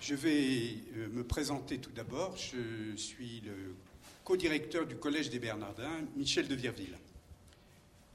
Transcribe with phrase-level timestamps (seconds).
[0.00, 2.36] Je vais euh, me présenter tout d'abord.
[2.36, 3.74] Je suis le
[4.22, 6.96] co-directeur du Collège des Bernardins, Michel de Virville.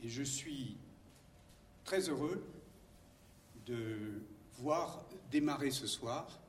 [0.02, 0.78] Et je suis
[1.84, 2.42] très heureux
[3.66, 4.22] de
[4.60, 6.40] voir démarrer ce soir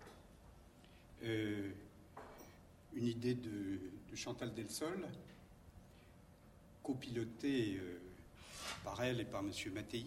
[1.24, 1.70] euh,
[2.94, 3.80] une idée de,
[4.14, 5.04] Chantal Delsol,
[6.84, 7.98] copilotée euh,
[8.84, 9.50] par elle et par M.
[9.74, 10.04] Mattei,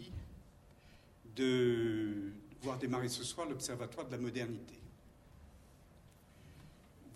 [1.36, 2.32] de
[2.62, 4.77] voir démarrer ce soir l'Observatoire de la modernité.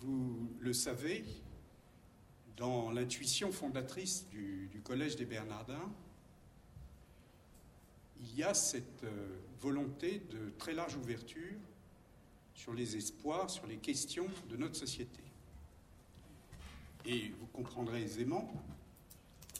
[0.02, 1.24] Vous le savez,
[2.56, 5.92] dans l'intuition fondatrice du, Collège des Bernardins,
[8.20, 11.56] il y a cette euh, volonté de très large ouverture
[12.54, 15.22] sur les espoirs, sur les questions de notre société.
[17.04, 18.52] Et vous comprendrez aisément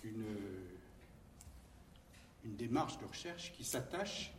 [0.01, 0.25] qu'une
[2.45, 4.33] une démarche de recherche qui s'attache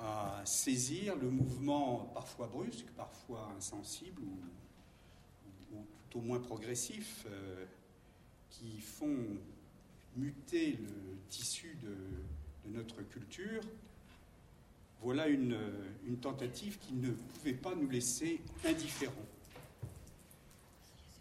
[0.00, 7.66] à saisir le mouvement parfois brusque, parfois insensible ou, tout au moins progressif euh,
[8.50, 9.26] qui font
[10.16, 11.94] muter le tissu de,
[12.70, 13.62] notre culture.
[15.00, 15.58] Voilà une,
[16.06, 19.14] une tentative qui ne pouvait pas nous laisser indifférents.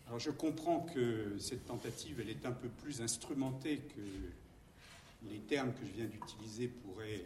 [0.07, 5.73] Alors je comprends que cette tentative, elle est un peu plus instrumentée que les termes
[5.73, 7.23] que je viens d'utiliser pourraient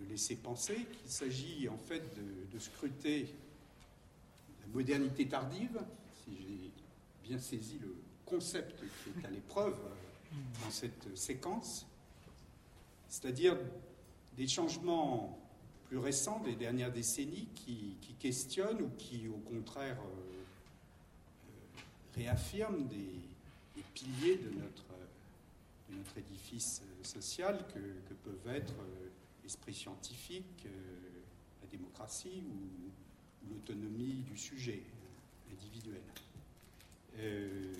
[0.00, 2.02] le laisser penser qu'il s'agit en fait
[2.52, 3.26] de, scruter
[4.60, 5.80] la modernité tardive,
[6.22, 6.70] si j'ai
[7.26, 7.94] bien saisi le
[8.26, 9.76] concept qui est à l'épreuve
[10.62, 11.86] dans cette séquence,
[13.08, 13.56] c'est-à-dire
[14.36, 15.38] des changements
[15.88, 20.42] plus récents des dernières décennies qui, questionnent ou qui, au contraire, euh,
[21.46, 21.80] euh,
[22.14, 23.06] réaffirment des,
[23.94, 24.84] piliers de notre,
[25.88, 28.74] de notre édifice social que peuvent être
[29.50, 30.70] l'esprit scientifique, euh,
[31.60, 34.80] la démocratie ou, l'autonomie du sujet
[35.50, 36.02] individuel.
[37.16, 37.72] Euh,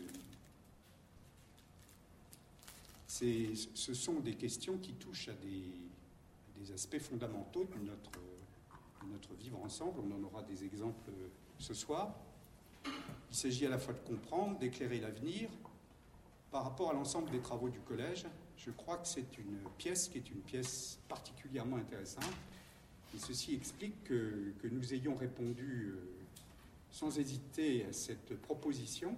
[3.06, 9.62] ce sont des questions qui touchent à des, aspects fondamentaux de notre, de notre vivre
[9.62, 10.00] ensemble.
[10.00, 11.10] On en aura des exemples
[11.58, 12.12] ce soir.
[12.84, 15.50] Il s'agit à la fois de comprendre, d'éclairer l'avenir
[16.50, 18.26] par rapport à l'ensemble des travaux du collège,
[18.64, 22.24] je crois que c'est une pièce qui est une pièce particulièrement intéressante.
[23.14, 26.00] Et ceci explique que, nous ayons répondu euh,
[26.90, 29.16] sans hésiter à cette proposition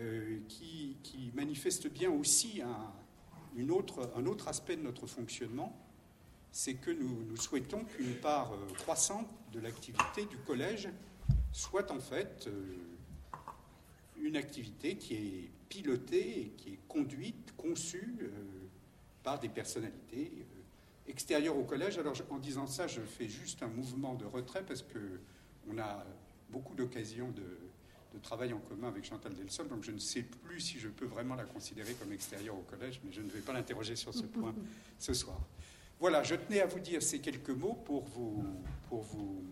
[0.00, 0.96] euh, qui,
[1.34, 5.78] manifeste bien aussi un, autre aspect de notre fonctionnement,
[6.50, 10.88] c'est que nous, souhaitons qu'une part euh, croissante de l'activité du collège
[11.52, 12.48] soit en fait
[14.16, 18.28] une activité qui est pilotée et qui est conduite, conçue euh,
[19.22, 21.96] par des personnalités euh, extérieures au collège.
[21.96, 24.98] Alors en disant ça, je fais juste un mouvement de retrait parce que
[25.70, 26.04] on a
[26.50, 27.42] beaucoup d'occasions de,
[28.22, 31.34] travail en commun avec Chantal Delsol, donc je ne sais plus si je peux vraiment
[31.34, 34.54] la considérer comme extérieure au collège, mais je ne vais pas l'interroger sur ce point
[34.98, 35.40] ce soir.
[35.98, 38.44] Voilà, je tenais à vous dire ces quelques mots pour vous,
[38.90, 39.42] pour vous,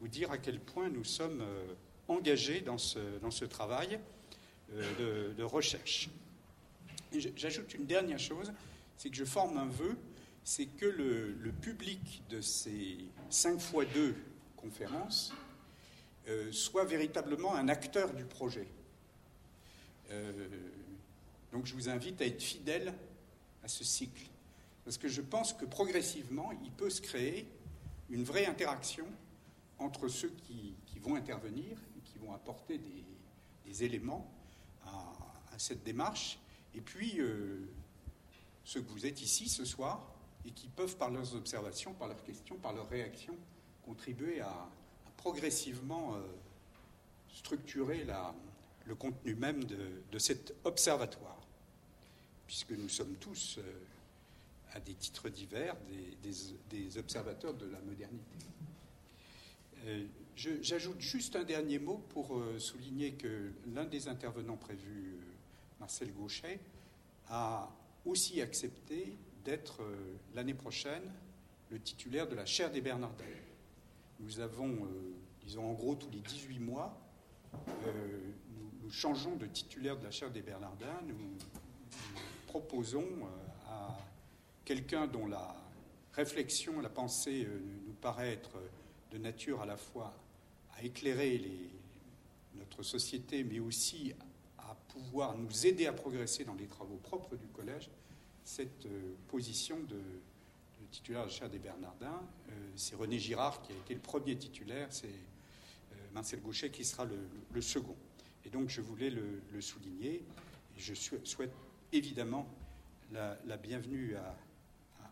[0.00, 1.74] vous dire à quel point nous sommes euh,
[2.08, 4.00] engagés dans ce, dans ce travail.
[4.72, 6.10] Euh, de, recherche.
[7.12, 8.52] J'ajoute une dernière chose,
[8.96, 9.96] c'est que je forme un vœu,
[10.44, 12.98] c'est que le, public de ces
[13.30, 14.14] 5 fois 2
[14.56, 15.32] conférences
[16.28, 18.68] euh, soit véritablement un acteur du projet.
[20.10, 20.32] Euh,
[21.50, 22.94] donc je vous invite à être fidèle
[23.64, 24.22] à ce cycle,
[24.84, 27.44] parce que je pense que progressivement, il peut se créer
[28.08, 29.06] une vraie interaction
[29.80, 32.78] entre ceux qui, vont intervenir et qui vont apporter
[33.64, 34.30] des éléments
[35.60, 36.38] cette démarche.
[36.74, 37.58] Et puis, euh,
[38.64, 40.14] ceux que vous êtes ici ce soir
[40.46, 43.36] et qui peuvent, par leurs observations, par leurs questions, par leurs réactions,
[43.84, 44.68] contribuer à,
[45.16, 46.20] progressivement euh,
[47.34, 48.06] structurer
[48.86, 51.46] le contenu même de, cet observatoire,
[52.46, 53.72] puisque nous sommes tous, euh,
[54.72, 55.76] à des titres divers,
[56.70, 58.38] des observateurs de la modernité.
[60.36, 65.16] J'ajoute juste un dernier mot pour souligner que l'un des intervenants prévus,
[65.80, 66.60] Marcel Gauchet,
[67.28, 67.68] a
[68.04, 69.96] aussi accepté d'être euh,
[70.34, 71.02] l'année prochaine
[71.70, 73.24] le titulaire de la chaire des Bernardins.
[74.18, 74.88] Nous avons,
[75.42, 77.00] disons en gros, tous les 18 mois,
[78.82, 81.00] nous, changeons de titulaire de la chaire des Bernardins.
[81.06, 81.38] Nous,
[82.48, 83.06] proposons
[83.68, 83.96] à
[84.64, 85.54] quelqu'un dont la
[86.12, 87.46] réflexion, la pensée
[87.86, 88.58] nous paraît être
[89.12, 90.12] de nature à la fois
[90.76, 91.40] à éclairer
[92.56, 94.12] notre société, mais aussi
[94.92, 97.90] pouvoir nous aider à progresser dans les travaux propres du collège,
[98.44, 100.00] cette euh, position de,
[100.90, 102.20] titulaire de la chaire des Bernardins.
[102.74, 105.14] c'est René Girard qui a été le premier titulaire, c'est
[106.12, 107.04] Marcel Gauchet qui sera
[107.52, 107.96] le, second.
[108.44, 110.24] Et donc je voulais le, souligner.
[110.76, 111.52] Et je souhaite
[111.92, 112.48] évidemment
[113.12, 114.36] la, bienvenue à,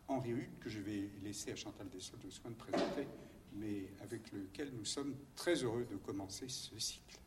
[0.09, 3.07] Henri Hutt, que je vais laisser à Chantal Dessau de soin de présenter,
[3.53, 7.19] mais avec lequel nous sommes très heureux de commencer ce cycle.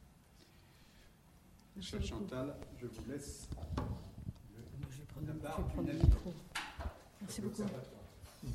[1.80, 3.48] Chère Chantal, je vous laisse.
[4.90, 6.34] Je vais prendre, le micro.
[7.22, 7.64] Merci beaucoup.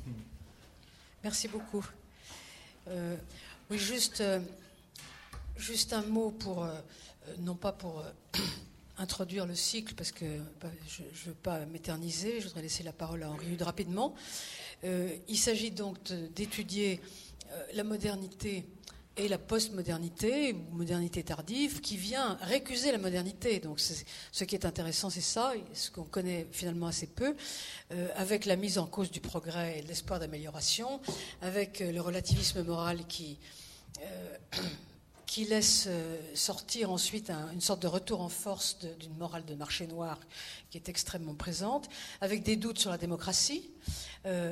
[1.23, 1.85] Merci beaucoup.
[2.87, 3.17] Euh,
[3.69, 4.39] oui, juste, euh,
[5.57, 6.79] juste un mot pour, euh,
[7.39, 8.05] non pas pour
[8.97, 12.93] introduire le cycle, parce que bah, je ne veux pas m'éterniser, je voudrais laisser la
[12.93, 14.15] parole à Henri Hude rapidement.
[14.83, 15.97] il s'agit donc
[16.33, 17.01] d'étudier
[17.73, 18.65] la modernité
[19.17, 23.59] et la postmodernité, modernité tardive, qui vient récuser la modernité.
[23.59, 27.35] Donc ce qui est intéressant, c'est ça, ce qu'on connaît finalement assez peu,
[27.91, 31.01] euh, avec la mise en cause du progrès et de l'espoir d'amélioration,
[31.41, 33.39] avec euh, le relativisme moral qui,
[34.01, 34.37] euh,
[35.25, 35.89] qui laisse
[36.33, 40.17] sortir ensuite une sorte de retour en force d'une morale de marché noir
[40.69, 41.89] qui est extrêmement présente,
[42.21, 43.69] avec des doutes sur la démocratie,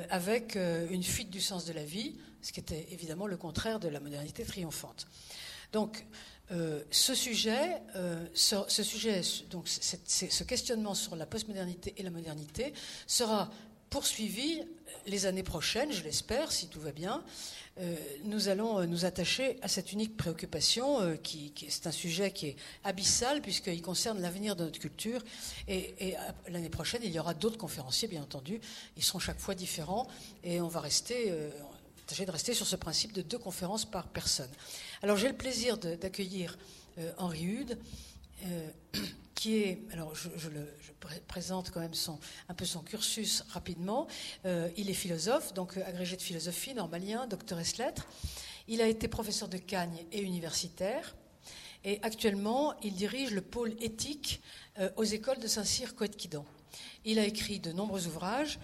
[0.09, 0.57] avec
[0.91, 3.99] une fuite du sens de la vie, ce qui était évidemment le contraire de la
[3.99, 5.07] modernité triomphante.
[5.73, 6.05] Donc,
[6.51, 12.71] euh, ce sujet, euh, ce, sujet donc ce questionnement sur la postmodernité et la modernité
[13.07, 13.49] sera
[13.89, 14.61] poursuivi
[15.07, 17.23] les années prochaines, je l'espère, si tout va bien.
[17.79, 17.95] Euh,
[18.25, 23.41] nous allons nous attacher à cette unique préoccupation, qui, c'est un sujet qui est abyssal
[23.41, 25.23] puisqu'il concerne l'avenir de notre culture.
[25.67, 26.15] Et, et
[26.49, 28.61] l'année prochaine, il y aura d'autres conférenciers, bien entendu.
[28.97, 30.07] Ils seront chaque fois différents
[30.43, 31.33] et on va rester
[32.07, 34.49] de rester sur ce principe de deux conférences par personne.
[35.01, 36.57] Alors j'ai le plaisir d'accueillir
[36.97, 37.77] euh, Henri Hude,
[38.45, 38.69] euh,
[39.35, 40.29] qui est, alors je,
[41.27, 41.91] présente quand même
[42.47, 44.07] un peu son cursus rapidement.
[44.45, 48.07] Euh, il est philosophe, donc agrégé de philosophie, normalien, docteur ès lettres.
[48.67, 51.15] Il a été professeur de Cagnes et universitaire.
[51.83, 54.41] Et actuellement, il dirige le pôle éthique
[54.95, 56.43] aux écoles de Saint-Cyr-Coëtquidan.
[57.03, 58.57] Il a écrit de nombreux ouvrages.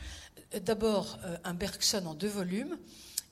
[0.63, 2.79] D'abord, un Bergson en deux volumes,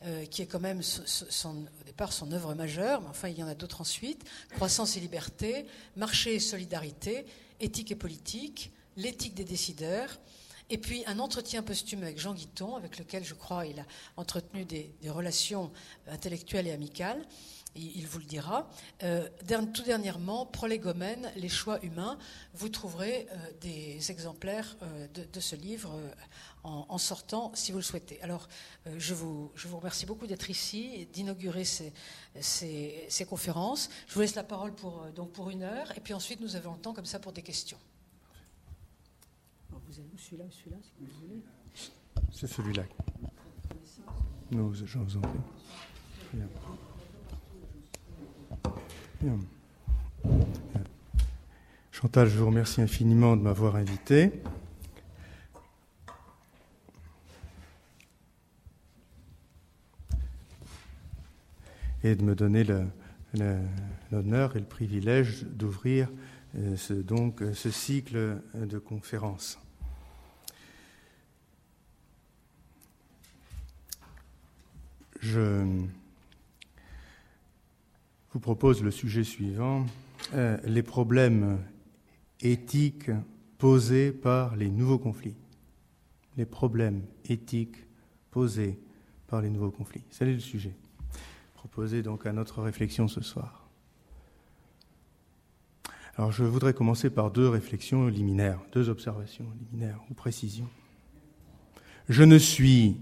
[0.06, 3.48] euh, qui est quand même au départ son œuvre majeure, mais enfin il y en
[3.48, 5.66] a d'autres ensuite, Croissance et liberté,
[5.98, 7.26] Marché et solidarité,
[7.60, 10.20] Éthique et politique, L'éthique des décideurs,
[10.70, 13.86] et puis un entretien posthume avec Jean Guiton, avec lequel je crois il a
[14.18, 15.72] entretenu des, relations
[16.08, 17.22] intellectuelles et amicales
[17.80, 18.70] il vous le dira.
[19.04, 19.28] Euh,
[19.74, 22.18] tout dernièrement, Prolégomène, les choix humains.
[22.54, 24.78] Vous trouverez euh, des exemplaires
[25.14, 26.00] de, ce livre
[26.64, 28.22] en, sortant, si vous le souhaitez.
[28.22, 28.48] Alors,
[28.88, 31.94] euh, je, vous, je, vous, remercie beaucoup d'être ici et d'inaugurer ces,
[32.40, 33.90] ces, conférences.
[34.08, 36.56] Je vous laisse la parole pour, euh, donc pour une heure, et puis ensuite nous
[36.56, 37.78] avons le temps comme ça pour des questions.
[39.70, 41.42] vous avez celui-là ou celui-là, si vous voulez
[42.32, 42.84] C'est celui-là.
[44.52, 45.40] Non, je vous en prie.
[46.34, 46.48] Bien.
[51.92, 54.32] Chantal, je vous remercie infiniment de m'avoir invité.
[62.02, 62.66] et de me donner
[64.10, 66.08] l'honneur et le privilège d'ouvrir
[66.56, 69.60] euh, ce, donc ce cycle de conférences.
[75.20, 75.66] Je
[78.32, 79.86] vous propose le sujet suivant,
[80.34, 81.60] euh, les problèmes
[82.42, 83.12] éthiques
[83.58, 85.36] posés par les nouveaux conflits.
[86.38, 87.86] Les problèmes éthiques
[88.32, 88.80] posés
[89.28, 90.04] par les nouveaux conflits.
[90.12, 90.74] C'est le sujet
[91.60, 93.68] proposé donc à notre réflexion ce soir.
[96.16, 100.70] Alors je voudrais commencer par deux réflexions liminaires, deux observations liminaires ou précisions.
[102.08, 102.96] Je ne suis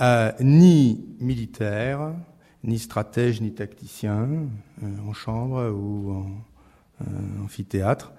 [0.00, 2.14] euh, ni militaire,
[2.64, 4.28] ni stratège, ni tacticien
[4.82, 6.26] euh, en chambre ou en
[7.02, 8.12] euh, amphithéâtre,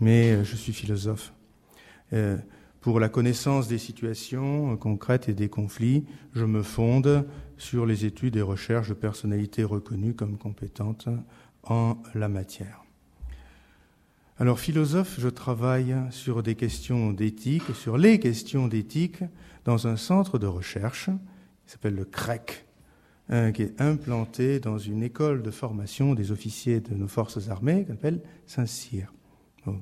[0.00, 1.32] mais je suis philosophe.
[2.80, 7.26] Pour la connaissance des situations concrètes et des conflits, je me fonde
[7.58, 11.08] sur les études et recherches de personnalités reconnues comme compétentes
[11.62, 12.82] en la matière.
[14.40, 19.22] Alors, philosophe, je travaille sur des questions d'éthique, sur les questions d'éthique,
[19.66, 21.10] dans un centre de recherche
[21.66, 22.64] qui s'appelle le CREC,
[23.30, 27.84] hein, qui est implanté dans une école de formation des officiers de nos forces armées,
[27.84, 29.12] qui s'appelle Saint-Cyr.
[29.66, 29.80] Nous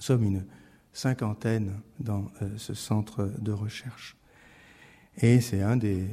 [0.00, 0.44] sommes une
[0.92, 4.16] cinquantaine dans euh, ce centre de recherche.
[5.20, 6.06] Et c'est un des,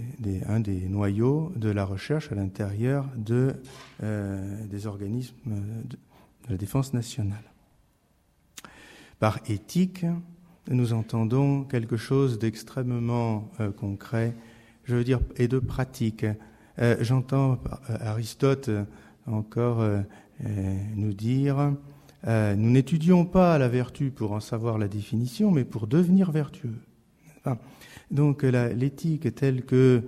[0.48, 3.56] un des noyaux de la recherche à l'intérieur de,
[4.02, 5.98] euh, des organismes de,
[6.50, 7.44] la défense nationale.
[9.20, 10.06] Par éthique,
[10.70, 14.36] nous entendons quelque chose d'extrêmement concret,
[14.86, 16.25] je veux dire, et de pratique.
[17.01, 17.60] J'entends
[18.01, 18.70] Aristote
[19.25, 19.84] encore
[20.96, 21.74] nous dire
[22.27, 26.75] nous n'étudions pas la vertu pour en savoir la définition, mais pour devenir vertueux.
[28.12, 30.04] Donc l'éthique telle que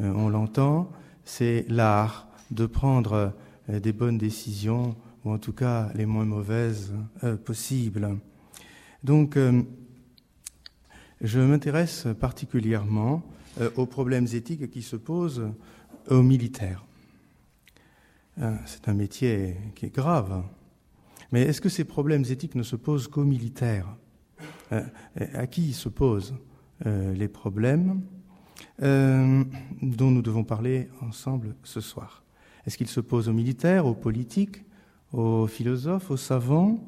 [0.00, 0.90] euh, on l'entend,
[1.24, 3.32] c'est l'art de prendre
[3.68, 6.92] euh, des bonnes décisions, ou en tout cas les moins mauvaises
[7.24, 8.16] euh, possibles.
[9.04, 9.36] Donc
[11.22, 13.22] je m'intéresse particulièrement
[13.76, 15.48] aux problèmes éthiques qui se posent
[16.10, 16.84] aux militaires.
[18.66, 20.42] C'est un métier qui est grave.
[21.30, 23.86] Mais est-ce que ces problèmes éthiques ne se posent qu'aux militaires
[24.70, 26.34] À qui se posent
[26.84, 28.02] les problèmes
[28.82, 29.44] euh,
[29.80, 32.24] dont nous devons parler ensemble ce soir?
[32.66, 34.64] Est-ce qu'il se pose aux militaires, aux politiques,
[35.12, 36.82] aux philosophes, aux savants,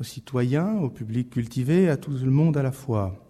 [0.00, 3.23] aux citoyens, au public cultivé, à tout le monde à la fois?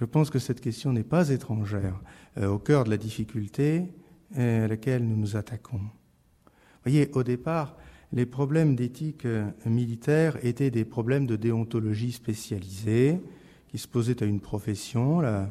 [0.00, 2.00] Je pense que cette question n'est pas étrangère
[2.38, 3.84] euh, au cœur de la difficulté
[4.36, 5.80] euh, à laquelle nous nous attaquons.
[6.84, 7.76] Voyez, au départ,
[8.12, 9.26] les problèmes d'éthique
[9.64, 13.20] militaire étaient des problèmes de déontologie spécialisée
[13.68, 15.20] qui se posaient à une profession.
[15.20, 15.50] Là,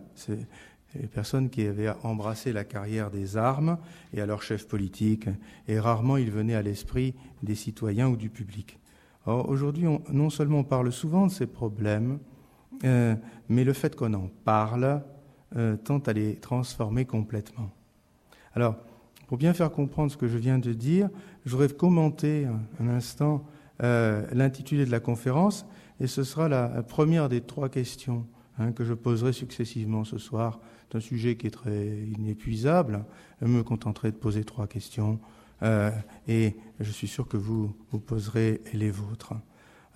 [0.99, 3.77] les personnes qui avaient embrassé la carrière des armes
[4.13, 5.27] et à leur chef politique,
[5.67, 8.79] et rarement il venait à l'esprit des citoyens ou du public.
[9.25, 12.19] Or, aujourd'hui, non seulement on parle souvent de ces problèmes,
[12.83, 13.15] euh,
[13.49, 15.01] mais le fait qu'on en parle
[15.55, 17.71] euh, tend à les transformer complètement.
[18.53, 18.75] Alors,
[19.27, 21.09] pour bien faire comprendre ce que je viens de dire,
[21.45, 22.47] je voudrais commenter
[22.79, 23.45] un, instant
[23.83, 25.65] euh, l'intitulé de la conférence,
[25.99, 28.25] et ce sera la, première des trois questions
[28.59, 30.59] hein, que je poserai successivement ce soir
[30.89, 31.87] c'est un sujet qui est très
[32.17, 33.05] inépuisable.
[33.41, 35.19] Je me contenterai de poser trois questions
[35.63, 35.91] euh,
[36.27, 39.33] et je suis sûr que vous vous poserez les vôtres.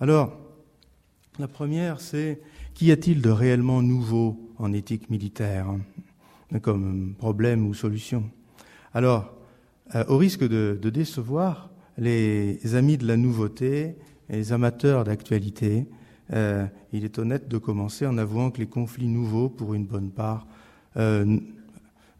[0.00, 0.36] Alors,
[1.38, 2.40] la première, c'est
[2.74, 5.66] qu'y a-t-il de réellement nouveau en éthique militaire
[6.62, 8.30] comme problème ou solution?
[8.92, 9.32] Alors,
[9.94, 13.96] euh, au risque de, décevoir les amis de la nouveauté
[14.28, 15.86] les amateurs d'actualité,
[16.32, 20.10] euh, il est honnête de commencer en avouant que les conflits nouveaux, pour une bonne
[20.10, 20.46] part,
[20.96, 21.38] euh,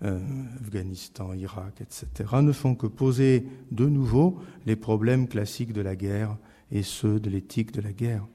[0.02, 2.08] Afghanistan, Irak, etc.,
[2.40, 6.36] ne font que poser de nouveau les problèmes classiques de la guerre
[6.72, 8.26] et ceux de l'éthique de la guerre,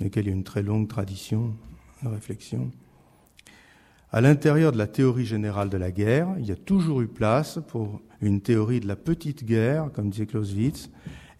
[0.00, 1.54] lesquels il y a une très longue tradition
[2.02, 2.70] de réflexion.
[4.12, 7.60] À l'intérieur de la théorie générale de la guerre, il y a toujours eu place
[7.68, 10.90] pour une théorie de la petite guerre, comme disait Clausewitz,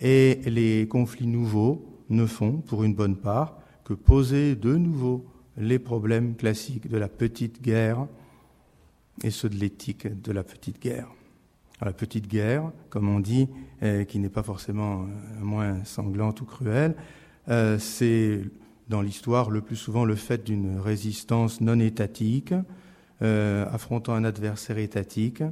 [0.01, 5.27] et les conflits nouveaux ne font, pour une bonne part, que poser de nouveau
[5.57, 8.07] les problèmes classiques de la petite guerre
[9.23, 11.09] et ceux de l'éthique de la petite guerre.
[11.83, 13.49] la petite guerre, comme on dit,
[14.09, 15.07] qui n'est pas forcément euh,
[15.41, 16.95] moins sanglante ou cruelle,
[17.49, 18.43] euh, c'est
[18.89, 22.55] dans l'histoire le plus souvent le fait d'une résistance non étatique,
[23.21, 25.43] affrontant un adversaire étatique,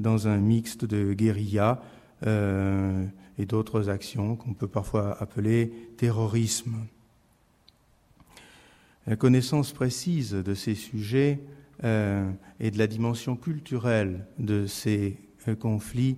[0.00, 1.80] dans un mixte de guérilla
[2.26, 6.74] et d'autres actions qu'on peut parfois appeler terrorisme.
[9.06, 11.40] La connaissance précise de ces sujets
[11.82, 12.30] euh,
[12.60, 15.16] et de la dimension culturelle de ces
[15.48, 16.16] euh, conflits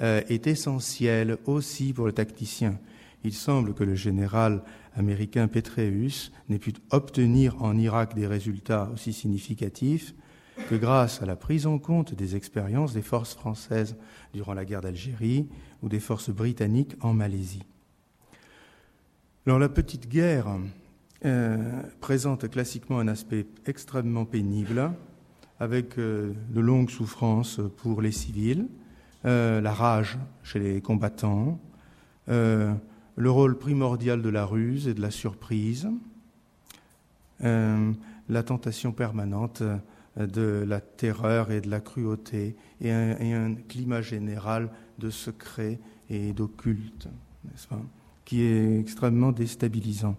[0.00, 2.78] euh, est essentielle aussi pour le tacticien.
[3.26, 4.62] Il semble que le général
[4.94, 10.14] américain Petraeus n'ait pu obtenir en Irak des résultats aussi significatifs
[10.68, 13.96] que grâce à la prise en compte des expériences des forces françaises
[14.32, 15.48] durant la guerre d'Algérie
[15.82, 17.64] ou des forces britanniques en Malaisie.
[19.44, 20.46] Alors la petite guerre
[21.24, 24.92] euh, présente classiquement un aspect extrêmement pénible,
[25.58, 28.68] avec euh, de longues souffrances pour les civils,
[29.24, 31.58] euh, la rage chez les combattants,
[33.16, 35.88] le rôle primordial de la ruse et de la surprise,
[37.40, 39.62] la tentation permanente
[40.16, 47.08] de la terreur et de la cruauté, et un, climat général de secret et d'occulte,
[47.44, 47.80] n'est-ce pas,
[48.24, 50.16] qui est extrêmement déstabilisant.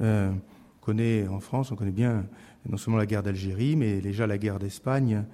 [0.00, 2.26] Euh, on connaît en France, on connaît bien
[2.68, 5.24] non seulement la guerre d'Algérie, mais déjà la guerre d'Espagne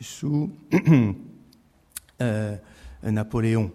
[0.00, 0.50] sous
[2.20, 2.56] euh,
[3.02, 3.72] Napoléon.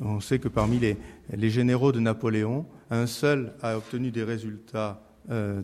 [0.00, 5.62] On sait que parmi les, généraux de Napoléon, un seul a obtenu des résultats euh,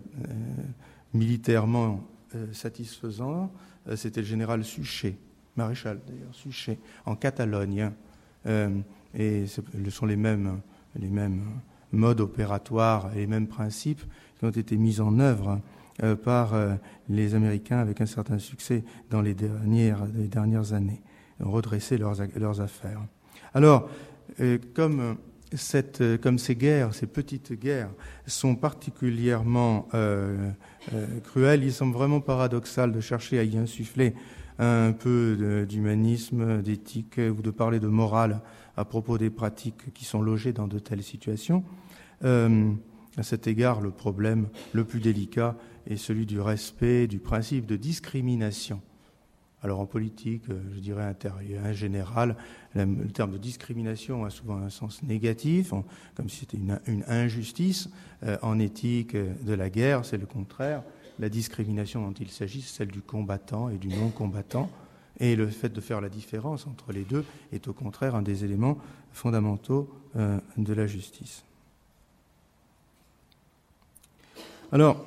[1.13, 2.05] militairement
[2.53, 3.53] satisfaisants,
[3.95, 5.17] c'était le général Suchet,
[5.57, 7.93] maréchal d'ailleurs, Suchet, en Catalogne.
[9.15, 10.61] et ce sont les mêmes,
[11.93, 14.03] modes opératoires et les mêmes principes
[14.39, 15.61] qui ont été mis en œuvre
[16.03, 16.75] euh, par euh,
[17.09, 21.01] les Américains avec un certain succès dans les dernières, les dernières années,
[21.39, 23.01] redresser leurs, leurs affaires.
[23.55, 23.89] Alors, euh,
[24.75, 25.17] comme
[25.57, 27.91] cette, euh, comme ces guerres, ces petites guerres,
[28.27, 30.51] sont particulièrement euh,
[30.93, 34.15] euh, cruelles, il semble vraiment paradoxal de chercher à y insuffler
[34.61, 38.41] un peu d'humanisme, d'éthique ou de parler de morale
[38.77, 41.65] à propos des pratiques qui sont logées dans de telles situations.
[42.23, 45.57] à cet égard, le problème le plus délicat
[45.89, 48.81] est celui du respect du principe de discrimination
[49.65, 52.37] alors en politique, euh, je dirais intérieur, en général,
[52.75, 55.73] le terme de discrimination a souvent un sens négatif,
[56.15, 57.89] comme si c'était une, injustice.
[58.23, 60.83] Euh, en éthique euh, de la guerre, c'est le contraire.
[61.19, 64.71] La discrimination dont il s'agit, c'est celle du combattant et du non-combattant.
[65.21, 68.45] Et le fait de faire la différence entre les deux est au contraire un des
[68.45, 68.79] éléments
[69.13, 71.45] fondamentaux de la justice.
[74.73, 75.05] Alors,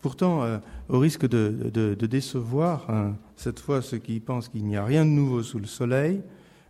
[0.00, 0.58] Pourtant, euh,
[0.88, 5.10] au risque de, décevoir hein, cette fois ceux qui pensent qu'il n'y a rien de
[5.10, 6.22] nouveau sous le soleil,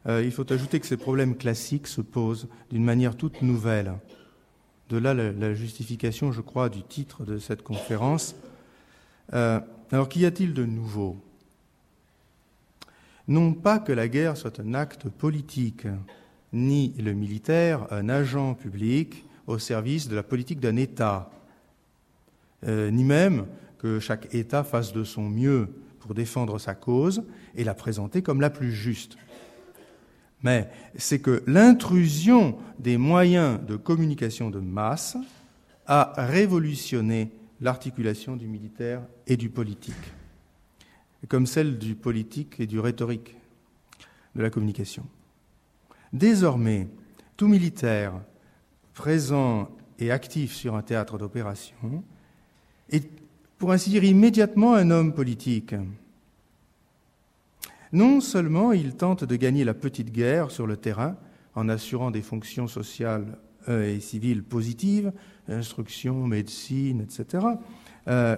[0.07, 3.95] euh, il faut ajouter que ces problèmes classiques se posent d'une manière toute nouvelle.
[4.89, 8.35] De là la, justification, je crois, du titre de cette conférence.
[9.35, 9.61] Euh,
[9.93, 11.17] alors qu'y a-t-il de nouveau?
[13.29, 15.87] Non pas que la guerre soit un acte politique,
[16.53, 21.31] ni le militaire un agent public au service de la politique d'un État
[22.67, 23.47] euh, ni même
[23.79, 25.69] que chaque État fasse de son mieux
[26.01, 27.23] pour défendre sa cause
[27.55, 29.17] et la présenter comme la plus juste.
[30.43, 35.17] Mais c'est que l'intrusion des moyens de communication de masse
[35.87, 37.31] a révolutionné
[37.61, 39.95] l'articulation du militaire et du politique,
[41.29, 43.37] comme celle du politique et du rhétorique
[44.35, 45.05] de la communication.
[46.13, 46.89] Désormais,
[47.37, 48.13] tout militaire
[48.95, 52.05] présent et actif sur un théâtre d'opération
[52.89, 53.09] est,
[53.59, 55.75] pour ainsi dire, immédiatement un homme politique.
[57.93, 61.17] Non seulement il tente de gagner la petite guerre sur le terrain
[61.55, 65.13] en assurant des fonctions sociales euh, et civiles positives,
[65.49, 67.45] instruction, médecine, etc.
[68.09, 68.37] Euh,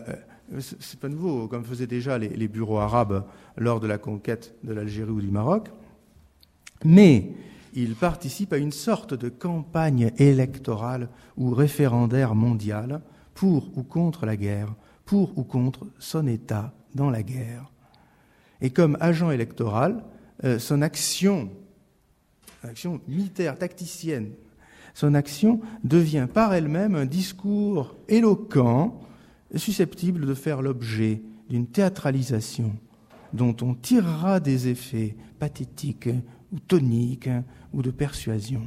[0.58, 3.24] c'est pas nouveau, comme faisaient déjà les, bureaux arabes
[3.56, 5.68] lors de la conquête de l'Algérie ou du Maroc.
[6.84, 7.32] Mais
[7.74, 13.00] il participe à une sorte de campagne électorale ou référendaire mondiale
[13.34, 14.74] pour ou contre la guerre,
[15.06, 17.71] pour ou contre son État dans la guerre.
[18.62, 20.04] Et comme agent électoral,
[20.44, 21.50] euh, son action,
[22.62, 24.30] action militaire, tacticienne,
[24.94, 29.00] son action devient par elle-même un discours éloquent,
[29.56, 32.72] susceptible de faire l'objet d'une théâtralisation
[33.32, 36.10] dont on tirera des effets pathétiques
[36.52, 37.30] ou toniques
[37.72, 38.62] ou de persuasion.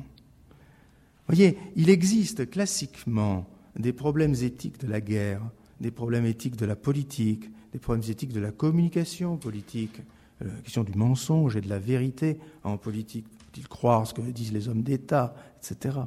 [1.28, 5.42] Voyez, il existe classiquement des problèmes éthiques de la guerre,
[5.80, 10.00] des problèmes éthiques de la politique, des problèmes éthiques de la communication politique,
[10.42, 13.26] euh, la question du mensonge et de la vérité en politique.
[13.38, 15.98] Faut-il croire ce que disent les hommes d'État, etc.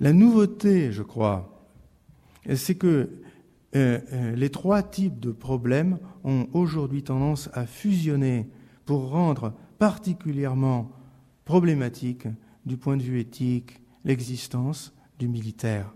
[0.00, 1.66] La nouveauté, je crois,
[2.54, 3.08] c'est que
[3.74, 8.46] euh, euh, les trois types de problèmes ont aujourd'hui tendance à fusionner
[8.84, 10.92] pour rendre particulièrement
[11.46, 12.28] problématique
[12.66, 15.94] du point de vue éthique l'existence du militaire.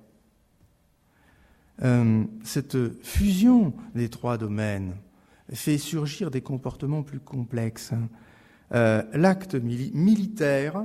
[1.82, 4.96] Euh, cette fusion des trois domaines
[5.52, 7.92] fait surgir des comportements plus complexes.
[8.74, 10.84] Euh, l'acte militaire,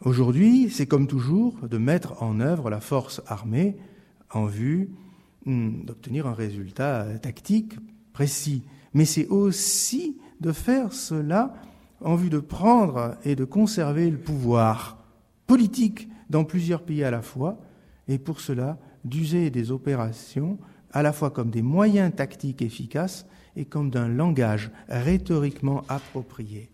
[0.00, 3.76] aujourd'hui, c'est comme toujours de mettre en œuvre la force armée
[4.30, 4.90] en vue
[5.46, 7.74] hmm, d'obtenir un résultat tactique
[8.12, 8.64] précis.
[8.94, 11.54] Mais c'est aussi de faire cela
[12.00, 14.98] en vue de prendre et de conserver le pouvoir
[15.46, 17.58] politique dans plusieurs pays à la fois,
[18.08, 20.58] et pour cela d'user des opérations
[20.92, 26.68] à la fois comme des moyens tactiques efficaces et comme d'un langage rhétoriquement approprié,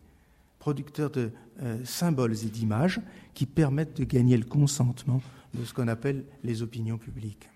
[0.58, 1.30] producteur de
[1.62, 3.00] euh, symboles et d'images
[3.34, 5.20] qui permettent de gagner le consentement
[5.54, 7.48] de ce qu'on appelle les opinions publiques.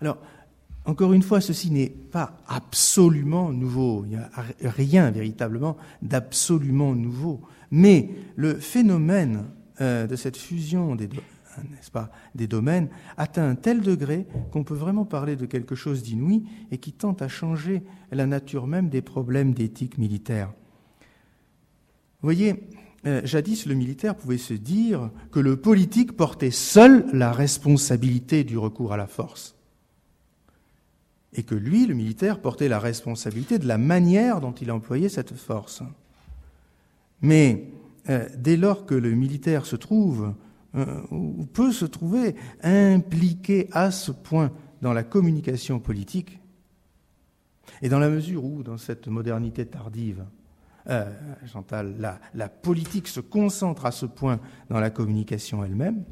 [0.00, 0.18] Alors,
[0.86, 4.30] encore une fois, ceci n'est pas absolument nouveau, il n'y a
[4.62, 9.44] rien véritablement d'absolument nouveau, mais le phénomène
[9.80, 11.08] euh, de cette fusion des,
[11.70, 16.02] n'est-ce pas, des domaines, atteint un tel degré qu'on peut vraiment parler de quelque chose
[16.02, 20.52] d'inouï et qui tente à changer la nature même des problèmes d'éthique militaire.
[22.22, 22.68] Vous voyez,
[23.06, 28.58] euh, jadis le militaire pouvait se dire que le politique portait seul la responsabilité du
[28.58, 29.54] recours à la force
[31.32, 35.34] et que lui, le militaire, portait la responsabilité de la manière dont il employait cette
[35.34, 35.82] force.
[37.22, 37.68] Mais
[38.08, 40.34] euh, dès lors que le militaire se trouve
[40.74, 41.02] euh,
[41.52, 44.52] peut se trouver impliqué à ce point
[44.82, 46.40] dans la communication politique,
[47.82, 50.24] et dans la mesure où, dans cette modernité tardive,
[50.88, 51.10] euh,
[51.46, 56.04] Chantal, la, politique se concentre à ce point dans la communication elle-même,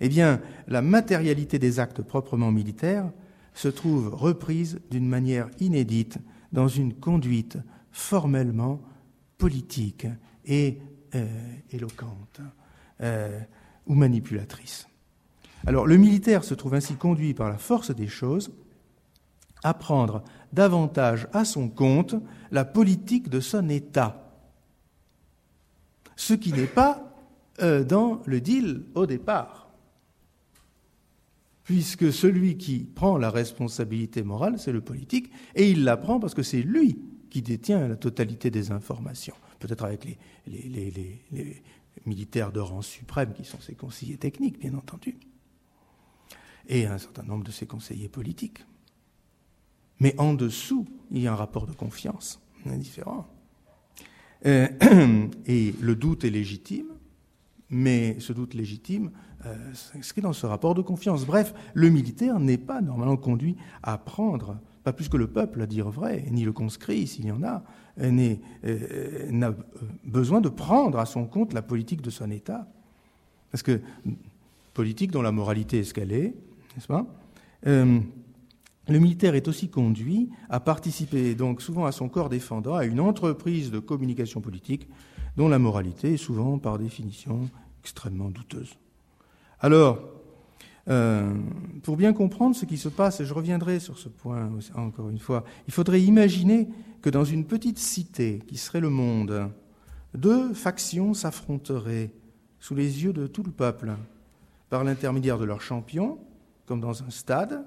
[0.00, 3.10] eh bien, la matérialité des actes proprement militaires
[3.52, 6.18] se trouve reprise d'une manière inédite
[6.52, 7.58] dans une conduite
[7.90, 8.80] formellement
[9.38, 10.06] politique
[10.44, 10.78] et
[11.14, 11.26] euh,
[11.70, 12.40] éloquente
[13.86, 14.88] ou manipulatrice.
[15.66, 18.52] Alors, le militaire se trouve ainsi conduit par la force des choses
[19.62, 22.14] à prendre davantage à son compte
[22.50, 24.32] la politique de son État,
[26.16, 27.14] ce qui n'est pas
[27.60, 29.70] euh, dans le deal au départ,
[31.64, 36.34] puisque celui qui prend la responsabilité morale, c'est le politique, et il la prend parce
[36.34, 40.04] que c'est lui qui détient la totalité des informations, peut-être avec
[40.46, 41.62] les,
[42.06, 45.18] militaires de rang suprême qui sont ses conseillers techniques, bien entendu,
[46.68, 48.64] et un certain nombre de ses conseillers politiques.
[49.98, 53.26] Mais en dessous, il y a un rapport de confiance différent.
[54.46, 54.68] Euh,
[55.46, 56.86] et le doute est légitime,
[57.68, 59.10] mais ce doute légitime
[59.46, 61.24] euh, s'inscrit dans ce rapport de confiance.
[61.24, 65.66] Bref, le militaire n'est pas normalement conduit à prendre, pas plus que le peuple, à
[65.66, 67.62] dire vrai, ni le conscrit, s'il y en a,
[68.00, 69.54] n'a
[70.04, 72.66] besoin de prendre à son compte la politique de son État.
[73.50, 73.80] Parce que
[74.74, 76.34] politique dont la moralité est ce qu'elle est,
[76.76, 77.06] n'est-ce pas?
[77.64, 83.00] Le militaire est aussi conduit à participer donc souvent à son corps défendant à une
[83.00, 84.88] entreprise de communication politique
[85.36, 87.48] dont la moralité est souvent par définition
[87.82, 88.76] extrêmement douteuse.
[89.60, 90.00] Alors,
[90.90, 91.32] euh,
[91.82, 95.18] pour bien comprendre ce qui se passe, et je reviendrai sur ce point encore une
[95.18, 96.68] fois, il faudrait imaginer
[97.00, 99.50] que dans une petite cité qui serait le monde,
[100.14, 102.10] deux factions s'affronteraient
[102.58, 103.92] sous les yeux de tout le peuple
[104.68, 106.18] par l'intermédiaire de leurs champions,
[106.66, 107.64] comme dans un stade,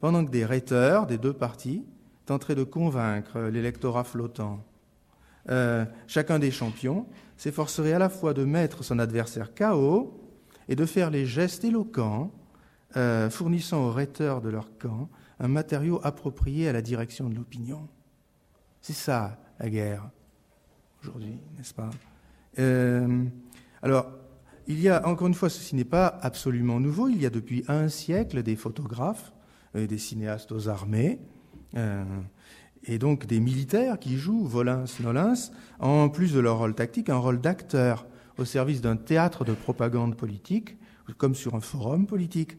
[0.00, 1.84] pendant que des rhéteurs des deux partis
[2.26, 4.64] tenteraient de convaincre l'électorat flottant.
[5.50, 10.18] Euh, chacun des champions s'efforcerait à la fois de mettre son adversaire KO
[10.68, 12.30] et de faire les gestes éloquents,
[12.96, 15.08] euh, fournissant aux rhéteurs de leur camp
[15.40, 17.88] un matériau approprié à la direction de l'opinion.
[18.80, 20.10] C'est ça, la guerre,
[21.02, 21.90] aujourd'hui, n'est-ce pas?
[22.58, 23.24] Euh,
[23.82, 24.10] Alors,
[24.66, 27.64] il y a, encore une fois, ceci n'est pas absolument nouveau, il y a depuis
[27.68, 29.32] un siècle des photographes
[29.74, 31.18] des cinéastes aux armées,
[31.76, 32.04] euh,
[32.84, 37.40] et donc des militaires qui jouent volins-nolins, en plus de leur rôle tactique, un rôle
[37.40, 38.06] d'acteur
[38.38, 40.76] au service d'un théâtre de propagande politique,
[41.18, 42.56] comme sur un forum politique.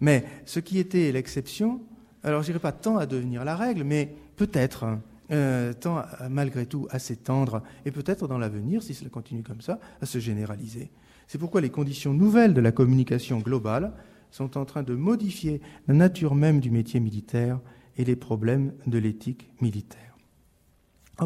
[0.00, 1.80] Mais ce qui était l'exception,
[2.22, 4.98] alors je dirais pas tant à devenir la règle, mais peut-être
[5.30, 9.78] euh, tant malgré tout à s'étendre, et peut-être dans l'avenir, si cela continue comme ça,
[10.00, 10.90] à se généraliser.
[11.26, 13.92] C'est pourquoi les conditions nouvelles de la communication globale
[14.30, 17.60] sont en train de modifier la nature même du métier militaire
[17.96, 20.16] et les problèmes de l'éthique militaire.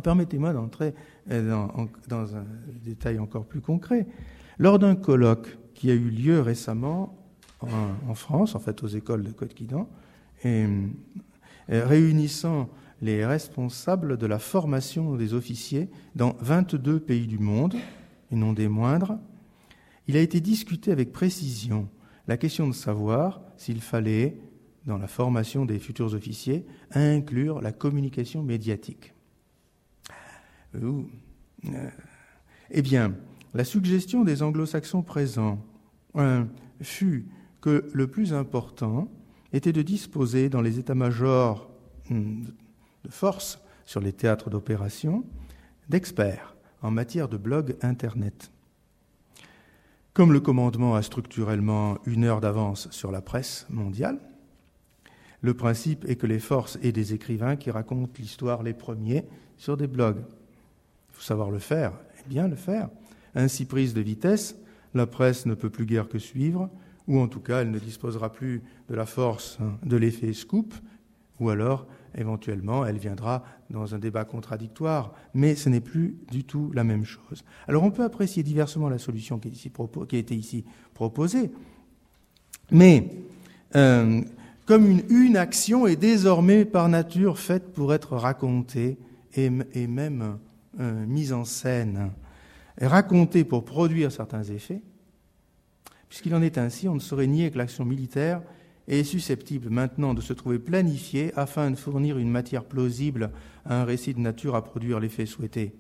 [0.03, 0.95] permettez-moi d'entrer
[1.31, 1.67] euh,
[2.09, 2.45] dans, un
[2.85, 4.07] détail encore plus concret.
[4.59, 7.17] Lors d'un colloque qui a eu lieu récemment
[7.61, 9.89] en, France, en fait aux écoles de Côte-Quidan,
[10.47, 10.87] euh,
[11.69, 12.69] réunissant
[13.03, 17.75] les responsables de la formation des officiers dans 22 pays du monde,
[18.31, 19.19] et non des moindres,
[20.07, 21.89] il a été discuté avec précision
[22.27, 24.41] la question de savoir s'il fallait,
[24.87, 29.13] dans la formation des futurs officiers, inclure la communication médiatique.
[30.75, 31.03] Euh,
[32.71, 33.15] eh bien,
[33.55, 35.59] la suggestion des anglo-saxons présents
[36.17, 36.45] euh,
[36.81, 37.27] fut
[37.61, 39.09] que le plus important
[39.53, 41.71] était de disposer dans les états-majors
[42.11, 42.43] hmm,
[43.05, 45.25] de force sur les théâtres d'opération
[45.89, 48.51] d'experts en matière de blog Internet.
[50.13, 54.19] Comme le commandement a structurellement une heure d'avance sur la presse mondiale,
[55.41, 59.25] le principe est que les forces aient des écrivains qui racontent l'histoire les premiers
[59.57, 60.19] sur des blogs.
[60.19, 62.89] Il faut savoir le faire, et bien le faire.
[63.35, 64.57] Ainsi prise de vitesse,
[64.95, 66.69] la presse ne peut plus guère que suivre,
[67.09, 70.75] ou en tout cas elle ne disposera plus de la force de l'effet scoop,
[71.41, 76.71] ou alors éventuellement, elle viendra dans un débat contradictoire, mais ce n'est plus du tout
[76.75, 77.45] la même chose.
[77.67, 81.51] Alors on peut apprécier diversement la solution qui, a été ici proposée,
[82.71, 83.11] mais
[83.77, 84.21] euh,
[84.67, 88.99] comme une, action est désormais par nature faite pour être racontée
[89.35, 89.51] et,
[89.87, 90.39] même
[90.81, 92.11] euh, mise en scène,
[92.81, 94.83] racontée pour produire certains effets,
[96.09, 98.43] puisqu'il en est ainsi, on ne saurait nier que l'action militaire
[98.87, 103.31] est susceptible maintenant de se trouver planifié afin de fournir une matière plausible
[103.65, 105.75] à un récit de nature à produire l'effet souhaité.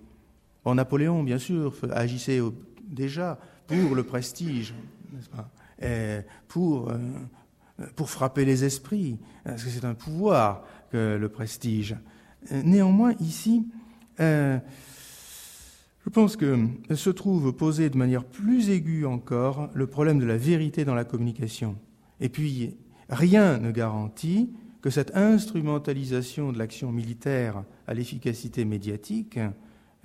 [0.64, 2.40] Bon, Napoléon, bien sûr, agissait
[2.82, 4.74] déjà pour le prestige,
[5.12, 5.50] n'est-ce pas
[6.48, 6.98] pour, euh,
[7.94, 11.96] pour frapper les esprits, parce que c'est un pouvoir que le prestige.
[12.50, 13.66] Néanmoins, ici,
[14.20, 14.58] euh,
[16.04, 16.56] Je pense que
[16.94, 21.04] se trouve posé de manière plus aiguë encore le problème de la vérité dans la
[21.04, 21.76] communication.
[22.20, 22.76] Et puis,
[23.08, 29.38] rien ne garantit que cette instrumentalisation de l'action militaire à l'efficacité médiatique,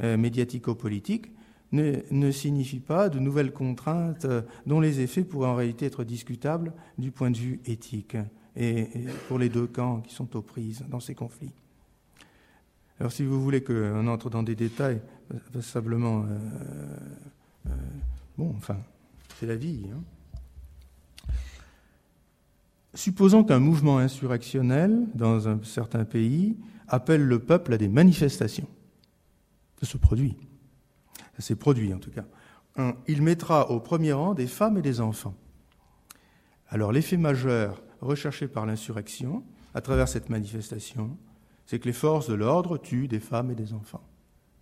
[0.02, 1.32] euh, médiatico-politique,
[1.72, 4.28] ne, signifie pas de nouvelles contraintes
[4.66, 8.16] dont les effets pourraient en réalité être discutables du point de vue éthique
[8.56, 8.88] et
[9.28, 11.54] pour les deux camps qui sont aux prises dans ces conflits.
[13.04, 15.02] Alors si vous voulez qu'on entre dans des détails,
[15.52, 16.22] passablement...
[16.24, 17.70] Euh, euh,
[18.38, 18.78] bon, enfin,
[19.38, 19.88] c'est la vie.
[19.94, 21.34] Hein.
[22.94, 26.56] Supposons qu'un mouvement insurrectionnel dans un certain pays
[26.88, 28.70] appelle le peuple à des manifestations.
[29.82, 30.38] Ça se produit.
[31.36, 32.24] Ça s'est produit en tout cas.
[33.10, 35.36] Il mettra au premier rang des femmes et des enfants.
[36.70, 41.18] Alors l'effet majeur recherché par l'insurrection à travers cette manifestation,
[41.66, 44.04] c'est que les forces de l'ordre tuent des femmes et des enfants.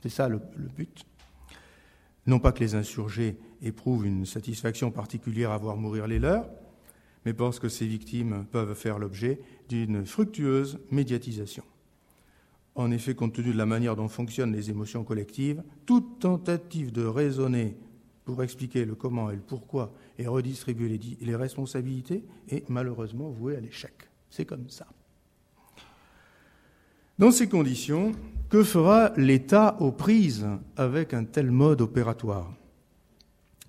[0.02, 0.40] C'est ça le,
[0.76, 1.06] but.
[2.28, 6.50] Non pas que les insurgés éprouvent une satisfaction particulière à voir mourir les leurs,
[7.26, 11.64] mais parce que ces victimes peuvent faire l'objet d'une fructueuse médiatisation.
[12.74, 17.04] En effet, compte tenu de la manière dont fonctionnent les émotions collectives, toute tentative de
[17.04, 17.76] raisonner
[18.24, 23.58] pour expliquer le comment et le pourquoi et redistribuer les, les responsabilités est malheureusement vouée
[23.58, 23.94] à l'échec.
[24.30, 24.88] C'est comme ça.
[27.22, 28.14] Dans ces conditions,
[28.50, 32.52] que fera l'État aux prises avec un tel mode opératoire?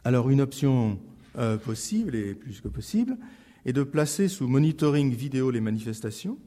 [0.05, 0.99] Alors une option
[1.37, 3.19] euh, possible et plus que possible
[3.67, 6.39] est de placer sous monitoring vidéo les manifestations,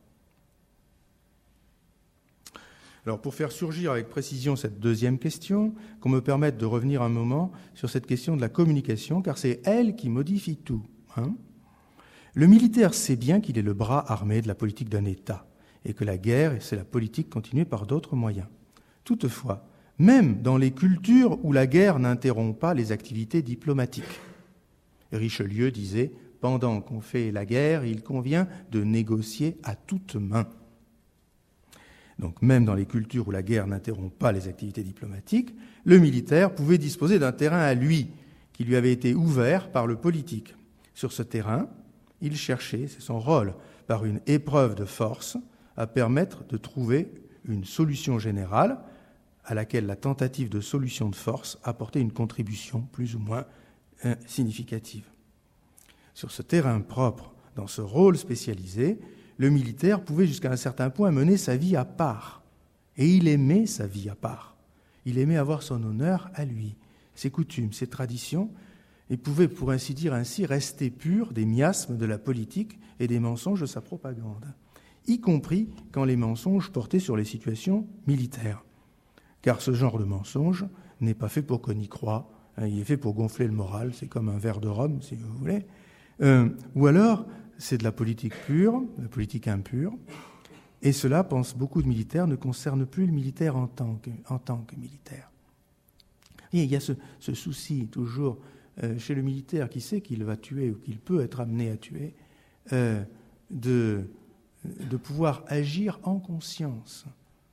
[3.09, 7.09] Alors pour faire surgir avec précision cette deuxième question, qu'on me permette de revenir un
[7.09, 10.83] moment sur cette question de la communication, car c'est elle qui modifie tout.
[11.17, 11.35] Hein
[12.35, 15.47] le militaire sait bien qu'il est le bras armé de la politique d'un État,
[15.87, 18.47] et que la guerre, c'est la politique continuée par d'autres moyens.
[19.05, 19.67] Toutefois,
[19.99, 24.21] même dans les cultures où la guerre n'interrompt pas les activités diplomatiques.
[25.13, 30.47] Richelieu disait Pendant qu'on fait la guerre, il convient de négocier à toute main.
[32.19, 36.55] Donc même dans les cultures où la guerre n'interrompt pas les activités diplomatiques, le militaire
[36.55, 38.11] pouvait disposer d'un terrain à lui,
[38.53, 40.55] qui lui avait été ouvert par le politique.
[40.95, 41.69] Sur ce terrain,
[42.21, 43.55] il cherchait, c'est son rôle,
[43.87, 45.39] par une épreuve de force,
[45.77, 47.09] à permettre de trouver
[47.45, 48.79] une solution générale
[49.45, 53.47] à laquelle la tentative de solution de force apportait une contribution plus ou moins
[54.05, 55.05] euh, significative.
[56.15, 58.99] Sur ce terrain propre, dans ce rôle spécialisé,
[59.39, 62.43] le militaire pouvait jusqu'à un certain point mener sa vie à part.
[62.97, 64.57] Et il aimait sa vie à part.
[65.05, 66.77] Il aimait avoir son honneur à lui,
[67.15, 68.51] ses coutumes, ses traditions,
[69.11, 73.21] et pouvait, pour ainsi dire ainsi, rester pur des miasmes de la politique et des
[73.21, 74.45] mensonges de sa propagande,
[75.07, 78.65] y compris quand les mensonges portaient sur les situations militaires.
[79.41, 80.67] Car ce genre de mensonge
[81.01, 82.31] n'est pas fait pour qu'on y croie,
[82.67, 85.33] il est fait pour gonfler le moral, c'est comme un verre de rhum, si vous
[85.35, 85.65] voulez.
[86.21, 87.27] Euh, ou alors,
[87.59, 89.93] c'est de la politique pure, de la politique impure.
[90.83, 95.31] Et cela, pensent beaucoup de militaires, ne concerne plus le militaire en tant que, militaire.
[96.53, 96.95] Il y a ce,
[97.35, 98.39] souci toujours
[98.83, 101.77] euh, chez le militaire qui sait qu'il va tuer ou qu'il peut être amené à
[101.77, 102.15] tuer,
[102.73, 103.03] euh,
[103.51, 104.05] de,
[104.65, 107.05] de pouvoir agir en conscience,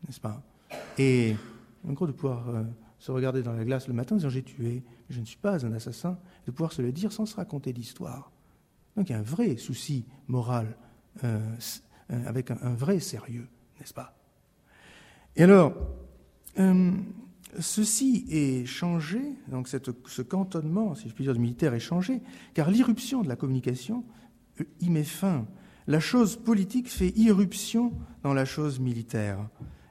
[0.06, 0.42] n'est-ce pas?
[0.98, 1.36] Et
[1.88, 2.64] en gros, de pouvoir euh,
[3.00, 5.66] se regarder dans la glace le matin en disant j'ai tué, je ne suis pas
[5.66, 8.32] un assassin, de pouvoir se le dire sans se raconter d'histoire.
[8.96, 10.78] Donc il y a un vrai souci moral,
[11.24, 11.40] euh,
[12.10, 13.48] avec un, vrai sérieux,
[13.80, 14.18] n'est-ce pas?
[15.36, 15.74] Et alors,
[16.58, 16.92] Euh,
[17.60, 22.22] ceci est changé, donc ce cantonnement, si je puis dire, du militaire est changé,
[22.54, 24.04] car l'irruption de la communication
[24.62, 25.46] euh, y met fin.
[25.88, 29.38] La chose politique fait irruption dans la chose militaire.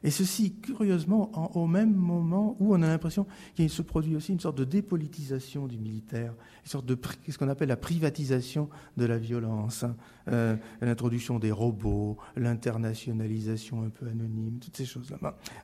[0.04, 4.40] Et ceci, curieusement, au même moment où on a l'impression qu'il se produit aussi une
[4.40, 9.16] sorte de dépolitisation du militaire, une sorte de ce qu'on appelle la privatisation de la
[9.16, 9.96] violence, hein.
[10.28, 15.16] euh, l'introduction des robots, l'internationalisation un peu anonyme, toutes ces choses-là.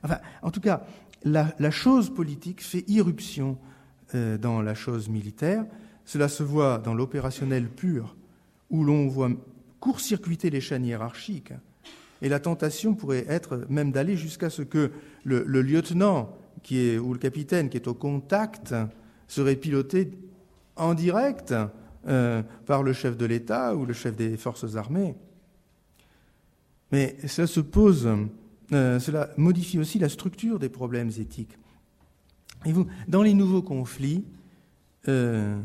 [0.03, 0.87] Enfin, en tout cas,
[1.23, 3.59] la, chose politique fait irruption
[4.15, 5.67] euh, dans la chose militaire.
[6.03, 8.15] Cela se voit dans l'opérationnel pur,
[8.71, 9.29] où l'on voit
[9.79, 11.53] court-circuiter les chaînes hiérarchiques
[12.21, 14.91] et la tentation pourrait être même d'aller jusqu'à ce que
[15.23, 16.37] le, lieutenant
[16.69, 18.75] ou le capitaine qui est au contact
[19.27, 20.11] serait piloté
[20.75, 21.53] en direct
[22.07, 25.15] euh, par le chef de l'État ou le chef des forces armées.
[26.91, 28.09] Mais cela se pose,
[28.73, 31.57] euh, cela modifie aussi la structure des problèmes éthiques.
[33.07, 34.23] Dans les nouveaux conflits,
[35.07, 35.59] euh,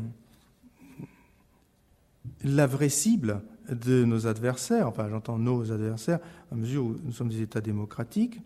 [2.43, 6.19] la vraie cible, de nos adversaires, enfin j'entends nos adversaires,
[6.51, 8.39] à mesure où nous sommes des États démocratiques,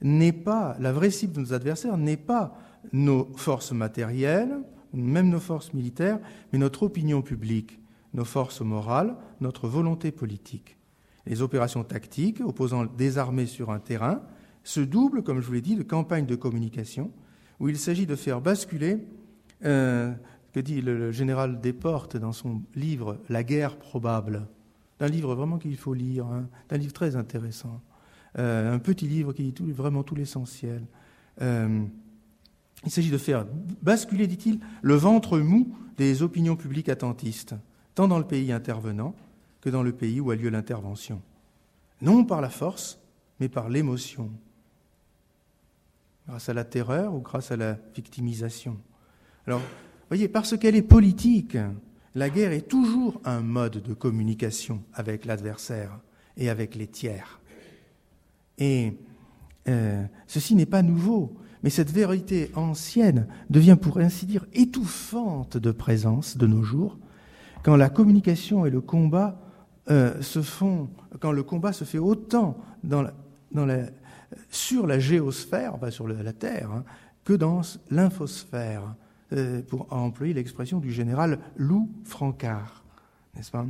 [0.00, 2.58] n'est pas, la vraie cible de nos adversaires n'est pas
[2.92, 4.58] nos forces matérielles,
[4.92, 6.18] même nos forces militaires,
[6.52, 7.78] mais notre opinion publique,
[8.14, 10.76] nos forces morales, notre volonté politique.
[11.26, 14.22] Les opérations tactiques opposant des armées sur un terrain
[14.64, 17.10] se doublent, comme je vous l'ai dit, de campagnes de communication
[17.60, 18.98] où il s'agit de faire basculer
[19.64, 20.12] euh,
[20.52, 24.48] que dit le général Desportes dans son livre La guerre probable
[25.02, 26.46] un livre vraiment qu'il faut lire, hein.
[26.70, 27.80] un livre très intéressant,
[28.38, 30.82] euh, un petit livre qui dit vraiment tout l'essentiel.
[31.40, 31.84] Euh,
[32.84, 33.46] il s'agit de faire
[33.82, 37.54] basculer, dit-il, le ventre mou des opinions publiques attentistes,
[37.94, 39.14] tant dans le pays intervenant
[39.60, 41.20] que dans le pays où a lieu l'intervention.
[42.00, 42.98] Non par la force,
[43.38, 44.30] mais par l'émotion,
[46.28, 48.76] grâce à la terreur ou grâce à la victimisation.
[49.46, 49.60] Alors,
[50.08, 51.56] voyez, parce qu'elle est politique,
[52.14, 55.98] la guerre est toujours un mode de communication avec l'adversaire
[56.36, 57.40] et avec les tiers.
[58.58, 58.98] Et
[59.68, 65.70] euh, ceci n'est pas nouveau, mais cette vérité ancienne devient pour ainsi dire étouffante de
[65.70, 66.98] présence de nos jours,
[67.62, 69.40] quand la communication et le combat
[69.90, 72.56] euh, se font, quand le combat se fait autant
[74.50, 76.84] sur la géosphère, pas sur la Terre, hein,
[77.24, 78.94] que dans l'infosphère.
[79.32, 82.84] Euh, pour employer l'expression du général Lou Francard,
[83.34, 83.64] n'est-ce pas?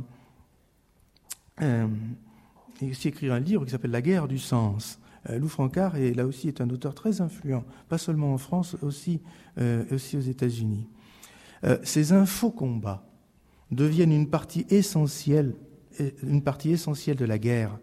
[1.61, 1.87] Euh,
[2.81, 4.99] Il a aussi écrit un livre qui s'appelle La guerre du sens.
[5.29, 8.75] Euh, Lou Francard est, là aussi est un auteur très influent, pas seulement en France,
[8.81, 9.21] aussi,
[9.91, 10.87] aussi aux États-Unis.
[11.83, 13.05] ces infocombats
[13.71, 15.55] deviennent une partie essentielle,
[16.23, 17.79] une partie essentielle de la guerre.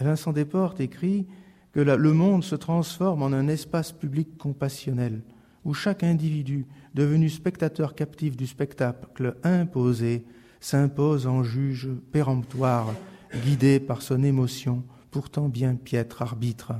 [0.00, 1.28] Vincent Desportes écrit
[1.72, 5.22] que le monde se transforme en un espace public compassionnel
[5.64, 10.24] où chaque individu, devenu spectateur captif du spectacle imposé,
[10.60, 12.94] s'impose en juge péremptoire,
[13.44, 16.72] guidé par son émotion, pourtant bien piètre arbitre.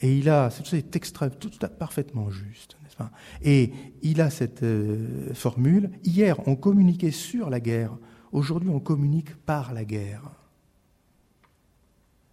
[0.00, 3.12] Et il a, c'est extrême, tout parfaitement juste, n'est-ce pas?
[3.42, 5.90] Et il a cette euh, formule.
[6.02, 7.96] Hier, on communiquait sur la guerre.
[8.32, 10.22] Aujourd'hui, on communique par la guerre.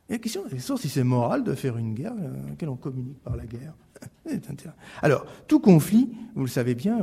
[0.10, 2.76] Et la question est si c'est moral de faire une guerre euh, à laquelle on
[2.76, 3.74] communique par la guerre.
[5.02, 7.00] Alors, tout conflit, vous le savez bien,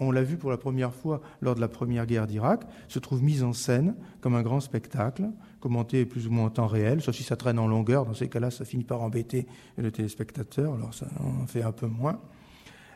[0.00, 3.22] on, l'a vu pour la première fois lors de la première guerre d'Irak, se trouve
[3.22, 7.14] mis en scène comme un grand spectacle, commenté plus ou moins en temps réel, sauf
[7.14, 9.46] si ça traîne en longueur, dans ces cas-là, ça finit par embêter
[9.76, 12.20] le téléspectateur, alors ça en fait un peu moins.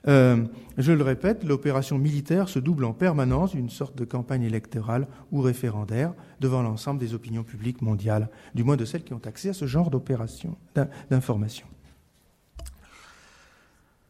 [0.08, 0.44] Euh,
[0.78, 5.40] je le répète, l'opération militaire se double en permanence d'une sorte de campagne électorale ou
[5.40, 9.54] référendaire devant l'ensemble des opinions publiques mondiales, du moins de celles qui ont accès à
[9.54, 10.56] ce genre d'opération,
[11.10, 11.66] d'information.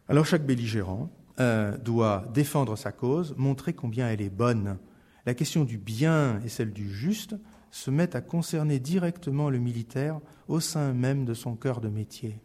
[0.08, 4.78] Alors chaque belligérant euh, doit défendre sa cause, montrer combien elle est bonne.
[5.26, 7.36] La question du bien et celle du juste
[7.70, 12.40] se mettent à concerner directement le militaire au sein même de son cœur de métier.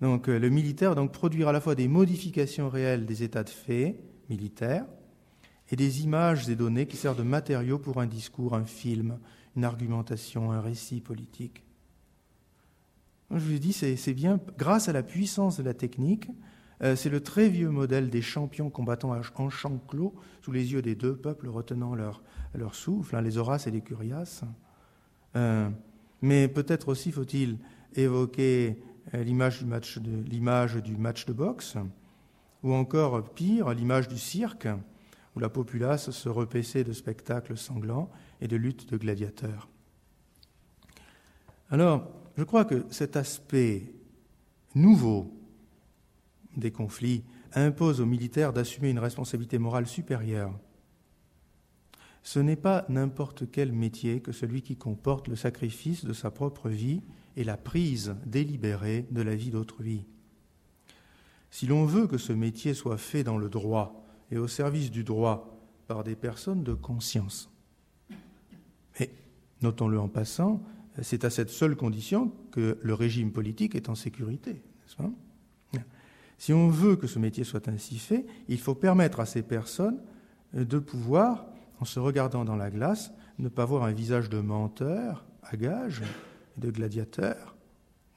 [0.00, 3.50] Donc euh, le militaire donc produire à la fois des modifications réelles des états de
[3.50, 4.86] fait militaires
[5.70, 9.18] et des images et données qui servent de matériaux pour un discours, un film,
[9.56, 11.64] une argumentation, un récit politique.
[13.30, 16.28] Je vous ai dit, c'est bien grâce à la puissance de la technique.
[16.82, 20.82] Euh, c'est le très vieux modèle des champions combattant en champ clos, sous les yeux
[20.82, 22.22] des deux peuples retenant leur,
[22.72, 24.42] souffle, hein, les Horaces et les Curias.
[25.36, 25.68] Euh,
[26.22, 27.58] mais peut-être aussi faut-il
[27.94, 28.82] évoquer
[29.12, 31.76] l'image du, match de, du match de boxe,
[32.62, 34.68] ou encore pire, l'image du cirque,
[35.36, 39.68] où la populace se repaissait de spectacles sanglants et de luttes de gladiateurs.
[41.70, 43.92] Alors, je crois que cet aspect
[44.74, 45.32] nouveau
[46.56, 47.22] des conflits
[47.54, 50.52] impose aux militaires d'assumer une responsabilité morale supérieure.
[52.22, 56.68] Ce n'est pas n'importe quel métier que celui qui comporte le sacrifice de sa propre
[56.68, 57.02] vie
[57.36, 60.06] et la prise délibérée de la vie d'autrui.
[61.50, 65.04] Si l'on veut que ce métier soit fait dans le droit et au service du
[65.04, 65.58] droit
[65.88, 67.50] par des personnes de conscience,
[69.00, 69.10] et
[69.62, 70.62] notons-le en passant,
[71.02, 74.62] c'est à cette seule condition que le régime politique est en sécurité,
[76.38, 80.00] Si on veut que ce métier soit ainsi fait, il faut permettre à ces personnes
[80.54, 81.46] de pouvoir,
[81.80, 86.02] en se regardant dans la glace, ne pas voir un visage de menteur, à gage,
[86.60, 87.56] de gladiateur,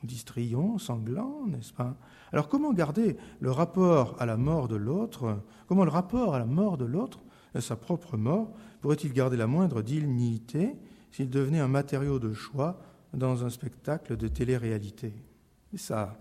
[0.03, 1.95] d'histrion, sanglant, n'est-ce pas?
[2.31, 6.45] Alors comment garder le rapport à la mort de l'autre Comment le rapport à la
[6.45, 7.19] mort de l'autre,
[7.55, 10.75] à sa propre mort, pourrait-il garder la moindre dignité
[11.11, 12.79] s'il devenait un matériau de choix
[13.13, 15.13] dans un spectacle de télé-réalité?
[15.75, 16.17] Ça.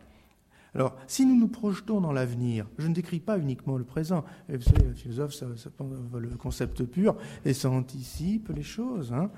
[0.74, 4.24] Alors, si nous nous projetons dans l'avenir, je ne décris pas uniquement le présent.
[4.48, 5.70] vous savez, le philosophe, ça, ça,
[6.18, 9.12] le concept pur, et ça anticipe les choses.
[9.12, 9.30] Hein.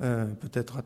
[0.00, 0.82] Euh, peut-être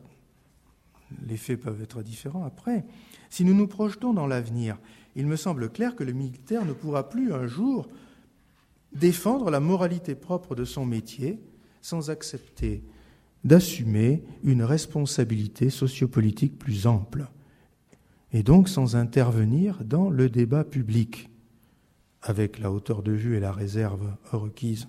[1.27, 2.85] les faits peuvent être différents après.
[3.29, 4.77] Si nous nous projetons dans l'avenir,
[5.15, 7.87] il me semble clair que le militaire ne pourra plus un jour
[8.93, 11.39] défendre la moralité propre de son métier
[11.81, 12.83] sans accepter
[13.43, 17.27] d'assumer une responsabilité sociopolitique plus ample,
[18.31, 21.29] et donc sans intervenir dans le débat public,
[22.23, 24.87] avec la hauteur de vue et la réserve requise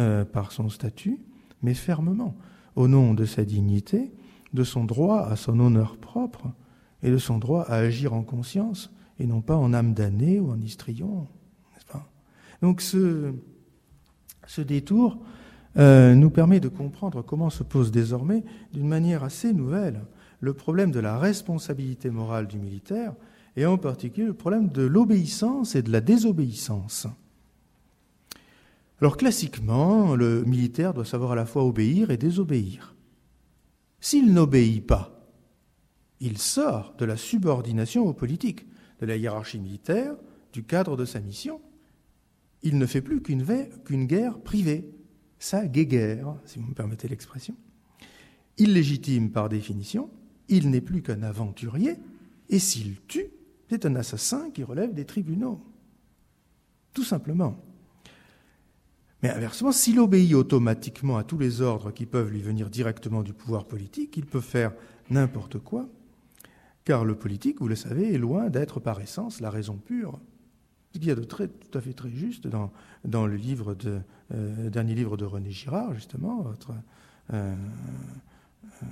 [0.00, 1.18] euh, par son statut,
[1.62, 2.36] mais fermement,
[2.76, 4.12] au nom de sa dignité,
[4.54, 6.46] de son droit à son honneur propre
[7.02, 10.50] et de son droit à agir en conscience et non pas en âme damnée ou
[10.50, 11.26] en histrion.
[11.92, 12.08] Pas?
[12.62, 13.34] Donc ce,
[14.58, 15.18] détour
[15.76, 20.02] euh, nous permet de comprendre comment se pose désormais, d'une manière assez nouvelle,
[20.40, 23.12] le problème de la responsabilité morale du militaire
[23.56, 27.06] et en particulier le problème de l'obéissance et de la désobéissance.
[29.00, 32.93] Alors classiquement, le militaire doit savoir à la fois obéir et désobéir.
[34.04, 35.18] S'il n'obéit pas,
[36.20, 38.66] il sort de la subordination aux politiques,
[39.00, 40.14] de la hiérarchie militaire,
[40.52, 41.58] du cadre de sa mission.
[42.62, 44.84] Il ne fait plus qu'une guerre privée,
[45.38, 47.56] sa guéguerre, si vous me permettez l'expression.
[48.58, 50.10] Illégitime par définition,
[50.50, 51.96] il n'est plus qu'un aventurier,
[52.50, 53.30] et s'il tue,
[53.70, 55.64] c'est un assassin qui relève des tribunaux.
[56.92, 57.56] Tout simplement.
[59.24, 63.32] Mais inversement, s'il obéit automatiquement à tous les ordres qui peuvent lui venir directement du
[63.32, 64.74] pouvoir politique, il peut faire
[65.08, 65.88] n'importe quoi,
[66.84, 70.20] car le politique, vous le savez, est loin d'être par essence la raison pure.
[70.92, 72.70] Ce qu'il y a de très, tout à fait très juste dans,
[73.06, 74.02] dans le livre de,
[74.34, 76.72] euh, dernier livre de René Girard, justement, votre
[77.32, 77.54] euh,
[78.82, 78.86] euh,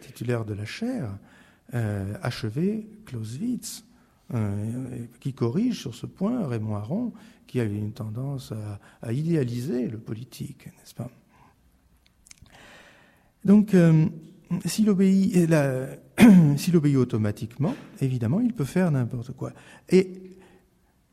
[0.00, 1.10] titulaire de la chaire,
[2.22, 3.84] achevé Clausewitz,
[5.20, 7.12] qui corrige sur ce point Raymond Aron,
[7.46, 8.52] qui a une tendance
[9.02, 11.10] à, idéaliser le politique, n'est-ce pas?
[13.44, 14.06] Donc, euh,
[14.64, 15.36] s'il obéit,
[16.74, 19.52] obéit automatiquement, évidemment, il peut faire n'importe quoi.
[19.88, 20.22] Et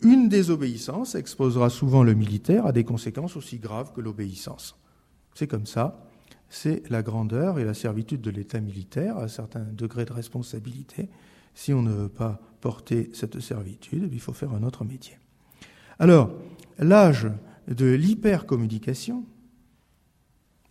[0.02, 4.78] une désobéissance exposera souvent le militaire à des conséquences aussi graves que l'obéissance.
[5.34, 6.06] C'est comme ça.
[6.50, 11.10] C'est la grandeur et la servitude de l'État militaire à un certain degré de responsabilité.
[11.60, 15.18] Si on ne veut pas porter cette servitude, il faut faire un autre métier.
[16.00, 16.32] Alors,
[16.78, 17.28] l'âge
[17.68, 19.26] de l'hypercommunication,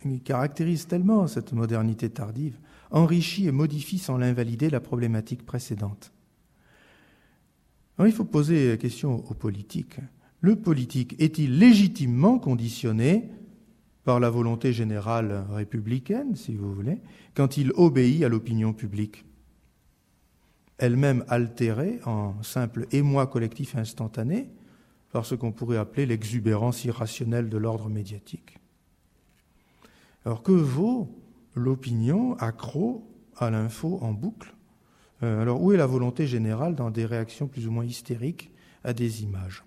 [0.01, 2.57] qui caractérise tellement cette modernité tardive,
[2.89, 6.11] enrichit et modifie sans l'invalider la problématique précédente.
[8.03, 9.99] Il faut poser la question aux politiques.
[10.41, 13.29] Le politique est-il légitimement conditionné
[14.05, 16.97] par la volonté générale républicaine, si vous voulez,
[17.35, 19.23] quand il obéit à l'opinion publique?
[20.79, 24.49] Elle-même altérée en simple émoi collectif instantané,
[25.11, 28.59] par ce qu'on pourrait appeler l'exubérance irrationnelle de l'ordre médiatique.
[30.25, 31.09] Alors que vaut
[31.55, 33.07] l'opinion accro
[33.37, 34.53] à l'info en boucle?
[35.23, 38.51] Euh, Alors où est la volonté générale dans des réactions plus ou moins hystériques
[38.83, 39.63] à des images?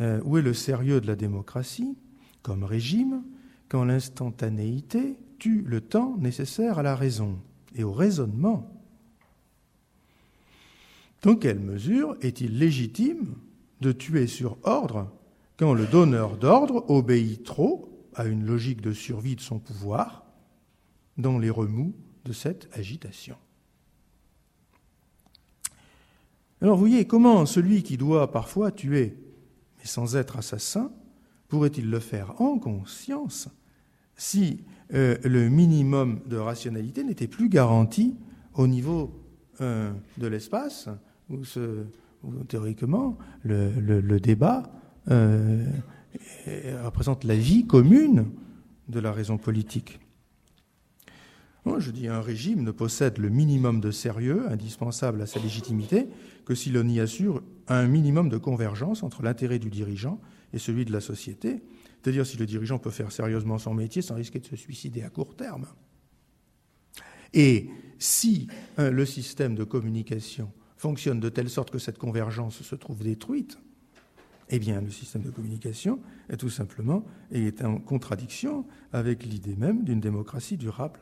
[0.00, 1.96] Euh, Où est le sérieux de la démocratie
[2.42, 3.22] comme régime
[3.68, 7.38] quand l'instantanéité tue le temps nécessaire à la raison
[7.74, 8.79] et au raisonnement?
[11.22, 13.34] Dans quelle mesure est-il légitime
[13.80, 15.12] de tuer sur ordre
[15.58, 20.24] quand le donneur d'ordre obéit trop à une logique de survie de son pouvoir
[21.18, 21.94] dans les remous
[22.24, 23.36] de cette agitation?
[26.62, 29.16] Alors vous voyez comment celui qui doit parfois tuer,
[29.78, 30.92] mais sans être assassin,
[31.48, 33.48] pourrait-il le faire en conscience
[34.16, 38.16] si euh, le minimum de rationalité n'était plus garanti
[38.54, 39.22] au niveau
[39.60, 40.88] euh, de l'espace
[41.30, 44.70] où, théoriquement le, débat
[45.10, 45.64] euh,
[46.84, 48.26] représente la vie commune
[48.88, 50.00] de la raison politique.
[51.78, 56.08] je dis un régime ne possède le minimum de sérieux indispensable à sa légitimité
[56.44, 60.20] que si l'on y assure un minimum de convergence entre l'intérêt du dirigeant
[60.52, 61.62] et celui de la société,
[62.02, 65.10] c'est-à-dire si le dirigeant peut faire sérieusement son métier sans risquer de se suicider à
[65.10, 65.66] court terme.
[67.32, 70.50] Et si euh, le système de communication
[70.80, 73.58] fonctionne de telle sorte que cette convergence se trouve détruite,
[74.48, 76.00] eh bien, le système de communication
[76.30, 80.98] est tout simplement est en contradiction avec l'idée même d'une démocratie durable.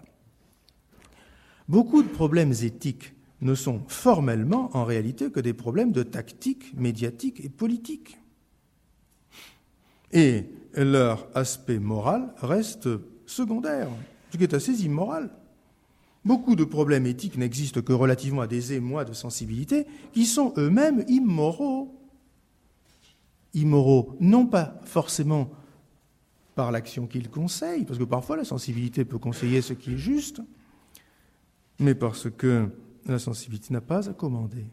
[1.69, 7.41] Beaucoup de problèmes éthiques ne sont formellement en réalité que des problèmes de tactique médiatique
[7.45, 8.19] et politique.
[10.11, 12.89] Et leur aspect moral reste
[13.27, 13.89] secondaire,
[14.33, 15.31] ce qui est assez immoral.
[16.29, 21.03] Beaucoup de problèmes éthiques n'existent que relativement à des émois de sensibilité qui sont eux-mêmes
[21.09, 21.99] immoraux.
[23.55, 25.49] Immoraux, non pas forcément
[26.55, 30.43] par l'action qu'ils conseillent, parce que parfois la sensibilité peut conseiller ce qui est juste,
[31.79, 32.69] mais parce que
[33.07, 34.67] la sensibilité n'a pas à commander.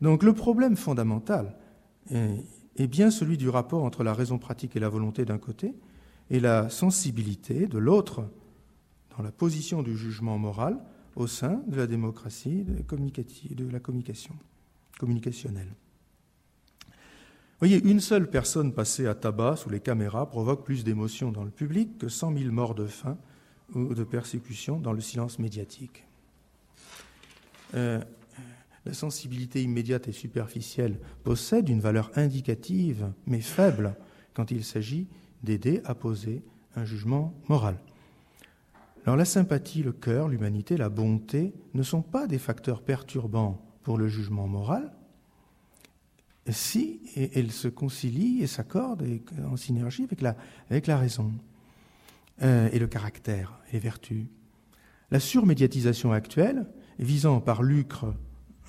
[0.00, 1.56] Donc le problème fondamental
[2.08, 5.74] est bien celui du rapport entre la raison pratique et la volonté d'un côté,
[6.30, 8.30] et la sensibilité de l'autre
[9.22, 10.78] la position du jugement moral
[11.16, 14.34] au sein de la démocratie de la communication
[14.98, 15.72] communicationnelle.
[16.88, 21.44] Vous voyez, une seule personne passée à tabac sous les caméras provoque plus d'émotions dans
[21.44, 23.18] le public que cent mille morts de faim
[23.74, 26.06] ou de persécution dans le silence médiatique.
[27.74, 28.00] Euh,
[28.86, 33.94] la sensibilité immédiate et superficielle possède une valeur indicative, mais faible,
[34.32, 35.06] quand il s'agit
[35.42, 36.42] d'aider à poser
[36.76, 37.78] un jugement moral.
[39.06, 43.96] Alors la sympathie, le cœur, l'humanité, la bonté ne sont pas des facteurs perturbants pour
[43.96, 44.92] le jugement moral,
[46.48, 49.06] si elles se concilient et s'accordent
[49.50, 50.06] en synergie
[50.70, 51.32] avec la, raison
[52.42, 54.26] euh, et le caractère et les vertus.
[55.10, 56.66] La surmédiatisation actuelle,
[56.98, 58.14] visant par lucre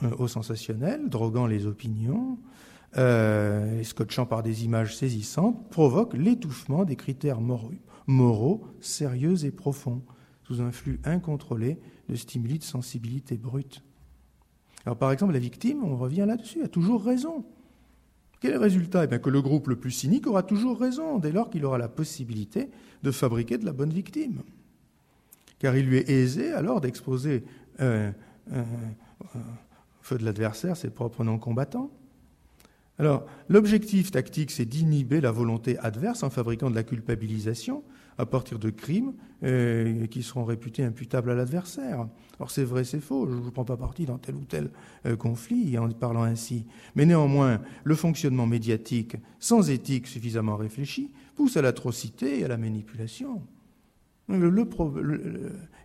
[0.04, 2.40] euh, au sensationnel, droguant les opinions,
[2.98, 7.40] euh, scotchant par des images saisissantes, provoque l'étouffement des critères
[8.08, 10.02] moraux sérieux et profonds,
[10.52, 11.78] sous un flux incontrôlé
[12.10, 13.84] de stimuli de sensibilité brute.
[14.86, 17.46] Alors par exemple, la victime, on revient là-dessus, a toujours raison.
[18.42, 19.06] Quel est le résultat?
[19.06, 21.78] Eh bien, Que le groupe le plus cynique aura toujours raison, dès lors qu'il aura
[21.78, 22.70] la possibilité
[23.04, 24.42] de fabriquer de la bonne victime.
[25.60, 27.46] Car il lui est aisé alors d'exposer
[27.80, 28.12] euh,
[28.52, 28.64] euh,
[29.24, 29.28] au
[30.02, 31.92] feu de l'adversaire ses propres non-combattants.
[33.00, 37.84] Alors, l'objectif tactique, c'est d'inhiber la volonté adverse en fabriquant de la culpabilisation
[38.18, 42.08] à partir de crimes euh, qui seront réputés imputables à l'adversaire.
[42.38, 44.70] Alors c'est vrai, c'est faux, je ne prends pas parti dans tel ou tel
[45.08, 46.68] euh, conflit en parlant ainsi.
[46.96, 52.58] Mais néanmoins, le fonctionnement médiatique sans éthique suffisamment réfléchie pousse à l'atrocité et à la
[52.58, 53.42] manipulation.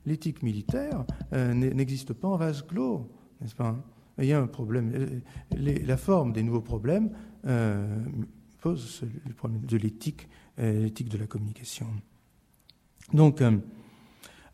[0.05, 3.11] L'éthique militaire euh, n'existe pas en vase clos,
[3.41, 3.75] n'est-ce pas
[4.19, 5.23] Il y a un problème.
[5.51, 7.09] la forme des nouveaux problèmes
[8.61, 11.87] pose le problème de l'éthique, l'éthique de la communication.
[13.13, 13.59] Donc, euh,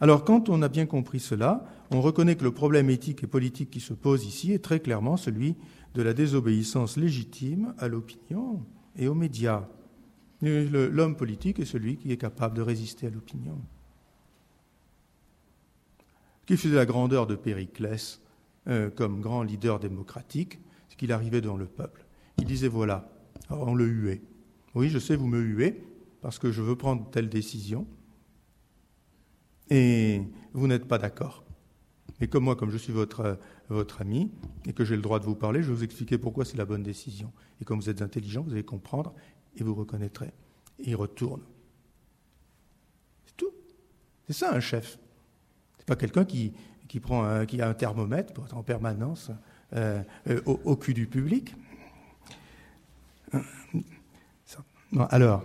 [0.00, 3.70] alors quand on a bien compris cela, on reconnaît que le problème éthique et politique
[3.70, 5.56] qui se pose ici est très clairement celui
[5.94, 8.64] de la désobéissance légitime à l'opinion
[8.96, 9.68] et aux médias.
[10.40, 13.58] L'homme politique est celui qui est capable de résister à l'opinion.
[16.46, 18.20] Qui faisait la grandeur de Périclès
[18.68, 22.04] euh, comme grand leader démocratique, c'est qu'il arrivait devant le peuple.
[22.38, 23.08] Il disait voilà,
[23.50, 24.22] on le huait.
[24.74, 25.84] Oui, je sais, vous me huez
[26.22, 27.86] parce que je veux prendre telle décision,
[29.72, 31.44] et vous n'êtes pas d'accord.
[32.20, 33.38] Et comme moi, comme je suis votre,
[33.70, 34.30] votre ami
[34.66, 36.66] et que j'ai le droit de vous parler, je vais vous expliquer pourquoi c'est la
[36.66, 37.32] bonne décision.
[37.60, 39.14] Et comme vous êtes intelligent, vous allez comprendre
[39.56, 40.30] et vous reconnaîtrez.
[40.78, 41.40] Et il retourne.
[43.24, 43.50] C'est tout.
[44.26, 44.98] C'est ça un chef.
[45.78, 46.52] C'est pas quelqu'un qui,
[46.86, 49.30] qui, prend qui a un thermomètre pour être en permanence
[49.72, 51.54] euh, euh, au, cul du public.
[55.08, 55.42] alors,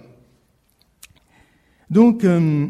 [1.90, 2.68] donc, euh,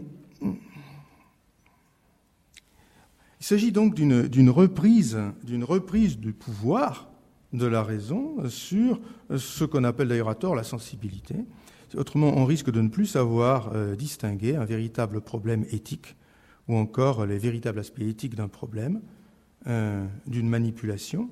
[3.37, 5.18] Il s'agit donc d'une reprise,
[5.62, 7.10] reprise du pouvoir
[7.54, 9.00] de la raison sur
[9.38, 11.36] ce qu'on appelle d'ailleurs à tort la sensibilité.
[11.96, 16.18] Autrement, on risque de ne plus savoir euh, distinguer un véritable problème éthique
[16.68, 19.00] ou encore les véritables aspects éthiques d'un problème
[19.68, 21.30] euh, d'une manipulation,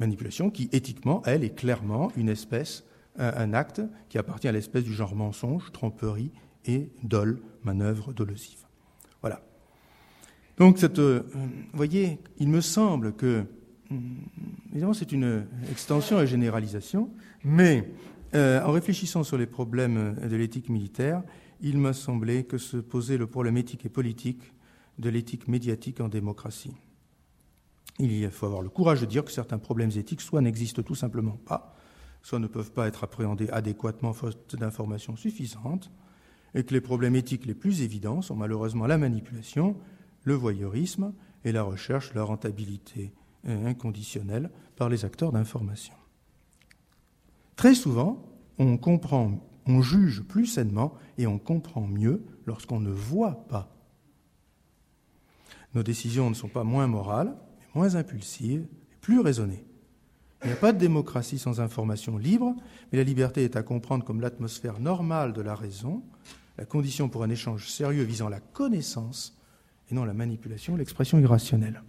[0.00, 2.82] manipulation qui éthiquement, elle, est clairement une espèce,
[3.18, 6.30] un acte qui appartient à l'espèce du genre mensonge, tromperie
[6.64, 8.63] et dol, manœuvre dolosive.
[10.58, 13.44] Donc, cette, euh, vous voyez, il me semble que
[13.90, 14.18] hum,
[14.70, 17.10] évidemment, c'est une extension et généralisation,
[17.42, 17.90] mais
[18.34, 21.22] euh, en réfléchissant sur les problèmes de l'éthique militaire,
[21.60, 24.52] il m'a semblé que se posait le problème éthique et politique
[24.98, 26.74] de l'éthique médiatique en démocratie.
[27.98, 31.38] Il faut avoir le courage de dire que certains problèmes éthiques soit n'existent tout simplement
[31.46, 31.76] pas,
[32.22, 35.90] soit ne peuvent pas être appréhendés adéquatement faute d'informations suffisantes,
[36.56, 39.76] et que les problèmes éthiques les plus évidents sont malheureusement la manipulation,
[40.24, 41.12] le voyeurisme
[41.44, 43.12] et la recherche de la rentabilité
[43.46, 45.94] inconditionnelle par les acteurs d'information.
[47.56, 48.24] Très souvent,
[48.58, 53.70] on comprend, on juge plus sainement et on comprend mieux lorsqu'on ne voit pas.
[55.74, 59.64] Nos décisions ne sont pas moins morales, mais moins impulsives et plus raisonnées.
[60.42, 62.54] Il n'y a pas de démocratie sans information libre,
[62.92, 66.02] mais la liberté est à comprendre comme l'atmosphère normale de la raison,
[66.58, 69.36] la condition pour un échange sérieux visant la connaissance
[69.90, 71.82] et non la manipulation, l'expression irrationnelle.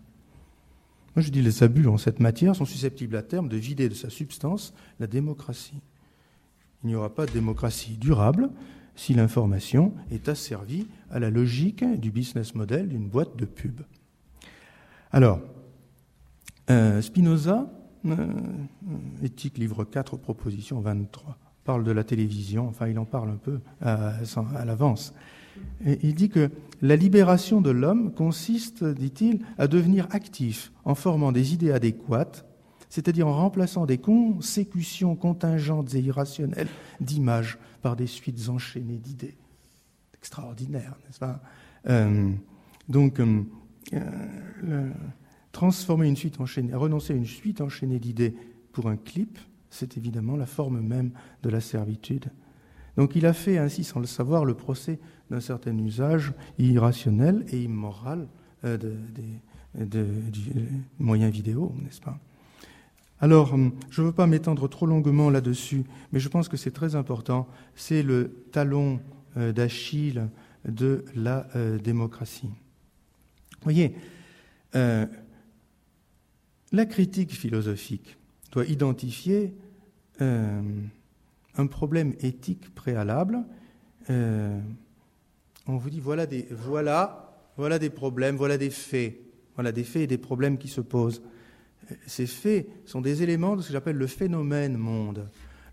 [1.16, 3.94] Moi, je dis les abus en cette matière sont susceptibles à terme de vider de
[3.94, 5.82] sa substance la démocratie.
[6.84, 8.50] Il n'y aura pas de démocratie durable
[8.96, 13.82] si l'information est asservie à la logique du business model d'une boîte de pub.
[15.12, 15.40] Alors,
[16.70, 17.72] euh, Spinoza,
[18.06, 18.28] euh,
[19.24, 23.60] éthique livre 4, proposition 23, parle de la télévision, enfin il en parle un peu
[23.82, 24.14] à,
[24.56, 25.14] à l'avance.
[25.86, 26.50] Il dit que
[26.82, 32.46] la libération de l'homme consiste, dit-il, à devenir actif en formant des idées adéquates,
[32.90, 36.68] c'est-à-dire en remplaçant des consécutions contingentes et irrationnelles
[37.02, 39.38] d'images par des suites enchaînées d'idées.
[40.18, 41.42] Extraordinaire, n'est-ce pas?
[41.88, 42.32] Euh,
[42.90, 43.44] Donc, euh,
[43.94, 44.90] euh,
[45.52, 48.36] transformer une suite enchaînée, renoncer à une suite enchaînée d'idées
[48.72, 49.40] pour un clip,
[49.70, 51.12] c'est évidemment la forme même
[51.44, 52.26] de la servitude.
[52.98, 55.00] Donc il a fait ainsi, sans le savoir, le procès
[55.30, 58.28] d'un certain usage irrationnel et immoral
[58.64, 58.78] euh,
[59.76, 60.22] des
[61.00, 62.18] moyens vidéo, n'est-ce pas?
[63.20, 66.72] Alors, hum, je ne veux pas m'étendre trop longuement là-dessus, mais je pense que c'est
[66.72, 67.48] très important.
[67.76, 69.00] C'est le talon
[69.38, 70.28] euh, d'Achille
[70.68, 72.48] de la euh, démocratie.
[72.48, 73.96] Vous voyez,
[74.74, 75.08] la
[76.86, 78.18] critique philosophique
[78.52, 79.56] doit identifier
[80.20, 83.46] un problème éthique préalable.
[85.68, 89.20] Euh, on vous dit voilà des, voilà, voilà des problèmes, voilà des faits,
[89.56, 91.22] voilà des faits et des problèmes qui se posent.
[92.08, 95.28] Ces faits sont des éléments de ce que j'appelle le phénomène monde.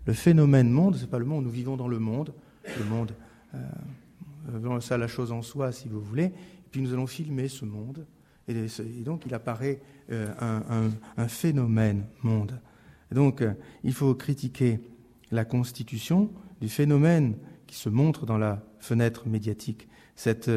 [0.05, 2.33] Le phénomène monde, c'est pas le monde, nous vivons dans le monde,
[2.77, 3.13] le monde,
[3.55, 6.33] euh, ça la chose en soi, si vous voulez.
[6.71, 8.05] Puis nous allons filmer ce monde,
[8.47, 8.53] et,
[9.03, 9.79] donc il apparaît
[10.11, 12.59] euh, un, un, phénomène monde.
[13.11, 14.79] Donc euh, il faut critiquer
[15.31, 16.29] la constitution
[16.59, 17.35] du phénomène
[17.75, 19.87] se montre dans la fenêtre médiatique.
[20.15, 20.51] Cette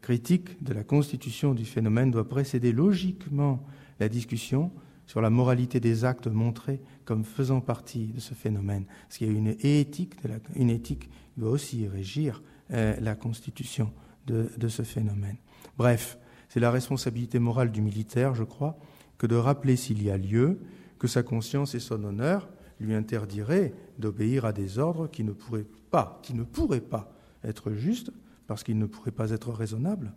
[0.00, 3.64] critique de la constitution du phénomène doit précéder logiquement
[3.98, 4.72] la discussion
[5.06, 8.84] sur la moralité des actes montrés comme faisant partie de ce phénomène.
[9.02, 10.14] Parce qu'il y a une éthique,
[10.54, 12.42] une éthique qui doit aussi régir
[12.72, 13.92] euh, la constitution
[14.26, 15.36] de, de ce phénomène.
[15.76, 16.18] Bref,
[16.48, 18.78] c'est la responsabilité morale du militaire, je crois,
[19.18, 20.60] que de rappeler s'il y a lieu
[20.98, 22.48] que sa conscience et son honneur
[22.78, 27.12] lui interdirait d'obéir à des ordres qui ne pourraient pas, qui ne pourraient pas
[27.44, 28.10] être justes
[28.46, 30.12] parce qu'ils ne pourraient pas être raisonnables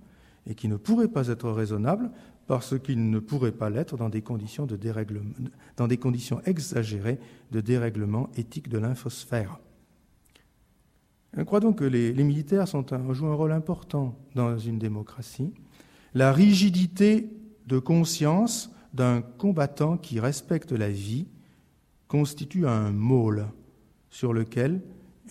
[0.47, 2.11] et qui ne pourraient pas être raisonnables
[2.47, 4.67] parce qu'ils ne pourraient pas l'être dans des conditions
[6.45, 7.19] exagérées
[7.51, 9.59] de dérèglement éthique de l'infosphère.
[11.35, 15.51] Je crois donc que les, militaires jouent un rôle important dans une démocratie.
[16.13, 17.29] La rigidité
[17.65, 21.27] de conscience d'un combattant qui respecte la vie
[22.07, 23.47] constitue un môle
[24.13, 24.79] sur lequel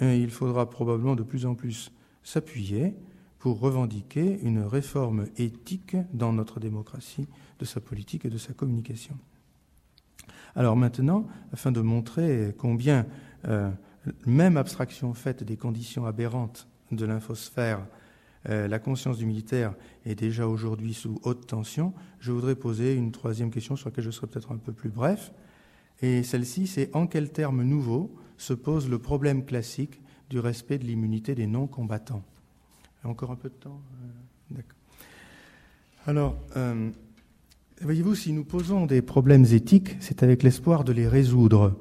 [0.01, 1.93] hein, il faudra probablement de plus en plus
[2.25, 2.97] s'appuyer
[3.39, 7.29] pour revendiquer une réforme éthique dans notre démocratie,
[7.61, 9.17] de sa politique et de sa communication.
[10.57, 13.07] Alors maintenant, afin de montrer combien
[13.47, 13.71] euh,
[14.27, 17.87] même abstraction faite des conditions aberrantes de l'infosphère,
[18.49, 19.75] euh, la conscience du militaire
[20.05, 24.11] est déjà aujourd'hui sous haute tension, je voudrais poser une troisième question sur laquelle je
[24.11, 25.33] serai peut-être un peu plus bref.
[26.01, 30.85] Et celle-ci, c'est en quels termes nouveaux se pose le problème classique du respect de
[30.85, 32.23] l'immunité des non-combattants.
[33.05, 34.79] Encore un peu de temps euh, D'accord.
[36.07, 36.91] Alors, euh,
[37.81, 41.77] voyez-vous, si nous posons des problèmes éthiques, c'est avec l'espoir de les résoudre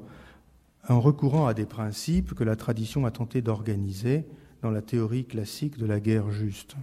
[0.88, 4.26] en recourant à des principes que la tradition a tenté d'organiser
[4.62, 6.76] dans la théorie classique de la guerre juste.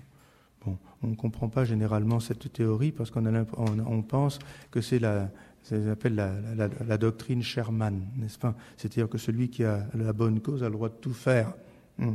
[0.65, 4.39] Bon, on ne comprend pas généralement cette théorie parce qu'on on pense
[4.71, 5.31] que c'est la,
[5.63, 8.55] ça s'appelle la, doctrine Sherman, n'est-ce pas?
[8.77, 11.53] C'est-à-dire que celui qui a la bonne cause a le droit de tout faire.
[11.97, 12.13] Hmm.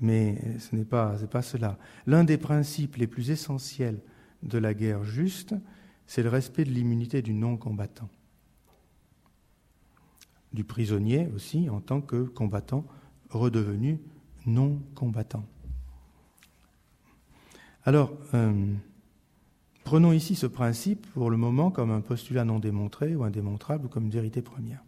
[0.00, 1.78] Mais ce n'est pas, cela.
[2.06, 4.00] L'un des principes les plus essentiels
[4.42, 5.54] de la guerre juste,
[6.06, 8.08] c'est le respect de l'immunité du non-combattant.
[10.52, 12.84] du prisonnier aussi en tant que combattant
[13.28, 14.00] redevenu
[14.46, 15.44] non combattant.
[17.84, 18.74] Alors, euh,
[19.84, 23.88] prenons ici ce principe pour le moment comme un postulat non démontré ou indémontrable ou
[23.88, 24.82] comme une vérité première.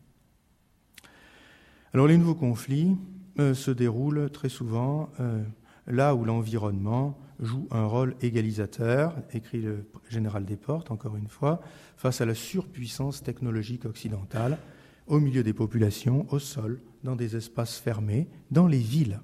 [1.94, 2.96] Alors, les nouveaux conflits
[3.38, 5.42] euh, se déroulent très souvent euh,
[5.86, 11.60] là où l'environnement joue un rôle égalisateur, écrit le général Desportes, encore une fois,
[11.96, 14.58] face à la surpuissance technologique occidentale,
[15.06, 19.20] au milieu des populations, au sol, dans des espaces fermés, dans les villes.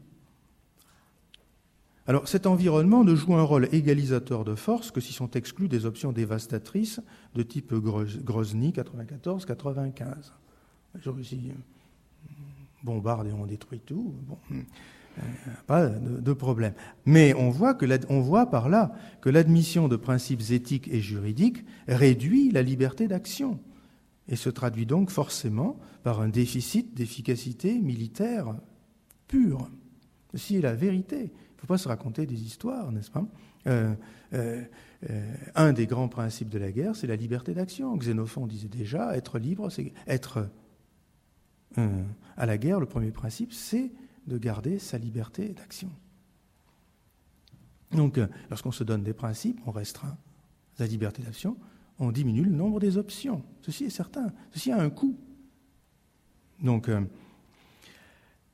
[2.08, 5.84] Alors cet environnement ne joue un rôle égalisateur de force que si sont exclues des
[5.84, 7.02] options dévastatrices
[7.34, 10.32] de type Grozny 94-95.
[11.04, 11.52] Russie
[12.82, 14.14] bombarde et on détruit tout.
[14.26, 15.22] Bon, euh,
[15.66, 16.72] pas de, problème.
[17.04, 21.62] Mais on voit, que on voit par là que l'admission de principes éthiques et juridiques
[21.88, 23.60] réduit la liberté d'action
[24.28, 28.54] et se traduit donc forcément par un déficit d'efficacité militaire
[29.26, 29.68] pure.
[30.32, 31.32] Ceci est la vérité.
[31.68, 33.26] Faut pas se raconter des histoires, n'est-ce pas?
[33.66, 33.94] Euh,
[34.32, 34.64] euh,
[35.10, 37.94] euh, Un des grands principes de la guerre, c'est la liberté d'action.
[37.94, 40.48] Xénophon disait déjà, être libre, c'est être
[41.76, 43.92] à la guerre, le premier principe, c'est
[44.26, 45.90] de garder sa liberté d'action.
[47.92, 50.16] Donc, lorsqu'on se donne des principes, on restreint
[50.78, 51.58] la liberté d'action,
[51.98, 53.44] on diminue le nombre des options.
[53.60, 54.32] Ceci est certain.
[54.52, 55.18] Ceci a un coût.
[56.62, 56.90] Donc,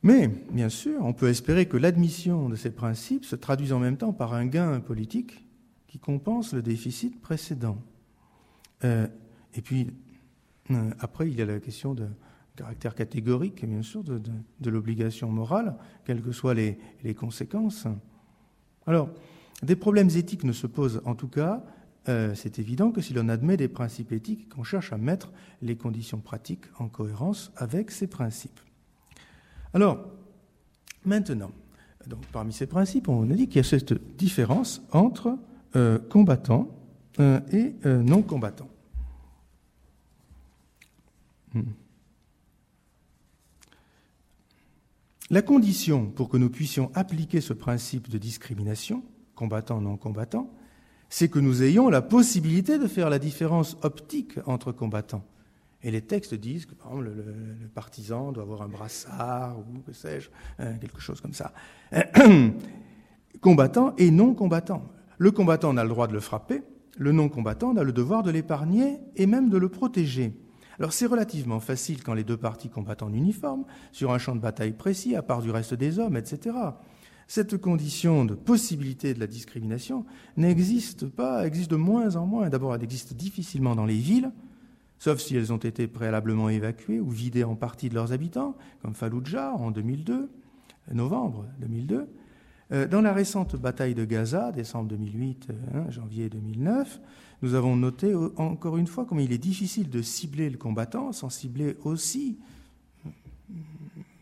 [0.04, 3.96] mais, bien sûr, on peut espérer que l'admission de ces principes se traduise en même
[3.96, 5.48] temps par un gain politique
[5.88, 7.78] qui compense le déficit précédent.
[8.84, 9.06] Euh,
[9.54, 9.86] et puis,
[10.70, 12.06] euh, après, il y a la question de
[12.54, 14.20] caractère catégorique, bien sûr, de,
[14.70, 15.74] l'obligation morale,
[16.04, 16.76] quelles que soient les,
[17.16, 17.86] conséquences.
[18.86, 19.08] Alors,
[19.62, 21.64] des problèmes éthiques ne se posent en tout cas,
[22.10, 25.32] euh, c'est évident, que si l'on admet des principes éthiques qu'on cherche à mettre
[25.62, 28.60] les conditions pratiques en cohérence avec ces principes.
[29.74, 30.06] Alors,
[31.04, 31.50] maintenant,
[32.32, 35.36] parmi ces principes, on a dit qu'il y a cette différence entre
[35.74, 36.68] euh, combattants
[37.18, 38.70] euh, et euh, non combattants.
[41.52, 41.62] Hmm.
[45.30, 49.02] La condition pour que nous puissions appliquer ce principe de discrimination,
[49.34, 50.50] combattant-non combattant,
[51.08, 55.24] c'est que nous ayons la possibilité de faire la différence optique entre combattants.
[55.84, 59.92] Et les textes disent que, par exemple, le, partisan doit avoir un brassard ou que
[59.92, 61.52] sais-je, hein, quelque chose comme ça.
[63.42, 64.90] combattant et non combattant.
[65.18, 66.62] Le combattant a le droit de le frapper,
[66.96, 70.32] le non combattant a le devoir de l'épargner et même de le protéger.
[70.78, 74.40] Alors c'est relativement facile quand les deux parties combattent en uniforme, sur un champ de
[74.40, 76.56] bataille précis, à part du reste des hommes, etc.
[77.28, 80.06] Cette condition de possibilité de la discrimination
[80.38, 82.48] n'existe pas, existe de moins en moins.
[82.48, 84.32] D'abord, elle existe difficilement dans les villes,
[85.04, 88.94] sauf si elles ont été préalablement évacuées ou vidées en partie de leurs habitants, comme
[88.94, 90.30] Fallujah en 2002,
[90.92, 92.08] novembre 2002.
[92.72, 97.02] Euh, dans la récente bataille de Gaza, décembre 2008, hein, janvier 2009,
[97.42, 101.28] nous avons noté encore une fois comment il est difficile de cibler le combattant sans
[101.28, 102.38] cibler aussi,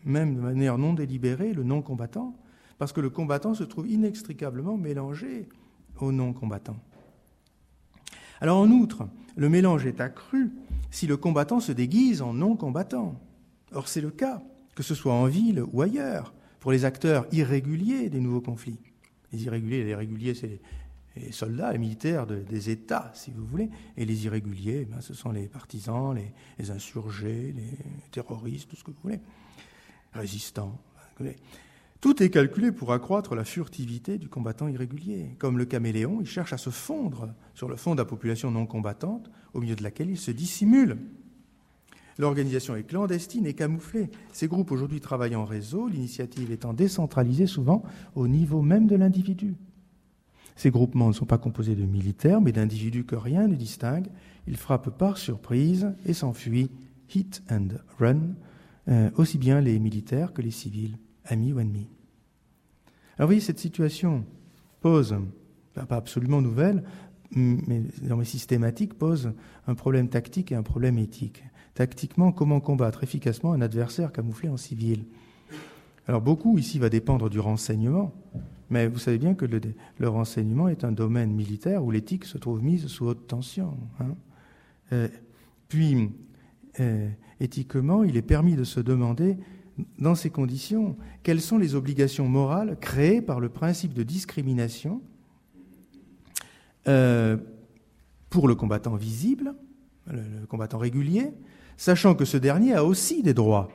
[0.03, 2.35] même de manière non délibérée, le non-combattant,
[2.77, 5.47] parce que le combattant se trouve inextricablement mélangé
[6.01, 6.75] au non-combattant.
[8.41, 9.07] Alors en outre,
[9.37, 10.51] le mélange est accru
[10.93, 13.19] si le combattant se déguise en non-combattant.
[13.71, 14.43] Or, c'est le cas,
[14.75, 18.77] que ce soit en ville ou ailleurs, pour les acteurs irréguliers des nouveaux conflits.
[19.31, 20.61] Les irréguliers, les réguliers, c'est
[21.15, 25.31] les, soldats, les militaires des États, si vous voulez, et les irréguliers, ben, ce sont
[25.31, 27.77] les partisans, les, insurgés, les
[28.11, 29.19] terroristes, tout ce que vous voulez,
[30.13, 30.79] résistants.
[32.03, 35.37] Tout est calculé pour accroître la furtivité du combattant irrégulier.
[35.39, 38.65] Comme le caméléon, il cherche à se fondre sur le fond de la population non
[38.65, 40.97] combattante, au milieu de laquelle il se dissimule.
[42.17, 44.09] L'organisation est clandestine et camouflée.
[44.33, 47.83] Ces groupes aujourd'hui travaillent en réseau, l'initiative étant décentralisée souvent
[48.15, 49.55] au niveau même de l'individu.
[50.57, 54.09] Ces groupements ne sont pas composés de militaires, mais d'individus que rien ne distingue.
[54.45, 56.69] Ils frappent par surprise et s'enfuient,
[57.15, 58.35] hit and run,
[58.89, 61.87] euh, aussi bien les militaires que les civils amis ou ennemis.
[63.17, 64.25] Alors vous voyez, cette situation
[64.81, 65.15] pose,
[65.73, 66.83] pas absolument nouvelle,
[67.35, 67.81] mais
[68.23, 69.33] systématique, pose
[69.67, 71.43] un problème tactique et un problème éthique.
[71.73, 75.05] Tactiquement, comment combattre efficacement un adversaire camouflé en civil?
[76.07, 78.13] Alors beaucoup ici va dépendre du renseignement,
[78.69, 82.63] mais vous savez bien que le, renseignement est un domaine militaire où l'éthique se trouve
[82.63, 83.77] mise sous haute tension.
[83.99, 84.15] Hein.
[84.91, 85.07] Euh,
[85.67, 86.11] puis,
[86.79, 87.09] euh,
[87.39, 89.37] éthiquement, il est permis de se demander
[89.99, 95.01] dans ces conditions, quelles sont les obligations morales créées par le principe de discrimination
[96.87, 97.37] euh,
[98.29, 99.55] pour le combattant visible,
[100.07, 101.31] le, combattant régulier,
[101.77, 103.69] sachant que ce dernier a aussi des droits.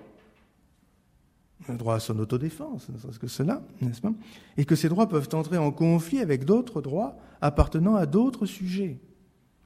[1.68, 4.12] Un droit à son autodéfense, ne serait-ce que cela, n'est-ce pas?
[4.57, 8.99] Et que ces droits peuvent entrer en conflit avec d'autres droits appartenant à d'autres sujets.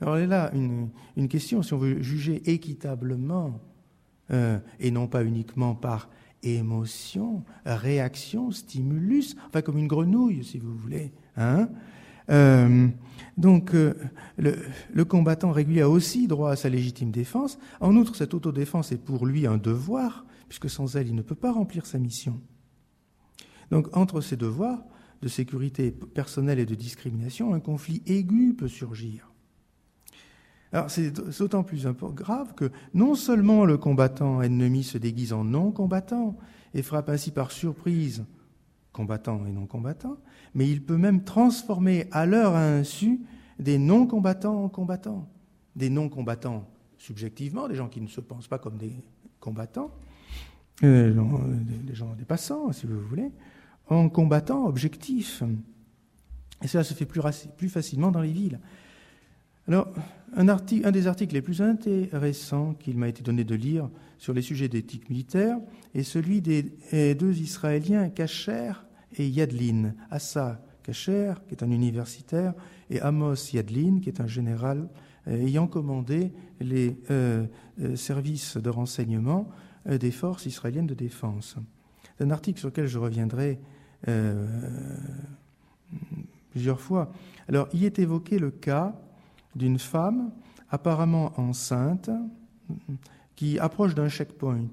[0.00, 3.60] Alors, il est là une, une question, si on veut juger équitablement,
[4.32, 6.08] euh, et non pas uniquement par
[6.42, 11.12] émotion, réaction, stimulus, enfin comme une grenouille, si vous voulez.
[11.36, 11.68] Hein
[12.30, 12.88] euh,
[13.36, 13.94] donc, euh,
[14.36, 14.56] le,
[14.92, 17.58] le, combattant régulier a aussi droit à sa légitime défense.
[17.80, 21.34] En outre, cette autodéfense est pour lui un devoir, puisque sans elle, il ne peut
[21.34, 22.40] pas remplir sa mission.
[23.70, 24.84] Donc, entre ces devoirs
[25.22, 29.31] de sécurité personnelle et de discrimination, un conflit aigu peut surgir.
[30.72, 36.36] Alors c'est d'autant plus grave que non seulement le combattant ennemi se déguise en non-combattant
[36.74, 38.24] et frappe ainsi par surprise
[38.92, 40.18] combattant et non-combattant,
[40.54, 43.20] mais il peut même transformer à leur insu
[43.58, 45.28] des non-combattants en combattants,
[45.76, 46.68] des non-combattants
[46.98, 48.92] subjectivement, des gens qui ne se pensent pas comme des
[49.40, 49.90] combattants,
[50.84, 51.12] euh,
[51.84, 53.30] des gens des passants, si vous voulez,
[53.88, 55.42] en combattants objectifs.
[56.62, 58.60] Et cela se fait plus facilement dans les villes.
[59.68, 59.88] Alors,
[60.34, 63.88] un, des articles les plus intéressants qu'il m'a été donné de lire
[64.18, 65.58] sur les sujets d'éthique militaire
[65.94, 66.64] est celui des
[67.14, 68.72] deux Israéliens, Kacher
[69.16, 69.94] et Yadlin.
[70.10, 72.54] Assa Kacher, qui est un universitaire,
[72.90, 74.88] et Amos Yadlin, qui est un général
[75.28, 77.46] euh, ayant commandé les euh,
[77.80, 79.48] euh, services de renseignement
[79.86, 81.56] des forces israéliennes de défense.
[82.16, 83.58] C'est un article sur lequel je reviendrai
[86.52, 87.12] plusieurs fois.
[87.48, 88.94] Alors, y est évoqué le cas
[89.54, 90.32] d'une femme
[90.70, 92.10] apparemment enceinte
[93.36, 94.70] qui approche d'un checkpoint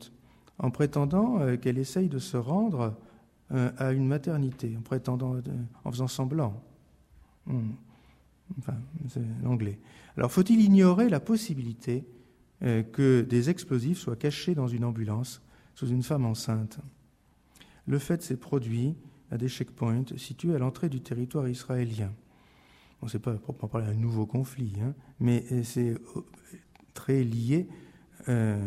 [0.60, 2.96] en prétendant euh, qu'elle essaye de se rendre
[3.52, 5.42] euh, à une maternité, en prétendant, euh,
[5.84, 6.62] en faisant semblant.
[7.46, 7.72] Hmm.
[8.60, 8.76] Enfin,
[9.08, 9.80] c'est l'anglais.
[10.18, 12.04] Alors, faut-il ignorer la possibilité
[12.62, 15.42] que des explosifs soient cachés dans une ambulance
[15.76, 16.80] sous une femme enceinte?
[17.86, 18.96] Le fait s'est produit
[19.30, 22.12] à des checkpoints situés à l'entrée du territoire israélien
[23.02, 26.26] on ne sait pas proprement parler d'un nouveau conflit, hein, mais euh, c'est euh,
[26.94, 27.68] très lié
[28.28, 28.66] euh,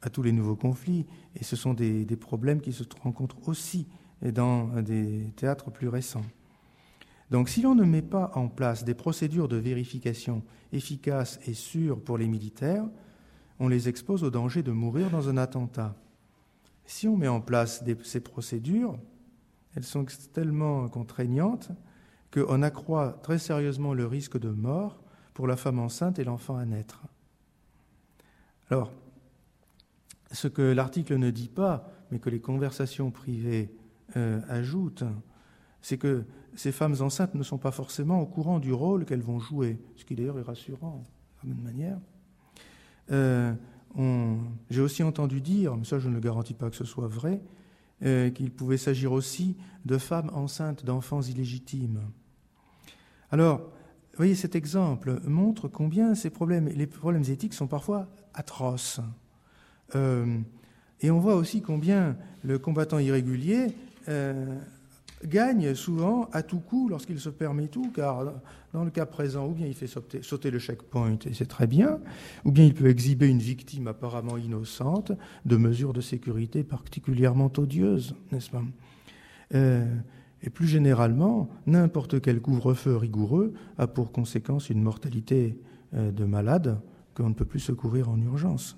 [0.00, 3.86] à tous les nouveaux conflits, et ce sont des, des, problèmes qui se rencontrent aussi
[4.22, 6.24] dans des théâtres plus récents.
[7.30, 12.00] Donc si l'on ne met pas en place des procédures de vérification efficaces et sûres
[12.00, 12.84] pour les militaires,
[13.58, 15.96] on les expose au danger de mourir dans un attentat.
[16.84, 18.98] Si on met en place ces procédures,
[19.74, 21.70] elles sont tellement contraignantes
[22.32, 25.02] qu'on accroît très sérieusement le risque de mort
[25.34, 27.02] pour la femme enceinte et l'enfant à naître.
[28.70, 28.92] Alors,
[30.30, 33.74] ce que l'article ne dit pas, mais que les conversations privées
[34.16, 35.04] euh, ajoutent,
[35.82, 36.24] c'est que
[36.54, 40.04] ces femmes enceintes ne sont pas forcément au courant du rôle qu'elles vont jouer, ce
[40.04, 41.04] qui d'ailleurs est rassurant,
[41.44, 41.98] même manière.
[43.10, 43.54] Euh,
[44.70, 47.42] J'ai aussi entendu dire, mais ça je ne garantis pas que ce soit vrai,
[48.04, 52.00] euh, qu'il pouvait s'agir aussi de femmes enceintes d'enfants illégitimes.
[53.32, 59.00] Alors, vous voyez, cet exemple montre combien ces problèmes, les problèmes éthiques sont parfois atroces.
[59.94, 60.38] Euh,
[61.00, 63.68] et on voit aussi combien le combattant irrégulier
[64.10, 64.58] euh,
[65.24, 68.34] gagne souvent à tout coup lorsqu'il se permet tout, car
[68.74, 72.00] dans le cas présent, ou bien il fait sauter, le checkpoint, et c'est très bien,
[72.44, 75.12] ou bien il peut exhiber une victime apparemment innocente
[75.46, 78.62] de mesures de sécurité particulièrement odieuses, n'est-ce pas?
[79.54, 79.86] Euh,
[80.42, 85.58] et plus généralement, n'importe quel couvre-feu rigoureux a pour conséquence une mortalité
[85.94, 86.80] euh, de malades
[87.14, 88.76] qu'on ne peut plus secourir en urgence.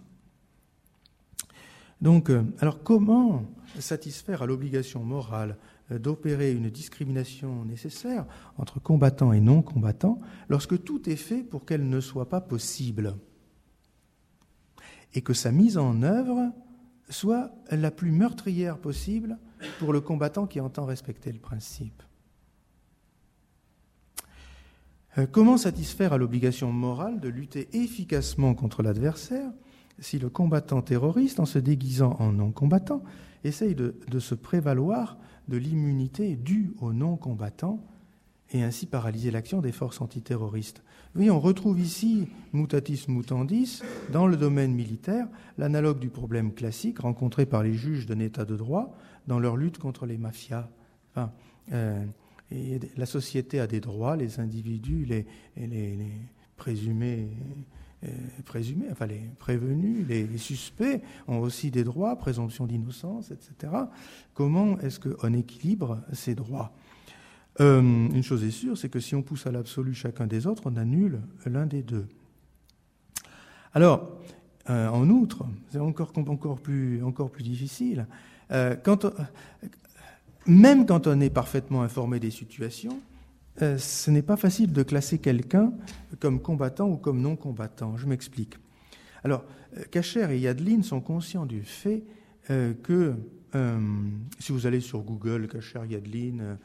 [2.01, 3.45] Donc, euh, alors comment
[3.79, 5.57] satisfaire à l'obligation morale
[5.91, 8.27] euh, d'opérer une discrimination nécessaire
[8.59, 13.17] entre combattants et non-combattants lorsque tout est fait pour qu'elle ne soit pas possible
[15.15, 16.53] et que sa mise en œuvre
[17.09, 19.39] soit la plus meurtrière possible
[19.79, 22.03] pour le combattant qui entend respecter le principe.
[25.19, 29.51] Euh, comment satisfaire à l'obligation morale de lutter efficacement contre l'adversaire
[30.01, 33.05] si le combattant terroriste, en se déguisant en non-combattant,
[33.45, 37.85] essaye de, se prévaloir de l'immunité due aux non-combattants
[38.51, 40.83] et ainsi paralyser l'action des forces antiterroristes?
[41.15, 47.47] Oui, on retrouve ici, mutatis mutandis, dans le domaine militaire, l'analogue du problème classique rencontré
[47.47, 48.97] par les juges d'un État de droit
[49.27, 50.69] dans leur lutte contre les mafias.
[51.73, 52.05] Euh,
[52.97, 55.27] la société a des droits, les individus, les,
[56.57, 57.29] présumés,
[58.05, 58.09] euh,
[58.45, 63.73] présumés, enfin les prévenus, les, suspects ont aussi des droits, présomption d'innocence, etc.
[64.35, 66.73] Comment est-ce qu'on équilibre ces droits?
[67.61, 70.65] Euh, Une chose est sûre, c'est que si on pousse à l'absolu chacun des autres,
[70.67, 72.07] on annule l'un des deux.
[73.73, 74.21] Alors,
[74.69, 76.13] en outre, c'est encore,
[76.61, 78.07] plus, encore plus difficile,
[78.51, 78.77] euh,
[80.47, 83.01] même quand on est parfaitement informé des situations,
[83.63, 85.73] euh, ce n'est pas facile de classer quelqu'un
[86.21, 87.97] comme combattant ou comme non combattant.
[87.97, 88.57] Je m'explique.
[89.23, 89.45] Alors,
[89.91, 92.05] Kacher et Yadlin sont conscients du fait
[92.47, 93.15] que,
[94.39, 96.59] si vous allez sur Google, Kacher, Yadlin,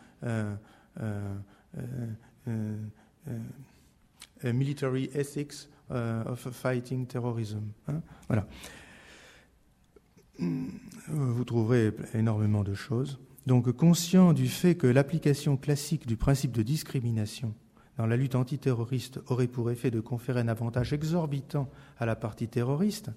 [4.44, 8.46] Military Ethics of Fighting Terrorism, hein, voilà.
[11.08, 13.20] Vous trouverez énormément de choses.
[13.48, 17.54] Donc, conscient du fait que l'application classique du principe de discrimination
[17.98, 22.48] dans la lutte antiterroriste aurait pour effet de conférer un avantage exorbitant à la partie
[22.48, 23.12] terroriste,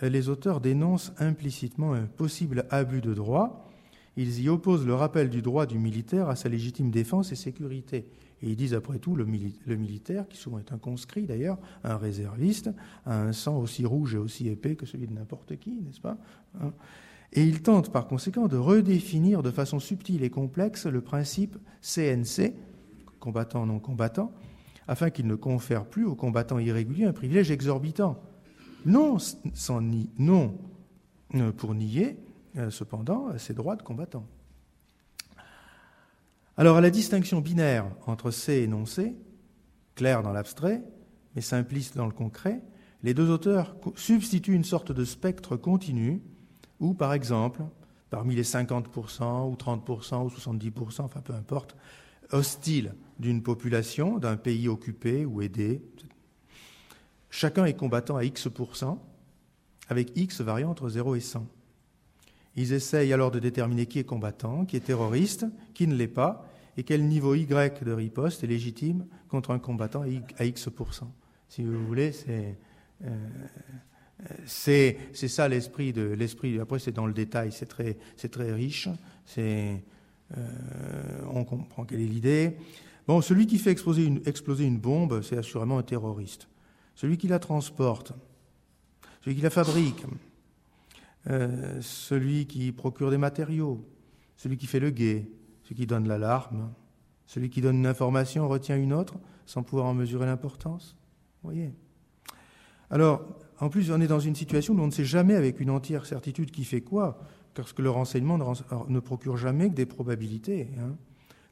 [0.00, 3.70] les auteurs dénoncent implicitement un possible abus de droit.
[4.16, 8.06] Ils y opposent le rappel du droit du militaire à sa légitime défense et sécurité.
[8.44, 12.68] Et ils disent après tout, le, militaire, qui souvent est un conscrit d'ailleurs, un réserviste,
[13.06, 16.18] a un sang aussi rouge et aussi épais que celui de n'importe qui, n'est-ce pas
[16.60, 16.74] hein
[17.32, 22.52] Et ils tentent par conséquent de redéfinir de façon subtile et complexe le principe CNC,
[23.18, 24.30] combattant non combattant,
[24.88, 28.22] afin qu'il ne confère plus aux combattants irréguliers un privilège exorbitant.
[28.84, 29.16] Non,
[29.54, 30.58] sans ni, non
[31.34, 32.18] euh, pour nier,
[32.58, 34.26] euh, cependant, ses droits de combattant.
[36.56, 39.16] Alors à la distinction binaire entre C et non C,
[39.96, 40.82] claire dans l'abstrait,
[41.34, 42.62] mais simpliste dans le concret,
[43.02, 46.22] les deux auteurs substituent une sorte de spectre continu
[46.78, 47.62] où, par exemple,
[48.08, 51.76] parmi les 50% ou 30% ou 70%, enfin peu importe,
[52.30, 55.82] hostiles d'une population, d'un pays occupé ou aidé,
[57.30, 58.98] chacun est combattant à X%,
[59.88, 61.46] avec X variant entre 0 et 100.
[62.56, 66.46] Ils essayent alors de déterminer qui est combattant, qui est terroriste, qui ne l'est pas,
[66.76, 70.04] et quel niveau Y de riposte est légitime contre un combattant
[70.38, 71.12] à X%.
[71.48, 72.56] Si vous voulez, c'est
[73.04, 73.16] euh,
[74.46, 76.58] ça l'esprit de l'esprit.
[76.58, 77.96] Après, c'est dans le détail, c'est très,
[78.30, 78.88] très riche.
[79.38, 79.76] Euh,
[81.30, 82.56] on comprend quelle est l'idée.
[83.06, 86.48] Bon, celui qui fait exploser une, exploser une bombe, c'est assurément un terroriste.
[86.94, 88.12] Celui qui la transporte,
[89.22, 90.04] celui qui la fabrique,
[91.30, 93.84] euh, celui qui procure des matériaux,
[94.36, 95.28] celui qui fait le guet,
[95.62, 96.72] celui qui donne l'alarme,
[97.26, 99.14] celui qui donne une information retient une autre
[99.46, 100.96] sans pouvoir en mesurer l'importance.
[101.42, 101.72] Voyez
[102.90, 103.26] Alors,
[103.60, 106.06] en plus, on est dans une situation où on ne sait jamais avec une entière
[106.06, 107.18] certitude qui fait quoi,
[107.54, 108.38] parce que le renseignement
[108.88, 110.68] ne, procure jamais que des probabilités.
[110.78, 110.96] Hein.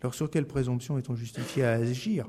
[0.01, 2.29] Alors, sur quelle présomption est-on justifié à agir?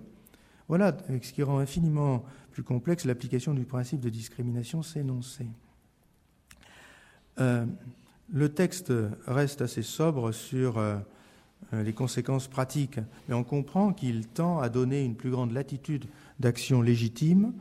[0.69, 5.19] Voilà ce qui rend infiniment plus complexe l'application du principe de discrimination, non
[7.39, 7.65] Euh,
[8.31, 8.91] le texte
[9.27, 10.95] reste assez sobre sur euh,
[11.73, 16.05] euh, les conséquences pratiques, mais on comprend qu'il tend à donner une plus grande latitude
[16.39, 17.53] d'action légitime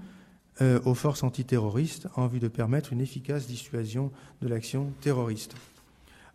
[0.85, 4.13] aux forces antiterroristes en vue de permettre une efficace dissuasion
[4.43, 5.57] de l'action terroriste.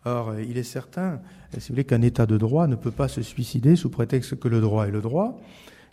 [0.04, 1.22] Or, il est certain,
[1.58, 4.60] si vous qu'un État de droit ne peut pas se suicider sous prétexte que le
[4.60, 5.40] droit est le droit,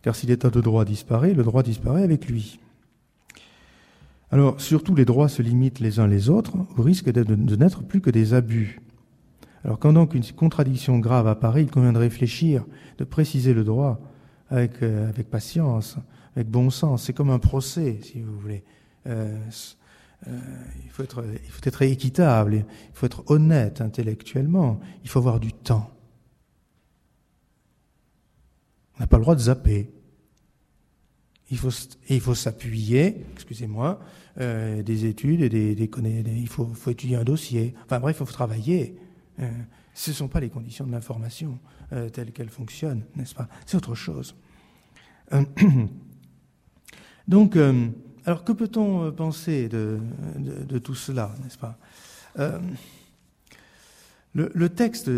[0.03, 2.59] car si l'État de droit disparaît, le droit disparaît avec lui.
[4.35, 8.01] Alors, surtout, les droits se limitent les uns les autres, au risque de, n'être plus
[8.01, 8.81] que des abus.
[9.63, 12.65] Alors quand donc une contradiction grave apparaît, il convient de réfléchir,
[12.99, 14.01] de préciser le droit
[14.51, 15.99] avec, euh, patience,
[16.35, 17.05] avec bon sens.
[17.05, 18.65] C'est comme un procès, si vous voulez.
[19.07, 19.39] Euh,
[20.27, 20.41] euh,
[20.85, 25.39] il, faut être, il faut être équitable, il faut être honnête intellectuellement, il faut avoir
[25.39, 25.93] du temps.
[28.97, 29.93] On n'a pas le droit de zapper.
[31.53, 31.71] Il faut,
[32.09, 34.01] il faut s'appuyer, excusez-moi,
[34.41, 35.89] euh, des études et des, des,
[36.27, 37.75] il faut, étudier un dossier.
[37.85, 38.97] Enfin bref, il faut travailler.
[39.41, 39.49] Euh,
[39.95, 41.59] ce ne sont pas les conditions de l'information
[41.93, 43.49] euh, telles qu'elles fonctionnent, n'est-ce pas?
[43.65, 44.35] C'est autre chose.
[45.33, 45.45] Euh,
[47.29, 47.57] donc,
[48.27, 50.01] alors que peut-on penser de,
[50.83, 51.79] tout cela, n'est-ce pas?
[54.35, 55.09] Le, texte,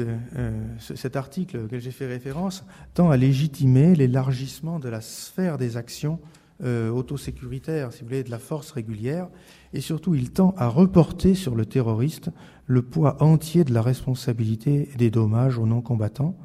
[0.78, 6.20] cet article auquel j'ai fait référence, tend à légitimer l'élargissement de la sphère des actions
[6.62, 9.28] autosécuritaires, si vous voulez, de la force régulière,
[9.72, 12.30] et surtout il tend à reporter sur le terroriste
[12.66, 16.36] le poids entier de la responsabilité des dommages aux non-combattants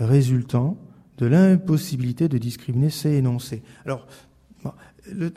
[0.00, 0.78] résultant
[1.18, 3.62] de l'impossibilité de discriminer ces énoncés.
[3.84, 4.06] Alors,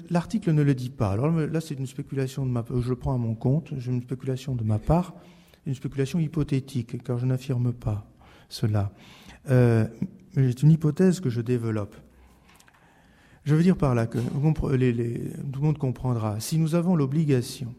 [0.10, 1.12] l'article ne le dit pas.
[1.12, 4.64] Alors là, c'est une spéculation de ma je prends à mon compte, une spéculation de
[4.64, 5.14] ma part,
[5.66, 8.06] une spéculation hypothétique, car je n'affirme pas
[8.49, 8.91] cela.
[9.49, 9.86] Euh,
[10.36, 11.95] c'est une hypothèse que je développe.
[13.44, 14.30] Je veux dire par là que tout
[14.70, 16.39] le monde comprendra.
[16.39, 17.74] Si nous avons l'obligation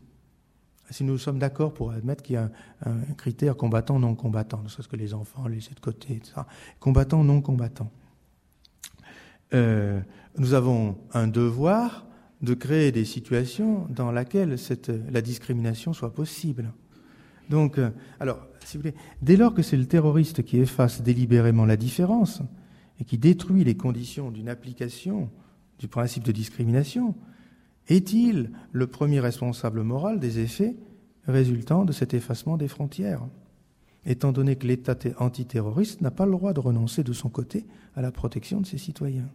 [0.91, 2.51] si nous sommes d'accord pour admettre qu'il y a
[2.85, 6.43] un, critère combattant, non combattant, ne serait-ce que les enfants laissés de côté, etc.
[6.79, 7.91] Combattant, non combattant.
[9.55, 10.01] Euh,
[10.37, 12.07] nous avons un devoir
[12.43, 14.57] de créer des situations dans lesquelles
[15.11, 16.73] la discrimination soit possible.
[17.49, 17.91] Donc, euh,
[18.21, 22.43] alors, si vous voulez, dès lors que c'est le terroriste qui efface délibérément la différence
[23.01, 25.31] et qui détruit les conditions d'une application
[25.85, 27.14] du principe de discrimination,
[27.89, 30.76] est-il le premier responsable moral des effets
[31.26, 33.20] résultant de cet effacement des frontières
[34.07, 37.66] étant donné que l'État antiterroriste n'a pas le droit de renoncer de son côté
[37.97, 39.28] à la protection de ses citoyens?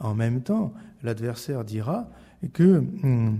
[0.00, 2.10] En même temps, l'adversaire dira
[2.52, 3.38] que, hum,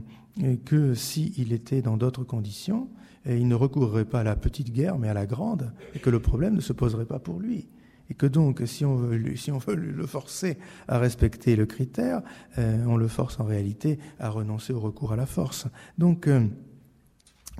[0.65, 2.89] que s'il était dans d'autres conditions,
[3.27, 6.21] il ne recourrait pas à la petite guerre, mais à la grande, et que le
[6.21, 7.67] problème ne se poserait pas pour lui.
[8.11, 12.23] Et que donc, si on veut, le forcer à respecter le critère,
[12.59, 15.67] euh, on le force en réalité à renoncer au recours à la force.
[15.97, 16.47] Donc, euh,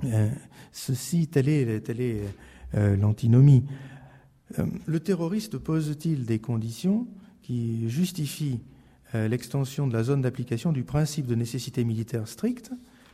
[0.03, 0.29] euh,
[0.71, 2.21] ceci, telle est,
[2.73, 3.63] l'antinomie.
[4.85, 7.07] Le terroriste pose-t-il des conditions
[7.41, 8.59] qui justifient
[9.13, 12.71] l'extension de la zone d'application du principe de nécessité militaire stricte,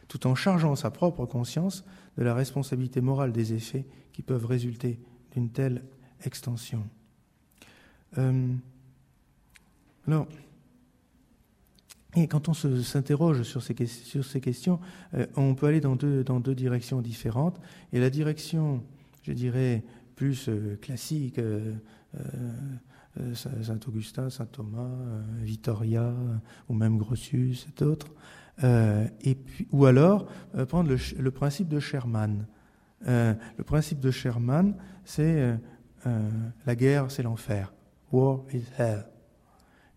[0.08, 1.86] tout en chargeant sa propre conscience
[2.18, 5.00] de la responsabilité morale des effets qui peuvent résulter
[5.32, 5.84] d'une telle
[6.26, 6.84] extension?
[10.08, 10.28] Alors,
[12.16, 14.80] et quand on s'interroge sur ces, questions,
[15.14, 17.60] euh, on peut aller dans deux, dans deux directions différentes.
[17.94, 18.84] Et la direction,
[19.24, 19.84] je dirais,
[20.16, 21.74] plus euh, classique, euh,
[23.34, 24.90] Saint-Augustin, Saint-Thomas,
[25.42, 26.14] Vittoria,
[26.70, 28.08] ou même Grotius et d'autres,
[28.64, 29.38] et
[29.72, 30.28] ou alors
[30.70, 32.46] prendre le, principe de Sherman.
[33.06, 35.58] le principe de Sherman, c'est
[36.06, 37.74] la guerre, c'est l'enfer.
[38.12, 39.06] War is hell.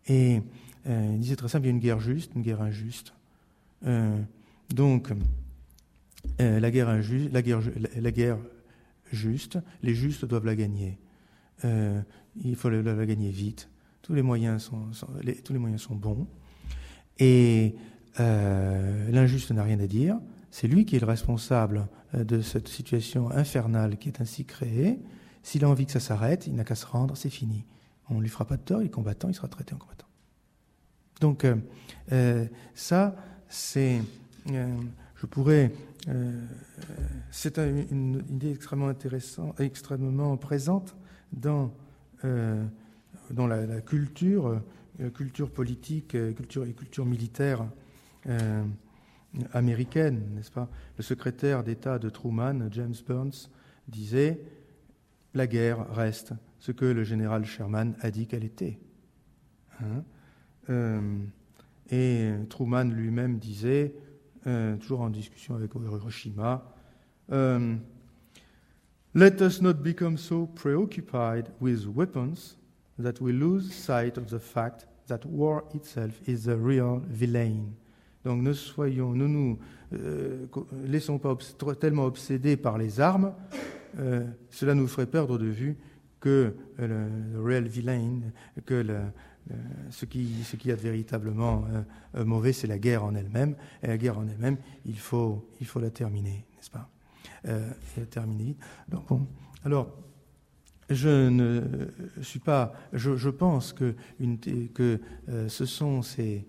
[0.07, 0.41] Et
[0.87, 3.15] euh, il disait très simple, il y a une guerre juste, une guerre injuste.
[3.87, 4.19] Euh,
[4.75, 5.13] donc,
[6.41, 7.61] euh, la, guerre injuste, la, guerre,
[7.97, 8.39] la, guerre
[9.13, 10.99] juste, les justes doivent la gagner.
[11.63, 13.69] il faut la, gagner vite.
[14.03, 14.91] Tous les moyens sont,
[15.45, 16.27] tous les moyens sont bons.
[17.19, 17.75] Et
[18.19, 20.19] l'injuste n'a rien à dire.
[20.51, 24.99] C'est lui qui est le responsable de cette situation infernale qui est ainsi créée.
[25.43, 27.65] S'il a envie que ça s'arrête, il n'a qu'à se rendre, c'est fini.
[28.11, 30.07] On ne lui fera pas de tort, il est combattant, il sera traité en combattant.
[31.21, 31.57] Donc euh,
[32.13, 33.17] euh, ça,
[33.49, 34.03] c'est,
[34.51, 34.77] euh,
[35.17, 35.73] je pourrais,
[37.31, 40.95] c'est une, idée extrêmement intéressante, extrêmement présente
[41.33, 41.73] dans
[43.31, 44.63] dans la, culture,
[45.15, 47.67] culture politique, culture et culture militaire
[49.53, 50.69] américaine, n'est-ce pas?
[50.97, 53.51] Le secrétaire d'État de Truman, James Burns,
[53.89, 54.41] disait
[55.35, 56.33] la guerre reste
[56.65, 58.79] ce que le général Sherman a dit qu'elle était.
[59.83, 60.03] Hein
[60.71, 61.19] euh,
[61.91, 63.95] et Truman lui-même disait,
[64.47, 66.75] euh, toujours en discussion avec Hiroshima,
[67.33, 67.75] euh,
[69.15, 72.57] Let us not become so preoccupied with weapons
[72.99, 77.75] that we lose sight of the fact that war itself is the real villain.
[78.25, 79.59] Donc ne soyons, ne nous
[80.87, 81.37] laissons pas
[81.79, 83.35] tellement obsédés par les armes,
[84.49, 85.77] cela nous ferait perdre de vue
[86.25, 88.23] que le, real villain,
[88.65, 88.95] que le,
[89.51, 89.55] euh,
[89.91, 91.83] ce, qui, ce qui est véritablement euh,
[92.17, 93.57] euh, mauvais, c'est la guerre en elle-même.
[93.83, 94.57] Et la guerre en elle-même,
[94.87, 96.89] il faut, il faut la terminer, n'est-ce pas?
[97.99, 98.57] Et terminer.
[98.89, 99.27] Donc, bon.
[99.67, 99.95] Alors,
[100.89, 101.91] je ne
[102.23, 102.73] suis pas.
[102.95, 104.99] Je, je pense que, une, que
[105.49, 106.47] ce sont ces,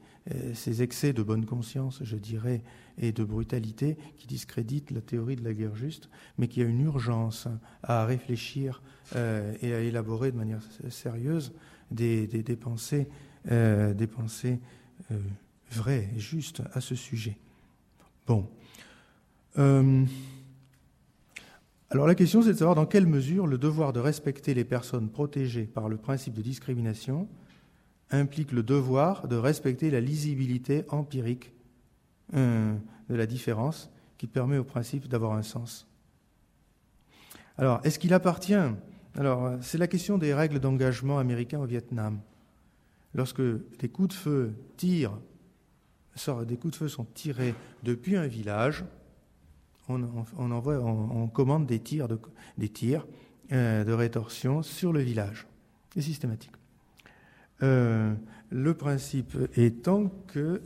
[0.54, 2.64] ces, excès de bonne conscience, je dirais,
[2.98, 6.70] et de brutalité qui discréditent la théorie de la guerre juste, mais qu'il y a
[6.70, 7.48] une urgence
[7.84, 8.82] à réfléchir
[9.16, 11.54] et à élaborer de manière sérieuse
[11.92, 13.08] des, pensées,
[13.52, 14.60] euh, des pensées
[15.12, 15.20] euh,
[15.72, 17.38] vraies et justes à ce sujet.
[18.28, 18.48] Bon.
[19.58, 20.04] Euh,
[21.90, 25.10] alors la question, c'est de savoir dans quelle mesure le devoir de respecter les personnes
[25.10, 27.28] protégées par le principe de discrimination
[28.12, 31.52] implique le devoir de respecter la lisibilité empirique
[32.34, 35.88] de la différence qui permet au principe d'avoir un sens.
[37.58, 38.54] Alors, est-ce qu'il appartient?
[39.16, 42.20] Alors, euh, c'est la question des règles d'engagement américains au Vietnam.
[43.14, 43.42] Lorsque
[43.80, 45.18] des coups de feu tirent,
[46.16, 48.84] sont tirés depuis un village,
[49.88, 50.02] on,
[50.52, 52.20] envoie, on, commande des tirs, de,
[52.58, 53.06] des tirs
[53.52, 55.46] euh, de rétorsion sur le village.
[55.94, 56.52] C'est systématique.
[57.64, 58.14] Euh,
[58.50, 60.62] le principe étant que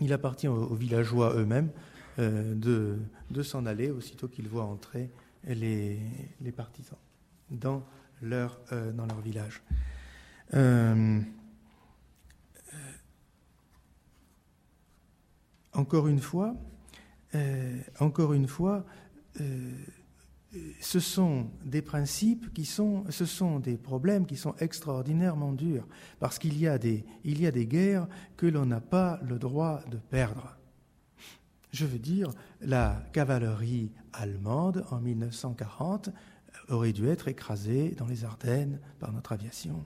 [0.00, 1.70] il appartient aux, villageois eux-mêmes
[2.18, 2.98] de,
[3.30, 5.10] de s'en aller aussitôt qu'ils voient entrer
[5.46, 6.98] les, partisans
[7.50, 7.84] dans
[8.22, 8.92] leur, euh,
[9.22, 9.62] village.
[10.54, 11.20] Euh,
[12.72, 12.76] euh,
[15.72, 16.54] encore une fois,
[17.98, 18.84] encore une fois,
[20.80, 25.86] ce sont des principes qui sont, ce sont des problèmes qui sont extraordinairement durs,
[26.20, 28.06] parce qu'il y a des, il y a des guerres
[28.36, 30.56] que l'on n'a pas le droit de perdre.
[31.72, 36.10] Je veux dire, la cavalerie allemande en 1940
[36.68, 39.84] aurait dû être écrasée dans les Ardennes par notre aviation.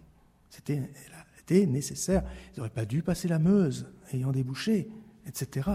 [0.50, 2.24] C'était, nécessaire.
[2.52, 4.90] Ils n'auraient pas dû passer la Meuse, ayant débouché,
[5.26, 5.70] etc.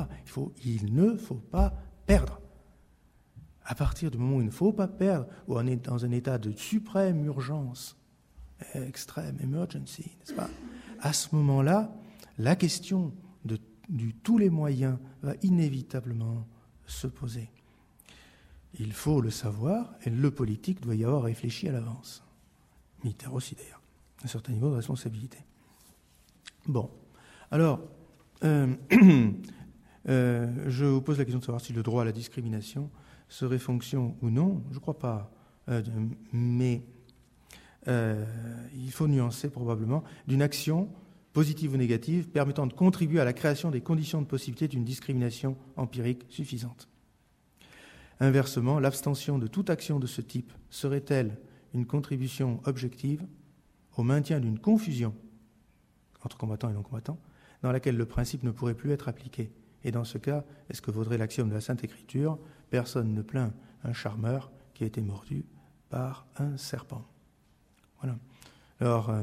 [0.63, 1.73] Il, il ne faut pas
[2.05, 2.42] perdre.
[3.65, 6.11] À partir du moment où il ne faut pas perdre, où on est dans un
[6.11, 7.97] état de suprême urgence,
[8.73, 10.49] extrême emergency, n'est-ce pas?
[10.99, 11.93] À ce moment-là,
[12.37, 13.13] la question
[13.45, 13.57] de
[14.23, 16.47] tous les moyens va inévitablement
[16.85, 17.49] se poser.
[18.79, 22.23] Il faut le savoir, et le politique doit y avoir réfléchi à l'avance.
[23.03, 23.81] Militaire aussi d'ailleurs,
[24.23, 25.37] un certain niveau de responsabilité.
[26.65, 26.89] Bon,
[27.51, 27.81] alors,
[28.43, 28.73] euh,
[30.09, 32.89] euh, je vous pose la question de savoir si le droit à la discrimination
[33.33, 34.63] serait fonction ou non.
[34.69, 35.31] Je ne crois pas,
[35.69, 35.81] euh,
[36.31, 36.81] mais
[37.85, 40.87] il faut nuancer probablement d'une action
[41.33, 45.57] positive ou négative, permettant de contribuer à la création des conditions de possibilité d'une discrimination
[45.75, 46.87] empirique suffisante.
[48.19, 51.37] Inversement, l'abstention de toute action de ce type serait-elle
[51.73, 53.25] une contribution objective
[53.97, 55.13] au maintien d'une confusion
[56.23, 57.19] entre combattants et non-combattants,
[57.63, 59.51] dans laquelle le principe ne pourrait plus être appliqué?
[59.83, 62.37] Et dans ce cas, est-ce que vaudrait l'axiome de la Sainte Écriture
[62.73, 65.45] Personne ne plaint un charmeur qui a été mordu
[65.91, 67.05] par un serpent.
[68.01, 68.17] Voilà.
[68.79, 69.21] Alors, euh,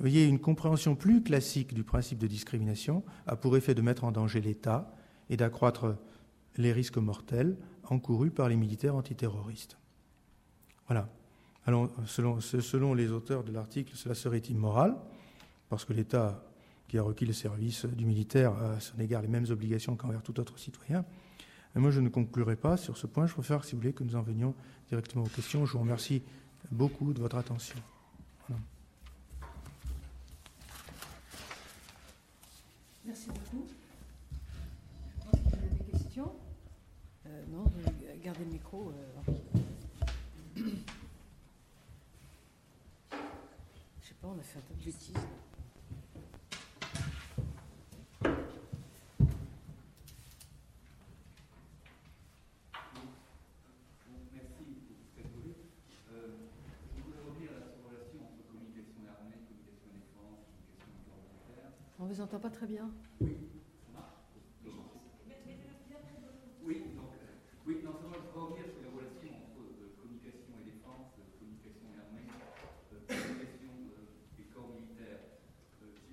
[0.00, 4.10] voyez, une compréhension plus classique du principe de discrimination a pour effet de mettre en
[4.10, 4.92] danger l'État
[5.30, 5.94] et d'accroître
[6.56, 9.78] les risques mortels encourus par les militaires antiterroristes.
[10.88, 11.08] Voilà.
[12.06, 14.96] Selon les auteurs de l'article, cela serait immoral,
[15.68, 16.42] parce que l'État
[16.88, 20.24] qui a requis le service du militaire a à son égard les mêmes obligations qu'envers
[20.24, 21.04] tout autre citoyen.
[21.74, 23.26] Et moi, je ne conclurai pas sur ce point.
[23.26, 24.54] Je préfère, si vous voulez, que nous en venions
[24.88, 25.64] directement aux questions.
[25.64, 26.22] Je vous remercie
[26.70, 27.76] beaucoup de votre attention.
[33.04, 33.66] Merci beaucoup.
[35.18, 36.32] Je pense qu'il y a des questions.
[37.26, 37.64] Euh, non,
[38.22, 38.92] gardez le micro.
[38.92, 39.32] Euh,
[40.56, 40.62] je
[44.08, 45.14] sais pas, on a fait un peu de bêtises.
[62.12, 62.90] Vous entend pas très bien.
[63.20, 63.38] Oui,
[63.86, 64.20] ça marche.
[66.62, 67.08] Oui, donc,
[67.66, 71.24] oui, non seulement je vais revenir sur les relations entre euh, communication et défense, euh,
[71.40, 72.28] communication et armée,
[72.92, 73.72] euh, communication
[74.38, 75.24] et corps militaire.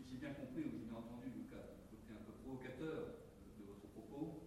[0.07, 3.19] J'ai bien compris, ou j'ai bien entendu le, cas, côté un peu provocateur
[3.59, 4.39] de votre propos.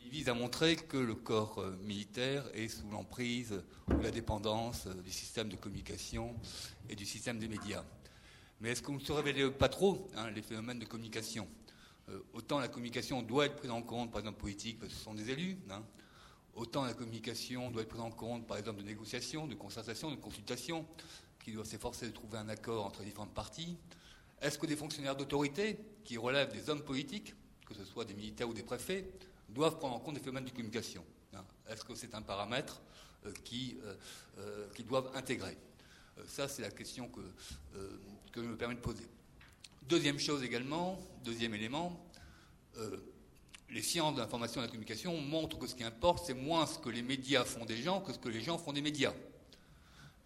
[0.00, 3.60] Il vise à montrer que le corps militaire est sous l'emprise
[3.90, 6.36] ou la dépendance du système de communication
[6.88, 7.82] et du système des médias.
[8.62, 11.48] Mais est-ce qu'on ne se révèle pas trop hein, les phénomènes de communication
[12.08, 15.04] euh, Autant la communication doit être prise en compte, par exemple politique, parce que ce
[15.04, 15.58] sont des élus.
[15.68, 15.82] Hein.
[16.54, 20.16] autant la communication doit être prise en compte, par exemple, de négociations, de concertations, de
[20.16, 20.86] consultations,
[21.42, 23.76] qui doivent s'efforcer de trouver un accord entre les différentes parties.
[24.40, 27.34] Est-ce que des fonctionnaires d'autorité, qui relèvent des hommes politiques,
[27.66, 29.10] que ce soit des militaires ou des préfets,
[29.48, 31.44] doivent prendre en compte des phénomènes de communication hein?
[31.68, 32.80] Est-ce que c'est un paramètre
[33.26, 33.78] euh, qu'ils
[34.38, 35.58] euh, doivent intégrer?
[36.26, 37.20] Ça, c'est la question que
[38.32, 39.06] que je me permets de poser.
[39.88, 42.04] Deuxième chose également, deuxième élément,
[42.78, 42.96] euh,
[43.68, 46.66] les sciences de l'information et de la communication montrent que ce qui importe, c'est moins
[46.66, 49.12] ce que les médias font des gens que ce que les gens font des médias.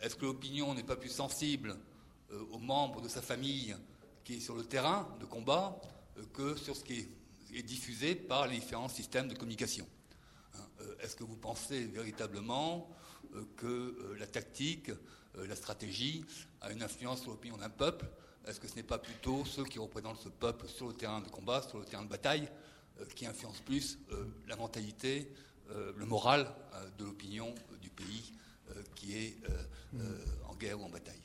[0.01, 1.77] Est-ce que l'opinion n'est pas plus sensible
[2.33, 3.77] euh, aux membres de sa famille
[4.25, 5.81] qui est sur le terrain de combat
[6.19, 7.09] euh, que sur ce qui est,
[7.63, 9.87] diffusé par les différents systèmes de communication
[10.55, 10.67] hein,
[11.01, 12.91] Est-ce que vous pensez véritablement
[13.57, 14.91] que la tactique,
[15.49, 16.25] la stratégie
[16.61, 18.07] a une influence sur l'opinion d'un peuple.
[18.47, 21.29] Est-ce que ce n'est pas plutôt ceux qui représentent ce peuple sur le terrain de
[21.29, 22.49] combat, sur le terrain de bataille,
[23.01, 25.33] euh, qui influencent plus euh, la mentalité,
[25.71, 26.47] euh, le moral
[26.99, 28.33] de l'opinion du pays
[28.95, 29.37] qui est
[30.49, 31.21] en guerre ou en bataille?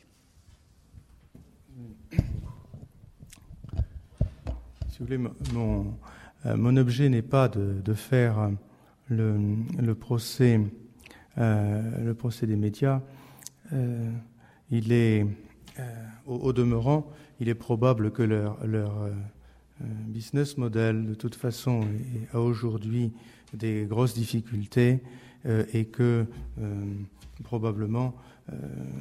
[4.89, 8.51] Si vous voulez, mon, objet n'est pas de, faire
[9.09, 10.59] le procès
[11.35, 13.01] des médias
[14.71, 15.25] il est,
[15.79, 15.83] euh,
[16.25, 19.11] au, demeurant, il est probable que leur, euh,
[20.07, 21.81] business model, de toute façon,
[22.33, 23.13] a aujourd'hui
[23.53, 25.01] des grosses difficultés
[25.45, 26.25] euh, et que
[27.43, 28.15] probablement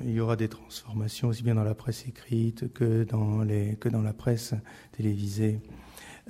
[0.05, 3.89] il y aura des transformations aussi bien dans la presse écrite que dans, les, que
[3.89, 4.55] dans la presse
[4.93, 5.59] télévisée.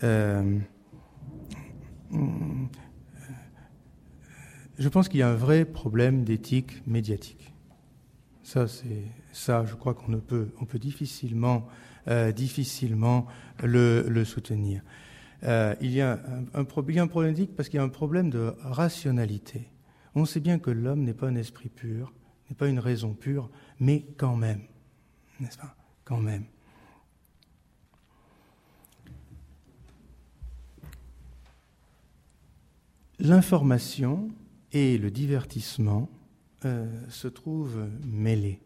[0.00, 0.58] je
[4.90, 7.49] pense qu'il y a un vrai problème d'éthique médiatique.
[8.50, 11.68] Ça, c'est ça, je crois qu'on ne peut, on peut difficilement,
[12.08, 13.28] euh, difficilement
[13.62, 14.82] le, soutenir.
[15.44, 16.18] Euh, il, y a
[16.52, 17.08] un, problème
[17.56, 19.70] parce qu'il y a un problème de rationalité.
[20.16, 22.12] On sait bien que l'homme n'est pas un esprit pur,
[22.48, 23.48] n'est pas une raison pure,
[23.78, 24.62] mais quand même,
[25.38, 25.76] n'est-ce pas?
[26.04, 26.46] Quand même.
[33.20, 34.28] L'information
[34.72, 36.10] et le divertissement
[36.66, 38.60] euh, se trouvent mêlés.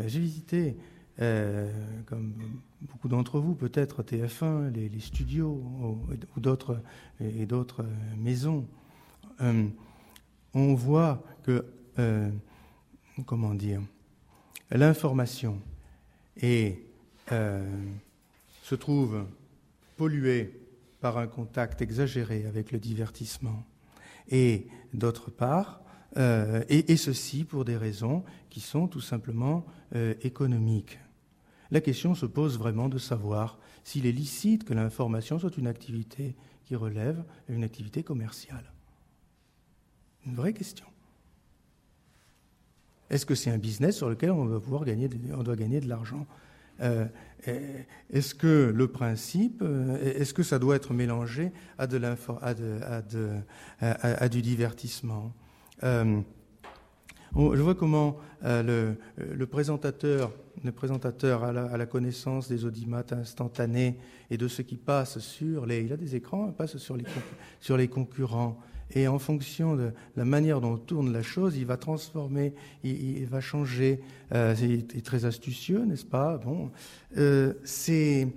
[0.00, 0.76] Euh, j'ai visité,
[1.20, 1.70] euh,
[2.06, 2.34] comme
[2.80, 5.62] beaucoup d'entre vous, peut-être TF1, les, studios
[6.36, 6.82] ou d'autres
[7.20, 7.86] et d'autres
[8.18, 8.66] maisons.
[9.40, 11.64] On voit que,
[13.24, 13.80] comment dire,
[14.70, 15.60] l'information
[16.40, 16.74] se
[18.74, 19.24] trouve
[19.96, 20.60] polluée
[21.00, 23.64] par un contact exagéré avec le divertissement,
[24.28, 25.83] et d'autre part,
[26.16, 30.98] euh, et, ceci pour des raisons qui sont tout simplement euh, économiques.
[31.70, 36.36] La question se pose vraiment de savoir s'il est licite que l'information soit une activité
[36.64, 38.72] qui relève d'une activité commerciale.
[40.26, 40.86] Une vraie question.
[43.10, 45.88] Est-ce que c'est un business sur lequel on va pouvoir gagner, on doit gagner de
[45.88, 46.26] l'argent?
[46.80, 47.06] Euh,
[48.10, 49.62] Est-ce que le principe,
[50.00, 52.00] est-ce que ça doit être mélangé à, de
[53.80, 55.34] à du divertissement?
[55.82, 56.20] Euh,
[57.36, 60.32] je vois comment euh, le, le, présentateur,
[60.62, 63.98] le présentateur a la, connaissance des audimates instantanés
[64.30, 65.82] et de ce qui passe sur les.
[65.82, 67.04] Il a des écrans, il passe sur les,
[67.60, 68.58] sur les concurrents
[68.90, 73.40] et en fonction de la manière dont tourne la chose, il va transformer, il, va
[73.40, 74.00] changer.
[74.32, 76.38] Euh, c'est très astucieux, n'est-ce pas?
[76.38, 76.70] Bon,
[77.16, 78.28] euh, c'est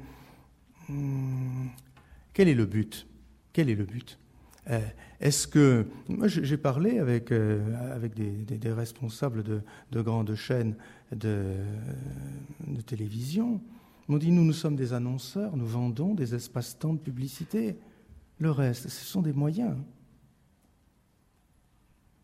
[0.89, 1.69] hum,
[2.33, 3.07] quel est le but?
[3.53, 4.19] Quel est le but?
[4.69, 4.79] Euh,
[5.19, 9.61] Est-ce que moi j'ai parlé avec euh, des, responsables de,
[9.91, 10.75] de, grandes chaînes
[11.11, 11.55] de,
[12.85, 13.59] télévision
[14.07, 17.77] m'ont dit nous nous sommes des annonceurs, nous vendons des espaces-temps de publicité.
[18.39, 19.75] Le reste, ce sont des moyens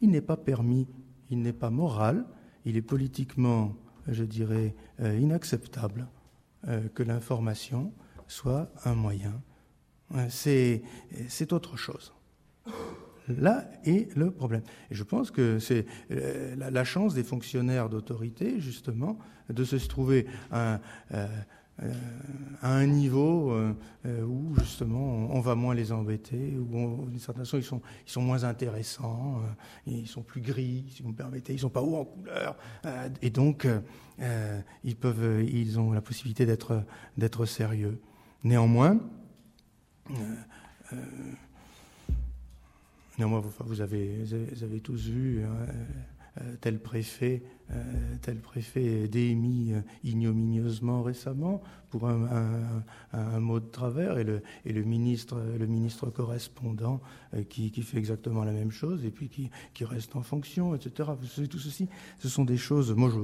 [0.04, 0.86] il n'est pas permis,
[1.30, 2.26] il n'est pas moral,
[2.66, 3.74] il est politiquement,
[4.10, 6.10] je dirais, euh, inacceptable
[6.68, 7.94] euh, que l'information
[8.28, 9.42] soit un moyen.
[10.30, 10.84] C'est
[11.54, 12.14] autre chose.
[13.28, 14.64] Là est le problème.
[14.92, 19.18] Et je pense que c'est euh, la, chance des fonctionnaires d'autorité, justement,
[19.50, 20.80] de se trouver un,
[21.14, 21.28] euh,
[21.82, 21.94] euh,
[22.62, 23.58] à un niveau
[24.06, 28.22] où justement on, va moins les embêter, où d'une certaine façon ils sont, ils sont
[28.22, 29.42] moins intéressants,
[29.88, 32.56] ils sont plus gris, si vous me permettez, ils sont pas hauts en couleur,
[33.22, 33.68] et donc
[34.84, 38.00] ils peuvent, ils ont la possibilité d'être sérieux.
[38.44, 39.00] Néanmoins,
[43.18, 45.44] néanmoins vous, vous, avez, vous tous vu.
[45.44, 45.68] Hein,
[46.62, 51.62] tel préfet, euh, tel préfet démis euh, ignominieusement récemment
[51.92, 57.02] pour un, mot de travers et le, ministre, correspondant
[57.36, 61.10] euh, qui, fait exactement la même chose et puis qui, reste en fonction, etc.
[61.50, 61.88] Tout ceci,
[62.18, 62.92] ce sont des choses.
[62.94, 63.20] Moi, je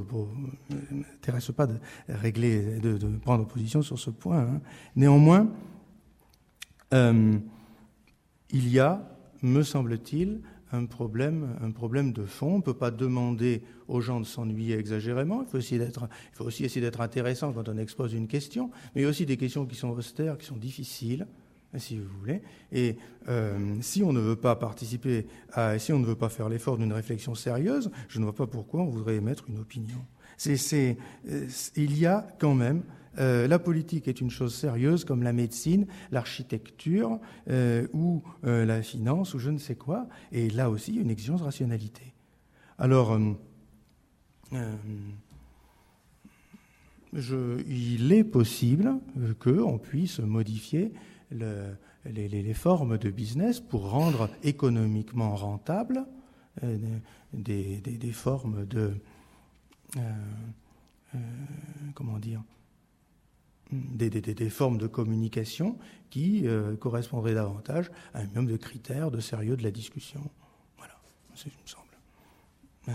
[0.75, 4.41] ne m'intéresse pas de régler, de, prendre position sur ce point.
[4.41, 4.61] Hein.
[4.95, 5.51] Néanmoins,
[6.93, 7.39] euh,
[8.51, 10.41] il y a, me semble-t-il,
[10.71, 12.55] un problème, un problème de fond.
[12.55, 15.41] On ne peut pas demander aux gens de s'ennuyer exagérément.
[15.41, 15.57] Il faut,
[16.45, 19.37] aussi essayer d'être intéressant quand on expose une question, mais il y a aussi des
[19.37, 21.27] questions qui sont austères, qui sont difficiles,
[21.77, 22.41] si vous voulez.
[22.71, 22.97] Et
[23.27, 26.77] euh, si on ne veut pas participer, à, si on ne veut pas faire l'effort
[26.77, 29.99] d'une réflexion sérieuse, je ne vois pas pourquoi on voudrait émettre une opinion.
[30.47, 30.95] Euh,
[31.75, 32.83] il y a quand même
[33.19, 37.19] euh, la politique est une chose sérieuse comme la médecine, l'architecture
[37.49, 40.07] euh, ou euh, la finance ou je ne sais quoi.
[40.31, 42.13] Et là aussi, une exigence de rationalité.
[42.77, 43.19] Alors,
[47.13, 48.93] il est possible
[49.39, 50.93] qu'on puisse modifier
[51.29, 51.75] le,
[52.05, 56.05] les, formes de business pour rendre économiquement rentable
[57.33, 58.93] des, formes de...
[61.93, 62.41] comment dire
[63.71, 65.77] des, formes de communication
[66.09, 70.21] qui euh, correspondraient davantage à un minimum de critères de sérieux de la discussion.
[70.77, 70.93] Voilà,
[71.35, 71.85] ça me semble.
[72.89, 72.93] Euh...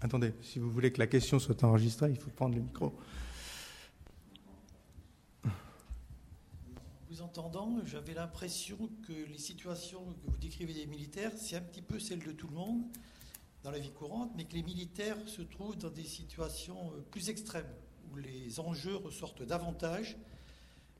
[0.00, 2.92] Attendez, si vous voulez que la question soit enregistrée, il faut prendre le micro.
[7.38, 11.98] Entendant, j'avais l'impression que les situations que vous décrivez des militaires, c'est un petit peu
[11.98, 12.84] celle de tout le monde,
[13.64, 17.30] dans la vie courante, mais que les militaires se trouvent dans des situations euh, plus
[17.30, 17.66] extrêmes,
[18.12, 20.16] où les enjeux ressortent davantage.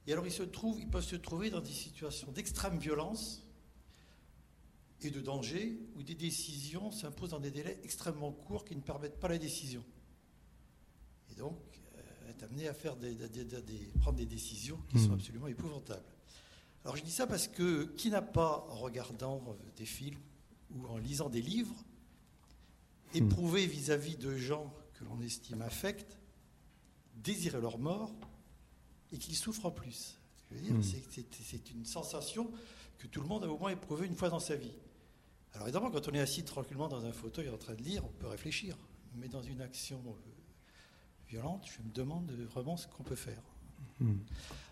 [0.09, 3.47] Et alors ils, se trouvent, ils peuvent se trouver dans des situations d'extrême violence
[5.02, 9.20] et de danger, où des décisions s'imposent dans des délais extrêmement courts qui ne permettent
[9.20, 9.85] pas la décision.
[11.31, 11.61] Et donc,
[11.97, 13.15] euh, être amené à faire des,
[14.01, 15.15] prendre des décisions qui sont hmm.
[15.15, 16.14] absolument épouvantables.
[16.85, 20.20] Alors je dis ça parce que qui n'a pas, en regardant euh, des films
[20.70, 21.74] ou en lisant des livres,
[23.15, 23.19] hmm.
[23.19, 26.19] éprouvé vis-à-vis de gens que l'on estime affects,
[27.16, 28.12] désirer leur mort
[29.12, 30.19] et qu'ils souffrent en plus?
[30.51, 30.82] Hmm.
[30.82, 32.51] c'est une sensation
[32.98, 34.74] que tout le monde a au moins éprouvé une fois dans sa vie.
[35.55, 38.12] Alors évidemment, quand on est assis tranquillement dans un fauteuil en train de lire, on
[38.20, 38.77] peut réfléchir.
[39.16, 40.31] Mais dans une action euh,
[41.28, 43.43] violente, je me demande vraiment ce qu'on peut faire.
[44.01, 44.19] Hmm.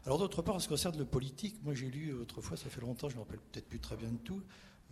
[0.04, 2.80] Alors d'autre part, en ce qui concerne le politique, moi j'ai lu autrefois, ça fait
[2.80, 4.42] longtemps, je ne me rappelle peut-être plus très bien de tout,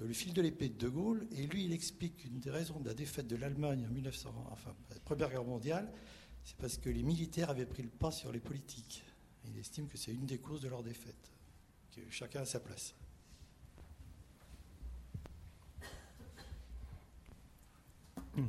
[0.00, 2.78] euh, le fil de l'épée de De Gaulle, et lui il explique une des raisons
[2.78, 5.90] de la défaite de l'Allemagne en 1900, enfin, la Première Guerre mondiale,
[6.44, 9.02] c'est parce que les militaires avaient pris le pas sur les politiques.
[9.46, 11.32] Il estime que c'est une des causes de leur défaite,
[11.94, 12.94] que chacun a sa place.
[18.36, 18.46] Hmm.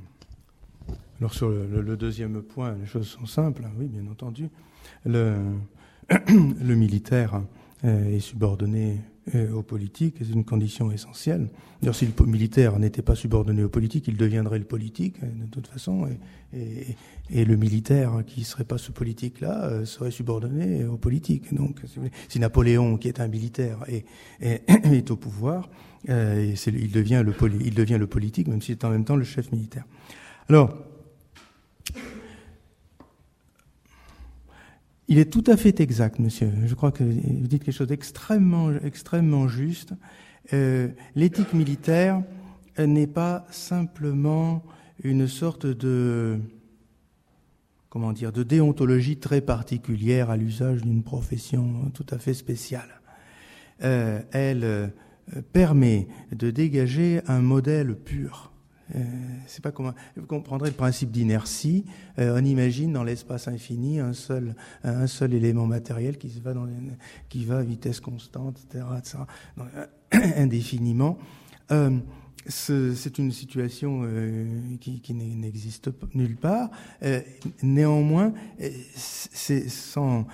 [1.21, 4.49] Alors sur le, deuxième point, les choses sont simples, oui, bien entendu.
[5.05, 7.43] Le, militaire
[7.85, 8.97] euh, est subordonné
[9.35, 11.47] euh, aux politiques, c'est une condition essentielle.
[11.79, 15.45] D'ailleurs, si le militaire n'était pas subordonné aux politiques, il deviendrait le politique, euh, de
[15.45, 16.09] toute façon,
[16.53, 16.95] et,
[17.29, 21.53] le militaire qui ne serait pas ce politique-là serait subordonné aux politiques.
[21.53, 21.81] Donc,
[22.29, 24.05] si Napoléon, qui est un militaire, est,
[24.41, 25.69] est, au pouvoir,
[26.07, 29.51] il, devient le, il devient le politique, même s'il est en même temps le chef
[29.51, 29.85] militaire.
[30.49, 30.90] Alors,
[35.11, 36.53] Il est tout à fait exact, monsieur.
[36.65, 39.91] Je crois que vous dites quelque chose d'extrêmement, extrêmement juste.
[40.53, 42.23] Euh, l'éthique militaire
[42.79, 44.63] n'est pas simplement
[45.03, 46.39] une sorte de,
[47.89, 53.01] comment dire, de déontologie très particulière à l'usage d'une profession tout à fait spéciale.
[53.83, 54.87] Euh, elle euh,
[55.51, 58.50] permet de dégager un modèle pur
[59.47, 59.93] c'est pas comment.
[60.15, 61.85] Vous comprendrez le principe d'inertie.
[62.19, 66.67] Euh, on imagine dans l'espace infini un seul, un seul élément matériel qui va dans,
[67.29, 68.85] qui va à vitesse constante, etc.,
[69.59, 69.85] euh,
[70.37, 71.17] indéfiniment.
[72.47, 74.05] c'est une situation
[74.81, 76.69] qui, n'existe nulle part.
[77.61, 78.33] néanmoins,
[79.33, 80.25] sans,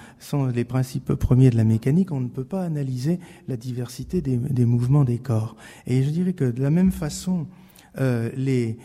[0.53, 5.03] les principes premiers de la mécanique, on ne peut pas analyser la diversité des mouvements
[5.03, 5.55] des corps.
[5.85, 7.45] Et je dirais que de la même façon
[7.99, 8.77] euh, les,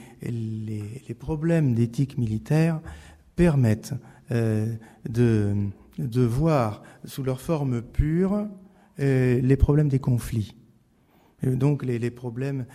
[1.19, 2.81] problèmes d'éthique militaire
[3.37, 3.95] permettent
[4.31, 4.75] euh,
[5.09, 5.55] de,
[5.99, 8.49] voir sous leur forme pure
[9.01, 10.57] euh, les problèmes des conflits.
[11.43, 12.67] donc les, problèmes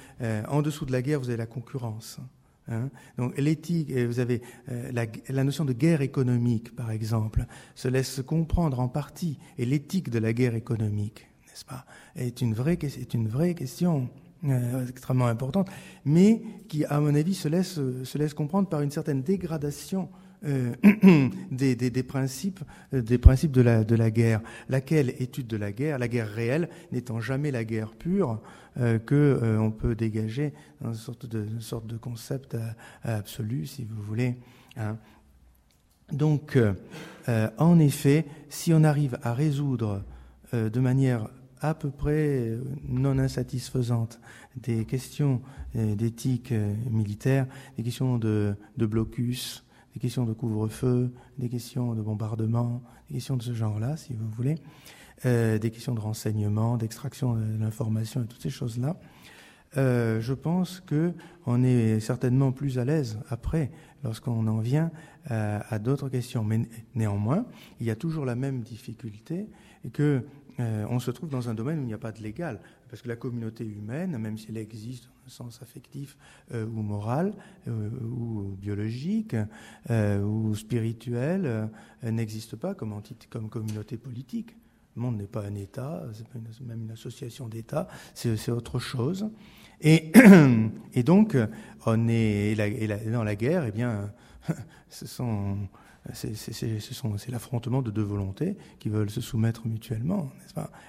[0.48, 2.20] en dessous de la guerre, vous avez la concurrence.
[2.70, 2.90] Hein.
[3.18, 4.42] Donc l'éthique, vous avez
[4.92, 7.46] la, notion de guerre économique, par exemple,
[7.76, 11.86] se laisse comprendre en partie, et l'éthique de la guerre économique, n'est-ce pas,
[12.16, 12.78] est une vraie
[13.56, 14.10] question.
[14.44, 15.68] Euh, extrêmement importante,
[16.06, 20.10] mais qui, à mon avis, se laisse, se laisse comprendre par une certaine dégradation
[20.46, 20.76] euh,
[21.52, 22.60] des, des, principes,
[22.94, 24.42] euh, des principes de la, de la guerre.
[24.70, 28.40] Laquelle étude de la guerre, la guerre réelle, n'étant jamais la guerre pure,
[28.80, 32.56] euh, que on peut dégager dans une sorte de, une sorte de concept
[33.04, 34.36] absolu, si vous voulez.
[34.76, 34.98] Hein.
[36.12, 36.58] Donc,
[37.58, 40.04] en effet, si on arrive à résoudre
[40.54, 41.28] de manière
[41.62, 44.20] à peu près euh, non insatisfaisante
[44.56, 45.42] des questions
[45.76, 47.48] euh, d'éthique euh, militaire,
[47.78, 49.64] des questions de, blocus,
[49.94, 54.30] des questions de couvre-feu, des questions de bombardement, des questions de ce genre-là, si vous
[54.30, 54.56] voulez,
[55.24, 58.98] des questions de renseignement, d'extraction de l'information et toutes ces choses-là.
[59.76, 61.12] je pense que
[61.48, 63.72] on est certainement plus à l'aise après
[64.04, 64.92] lorsqu'on en vient
[65.28, 66.44] à d'autres questions.
[66.44, 67.48] Mais néanmoins,
[67.80, 69.48] il y a toujours la même difficulté
[69.92, 70.24] que
[70.60, 72.60] euh, on se trouve dans un domaine où il n'y a pas de légal,
[72.90, 76.18] parce que la communauté humaine, même si elle existe dans un sens affectif
[76.54, 77.34] euh, ou moral,
[77.68, 79.36] euh, ou biologique,
[79.90, 81.70] ou spirituel,
[82.04, 83.02] n'existe pas comme,
[83.50, 84.56] communauté politique.
[84.96, 89.30] Le monde n'est pas un État, c'est même une association d'États, c'est autre chose.
[89.80, 90.12] Et,
[90.94, 91.38] et, donc,
[91.86, 92.56] on est
[93.12, 94.12] dans la guerre, eh bien,
[94.90, 95.58] ce sont
[96.14, 100.32] c'est l'affrontement de deux volontés qui veulent se soumettre mutuellement,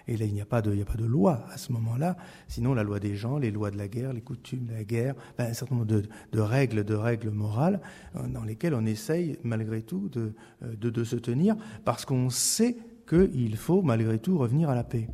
[0.06, 2.16] Et là, il n'y a, pas de, de loi à ce moment-là,
[2.46, 5.14] sinon la loi des gens, les lois de la guerre, les coutumes de la guerre,
[5.36, 7.80] ben, un certain nombre de, règles, de règles morales
[8.16, 10.32] euh, dans lesquelles on essaye malgré tout de,
[10.62, 12.76] euh, de, se tenir, parce qu'on sait
[13.08, 15.08] qu'il faut malgré tout revenir à la paix.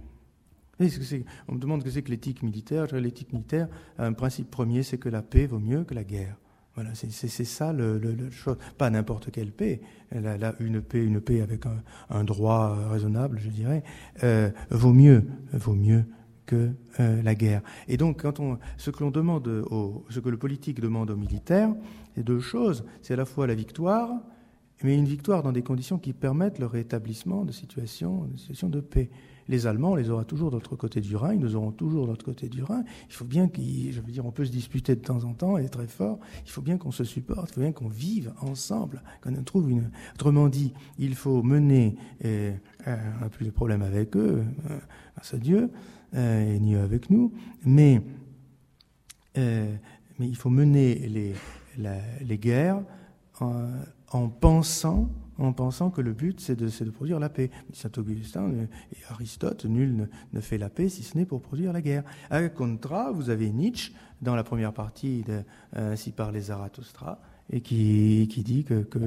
[0.81, 2.87] on me demande ce que c'est que l'éthique militaire.
[2.95, 3.69] L'éthique militaire
[3.99, 6.37] un principe premier, c'est que la paix vaut mieux que la guerre.
[6.75, 8.57] Voilà, c'est ça le, chose.
[8.77, 9.81] Pas n'importe quelle paix.
[10.11, 11.65] Là, une paix, une paix avec
[12.11, 13.85] un, droit raisonnable, je dirais,
[14.25, 16.05] euh, vaut mieux, vaut mieux
[16.47, 17.63] que euh, la guerre.
[17.87, 21.73] Et donc, on, ce que l'on demande, au, ce que le politique demande aux militaires,
[22.15, 22.85] c'est deux choses.
[23.03, 24.11] C'est à la fois la victoire,
[24.83, 29.11] mais une victoire dans des conditions qui permettent le rétablissement de de situations de paix
[29.49, 32.05] les Allemands, on les aura toujours de l'autre côté du Rhin, ils nous auront toujours
[32.05, 32.85] de l'autre côté du Rhin.
[33.09, 35.59] Il faut bien qu'il, je veux dire, on peut se disputer de temps en temps
[35.59, 36.19] et très fort.
[36.45, 39.91] Il faut bien qu'on se supporte, il faut bien qu'on vive ensemble, qu'on trouve une.
[40.15, 42.55] Autrement dit, il faut mener, euh,
[42.87, 44.79] on n'a plus de problème avec eux, euh,
[45.15, 45.71] grâce à Dieu,
[46.15, 47.33] euh, et ni avec nous,
[47.65, 48.01] mais,
[49.37, 49.75] euh,
[50.19, 51.35] mais il faut mener les,
[52.25, 52.83] les guerres
[53.41, 57.51] en pensant en pensant que le but, c'est de, produire la paix.
[57.73, 61.81] Saint Augustin et Aristote, nul ne, fait la paix si ce n'est pour produire la
[61.81, 62.05] guerre.
[62.31, 63.93] A contra, vous avez Nietzsche
[64.23, 67.21] dans la première partie euh, Ainsi par les Zarathustra,
[67.51, 68.99] et qui, dit que, que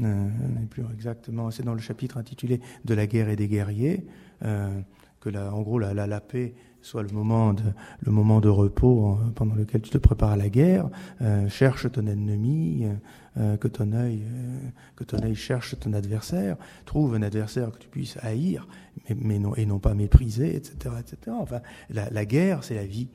[0.00, 0.28] euh,
[0.70, 4.06] plus exactement, c'est dans le chapitre intitulé De la guerre et des guerriers,
[4.44, 4.80] euh,
[5.20, 7.62] que la, en gros la, la, paix soit le moment de,
[8.00, 10.88] le moment de repos pendant lequel tu te prépares à la guerre,
[11.22, 12.86] euh, cherche ton ennemi,
[13.36, 14.58] euh, que, ton œil, euh,
[14.94, 18.68] que ton œil cherche ton adversaire, trouve un adversaire que tu puisses haïr,
[19.16, 20.94] mais, non, et non pas mépriser, etc.
[21.00, 21.36] etc.
[21.40, 23.08] Enfin, la, la guerre, c'est la vie.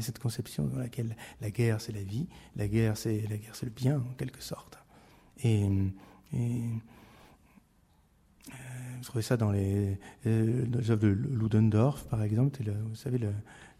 [0.00, 3.66] Cette conception dans laquelle la guerre, c'est la vie, la guerre, c'est la guerre, c'est
[3.66, 4.78] le bien, en quelque sorte.
[5.42, 5.64] Et,
[6.32, 6.60] et
[8.96, 12.60] vous trouvez ça dans les, euh, œuvres de Ludendorff, par exemple.
[12.62, 13.32] vous savez, le,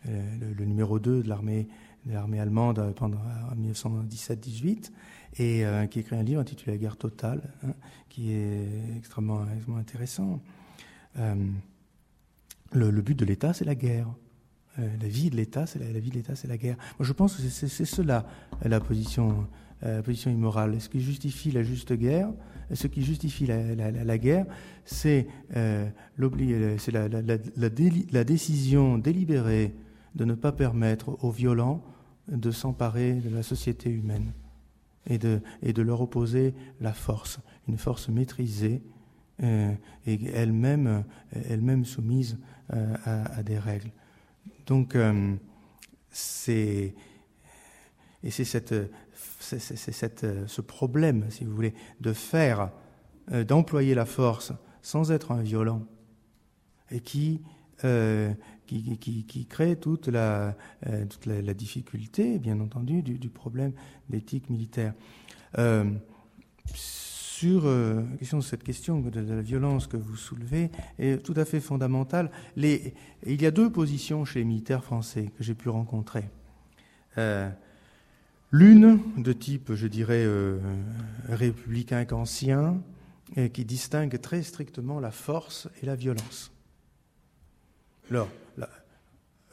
[0.05, 1.69] le, numéro 2 de l'armée
[2.06, 3.20] l'armée allemande pendant
[3.56, 4.90] 1917-18,
[5.36, 7.73] et euh, qui écrit un livre intitulé La guerre totale, hein,
[8.09, 10.40] qui est extrêmement, extrêmement intéressant.
[11.19, 11.35] Euh,
[12.73, 14.09] le, but de l'État, c'est la guerre.
[14.78, 16.77] la vie de l'État, c'est la, vie de l'État, c'est la guerre.
[16.98, 18.27] Moi, je pense que c'est cela
[18.65, 19.47] la position,
[20.27, 20.81] immorale.
[20.81, 22.31] Ce qui justifie la juste guerre,
[22.73, 24.47] ce qui justifie la, guerre,
[24.85, 25.89] c'est euh,
[26.19, 29.74] la, décision délibérée
[30.16, 31.85] de ne pas permettre aux violents
[32.28, 34.32] de s'emparer de la société humaine
[35.06, 38.82] et de, et de leur opposer la force, une force maîtrisée
[39.43, 39.72] euh,
[40.06, 42.39] et elle-même elle soumise
[42.72, 43.90] euh, à, des règles.
[44.66, 44.97] Donc,
[46.10, 46.94] c'est
[48.24, 52.70] et c'est c'est euh, ce problème, si vous voulez, de faire,
[53.32, 55.82] euh, d'employer la force sans être un violent,
[56.90, 57.40] et qui,
[58.73, 60.57] euh, qui, crée toute, la,
[61.09, 63.73] toute la, difficulté, bien entendu, du, problème
[64.09, 64.95] d'éthique militaire.
[66.74, 67.62] sur
[68.19, 72.31] question, cette question de, la violence que vous soulevez est tout à fait fondamentale.
[72.57, 72.93] Il
[73.27, 76.24] y a deux positions chez les militaires français que j'ai pu rencontrer.
[78.55, 80.61] L'une de type, je dirais, euh,
[81.28, 82.81] républicain qu'ancien,
[83.53, 86.53] qui distingue très strictement la force et la violence.
[88.10, 88.28] Alors,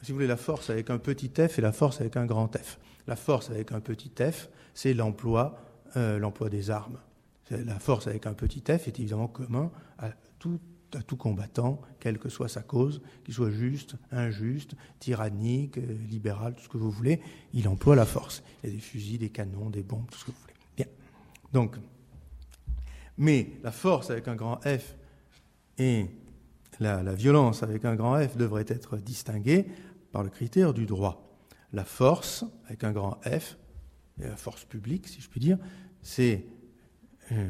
[0.02, 2.50] si vous voulez, la force avec un petit f et la force avec un grand
[2.56, 2.78] F.
[3.06, 5.60] La force avec un petit f, c'est l'emploi,
[5.96, 6.98] euh, l'emploi des armes.
[7.50, 10.10] La force avec un petit f est évidemment commun à
[11.06, 16.62] tout combattant, quelle que soit sa cause, qu'il soit juste, injuste, tyrannique, euh, libéral, tout
[16.62, 17.20] ce que vous voulez,
[17.52, 18.42] il emploie la force.
[18.62, 20.54] Il y a des fusils, des canons, des bombes, tout ce que vous voulez.
[20.76, 20.86] Bien.
[21.52, 21.76] Donc,
[23.18, 24.96] mais la force avec un grand F
[25.78, 26.06] et
[26.80, 29.66] la, violence avec un grand F devraient être distinguées
[30.10, 31.38] par le critère du droit.
[31.72, 33.56] La force avec un grand F,
[34.18, 35.58] la force publique, si je puis dire,
[36.02, 36.44] c'est
[37.32, 37.46] euh,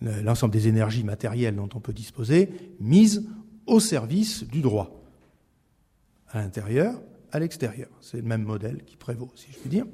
[0.00, 2.50] l'ensemble des énergies matérielles dont on peut disposer,
[2.80, 3.28] mises
[3.66, 5.02] au service du droit,
[6.30, 7.00] à l'intérieur,
[7.32, 7.88] à l'extérieur.
[8.00, 9.86] C'est le même modèle qui prévaut, si je puis dire.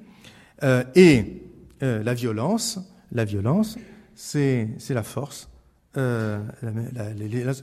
[0.63, 1.43] Euh, et
[1.83, 2.79] euh, la violence,
[3.11, 3.77] la violence,
[4.15, 5.49] c'est la force,
[5.97, 6.43] euh,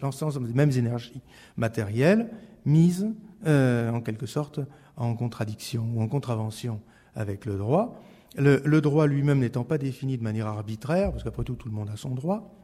[0.02, 1.22] l'ensemble des mêmes énergies
[1.58, 2.30] matérielles
[2.66, 3.08] mises
[3.46, 4.60] en quelque sorte
[4.98, 6.80] en contradiction ou en contravention
[7.16, 8.00] avec le droit,
[8.38, 11.90] le, droit lui-même n'étant pas défini de manière arbitraire, parce qu'après tout, tout le monde
[11.90, 12.56] a son droit,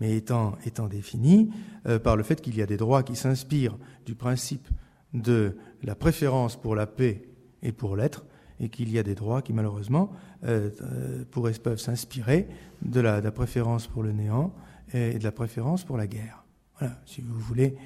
[0.00, 0.56] mais étant,
[0.88, 1.50] défini
[1.86, 4.68] euh, par le fait qu'il y a des droits qui s'inspirent du principe
[5.14, 7.22] de la préférence pour la paix
[7.62, 8.24] et pour l'être,
[8.60, 10.10] et qu'il y a des droits qui, malheureusement,
[10.44, 12.48] euh, euh peuvent s'inspirer
[12.82, 14.52] de la, préférence pour le néant
[14.92, 16.44] et de la préférence pour la guerre.
[16.78, 17.76] Voilà, si vous voulez.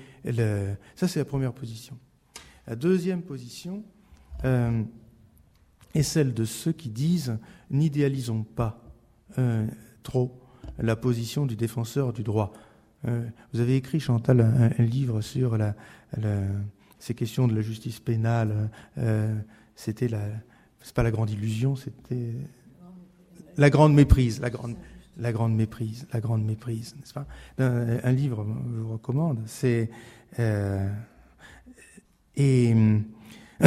[0.96, 1.98] ça, c'est la première position.
[2.66, 3.84] La deuxième position,
[4.44, 4.82] euh,
[5.92, 7.36] est celle de ceux qui disent
[7.68, 8.80] n'idéalisons pas
[9.38, 9.66] euh,
[10.04, 10.40] trop
[10.78, 12.52] la position du défenseur du droit.
[13.08, 15.58] Euh, vous avez écrit, Chantal, un, livre sur
[17.00, 18.70] ces questions de la justice pénale.
[19.74, 20.22] C'était la,
[20.80, 22.34] c'est pas la grande illusion, c'était
[23.56, 24.76] La grande méprise, la grande,
[25.20, 27.26] la grande méprise, la grande méprise, n'est-ce pas?
[27.58, 29.90] Un, livre, je vous recommande, c'est
[30.38, 30.88] euh,
[32.36, 32.74] et,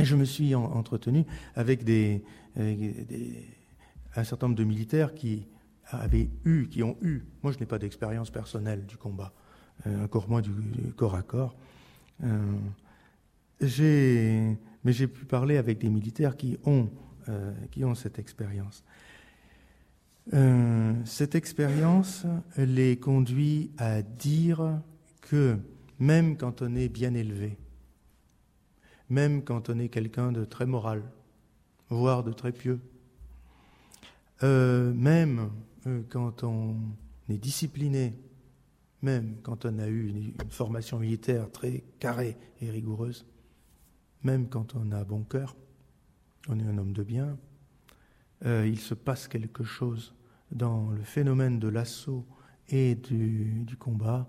[0.00, 1.24] je me suis en, entretenu
[1.54, 2.22] avec des,
[2.56, 5.46] un certain nombre de militaires qui
[5.86, 9.32] avaient eu, qui ont eu, moi je n'ai pas d'expérience personnelle du combat,
[9.86, 10.50] euh, encore moins du,
[10.96, 11.56] corps à corps.
[12.24, 12.58] Euh,
[13.60, 16.88] mais j'ai pu parler avec des militaires qui ont
[17.94, 18.84] cette expérience.
[20.34, 22.26] Euh, cette expérience
[22.58, 24.78] les conduit à dire
[25.22, 25.56] que
[25.98, 27.56] même quand on est bien élevé,
[29.08, 31.02] même quand on est quelqu'un de très moral,
[31.88, 32.78] voire de très pieux,
[34.42, 35.50] euh, même
[35.86, 36.76] euh, quand on
[37.30, 38.14] est discipliné,
[39.00, 43.24] même quand on a eu une, formation militaire très carrée et rigoureuse,
[44.24, 45.56] même quand on a bon cœur,
[46.48, 47.38] on est un homme de bien,
[48.44, 50.14] il se passe quelque chose
[50.52, 52.26] dans le phénomène de l'assaut
[52.68, 54.28] et du, combat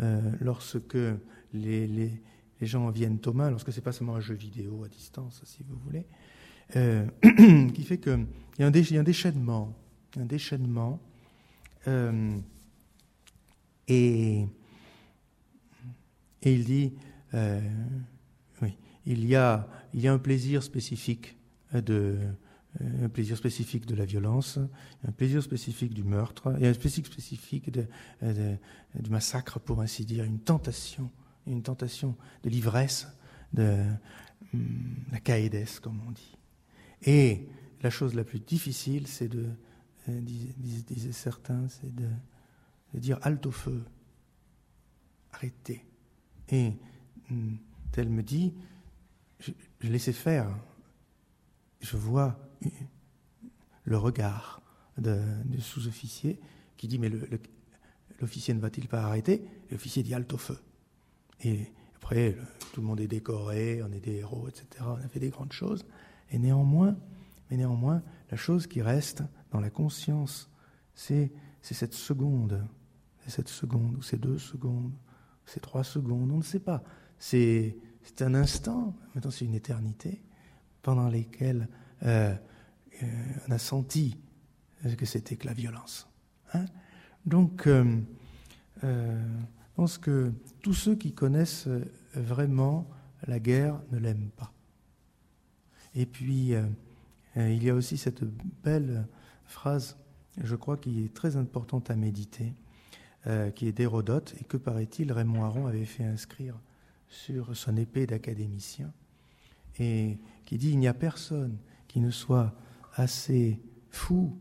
[0.00, 0.94] euh, lorsque
[1.52, 2.22] les, les,
[2.60, 5.62] les, gens viennent aux mains, lorsque c'est pas seulement un jeu vidéo à distance, si
[5.62, 6.06] vous voulez,
[6.76, 7.06] euh,
[7.74, 8.26] qui fait qu'il
[8.58, 8.66] y, y, a
[9.00, 9.76] un déchaînement,
[10.16, 11.00] un déchaînement,
[11.88, 12.38] euh,
[13.88, 14.46] et,
[16.42, 16.92] et il dit,
[18.62, 18.76] oui,
[19.06, 21.36] il y a, il y a un plaisir spécifique
[21.72, 22.18] de,
[22.78, 24.58] un plaisir spécifique de la violence,
[25.06, 27.86] un plaisir spécifique du meurtre, et un plaisir spécifique de,
[28.22, 31.10] du massacre, pour ainsi dire, une tentation,
[31.46, 33.08] une tentation de l'ivresse,
[33.52, 33.84] de
[35.10, 36.36] la caïdesse, comme on dit.
[37.02, 37.48] Et
[37.82, 39.46] la chose la plus difficile, c'est de,
[40.08, 42.08] euh, disaient, certains, c'est de,
[42.94, 43.82] dire halte au feu,
[45.32, 45.84] arrêtez.
[46.50, 46.74] Et
[47.92, 48.54] tel me dit,
[49.38, 50.48] je, je laissais faire,
[51.80, 52.38] je vois
[53.84, 54.62] le regard
[54.98, 56.38] du sous-officier
[56.76, 57.10] qui dit mais
[58.20, 59.44] l'officier ne va-t-il pas arrêter?
[59.70, 60.58] L'officier dit halte au feu.
[61.42, 61.66] Et
[61.96, 62.36] après,
[62.72, 64.66] tout le monde est décoré, on est des héros, etc.
[64.80, 65.86] On a fait des grandes choses.
[66.30, 66.96] Et néanmoins,
[67.50, 70.50] mais néanmoins, la chose qui reste dans la conscience,
[70.94, 71.32] c'est
[71.62, 72.66] cette seconde,
[73.26, 74.92] cette seconde, ou ces deux secondes,
[75.46, 76.82] ces trois secondes, on ne sait pas.
[77.18, 77.76] C'est
[78.20, 80.22] un instant, maintenant c'est une éternité,
[80.82, 81.68] pendant lesquelles
[82.04, 82.34] euh,
[83.02, 83.06] euh,
[83.48, 84.16] on a senti
[84.96, 86.08] que c'était que la violence.
[86.54, 86.64] Hein
[87.26, 88.00] Donc, euh,
[88.82, 90.32] je pense que
[90.62, 91.68] tous ceux qui connaissent
[92.14, 92.88] vraiment
[93.26, 94.52] la guerre ne l'aiment pas.
[95.94, 96.54] Et puis,
[97.36, 98.24] il y a aussi cette
[98.64, 99.06] belle
[99.44, 99.98] phrase,
[100.42, 102.54] je crois, qui est très importante à méditer,
[103.54, 106.58] qui est d'Hérodote, et que, paraît-il, Raymond Aron avait fait inscrire
[107.08, 108.92] sur son épée d'académicien,
[109.78, 111.58] et qui dit, il n'y a personne
[111.90, 112.54] qui ne soit
[112.94, 113.60] assez
[113.90, 114.38] fou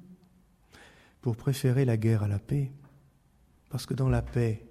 [1.20, 2.72] pour préférer la guerre à la paix,
[3.72, 4.68] parce que dans la paix,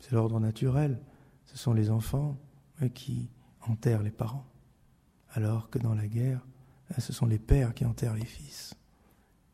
[0.00, 0.98] c'est l'ordre naturel,
[1.44, 2.40] ce sont les enfants
[2.94, 3.28] qui
[3.60, 4.46] enterrent les parents,
[5.32, 6.46] alors que dans la guerre,
[6.96, 8.74] ce sont les pères qui enterrent les fils.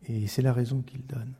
[0.04, 1.34] Et c'est la raison qu'il donne,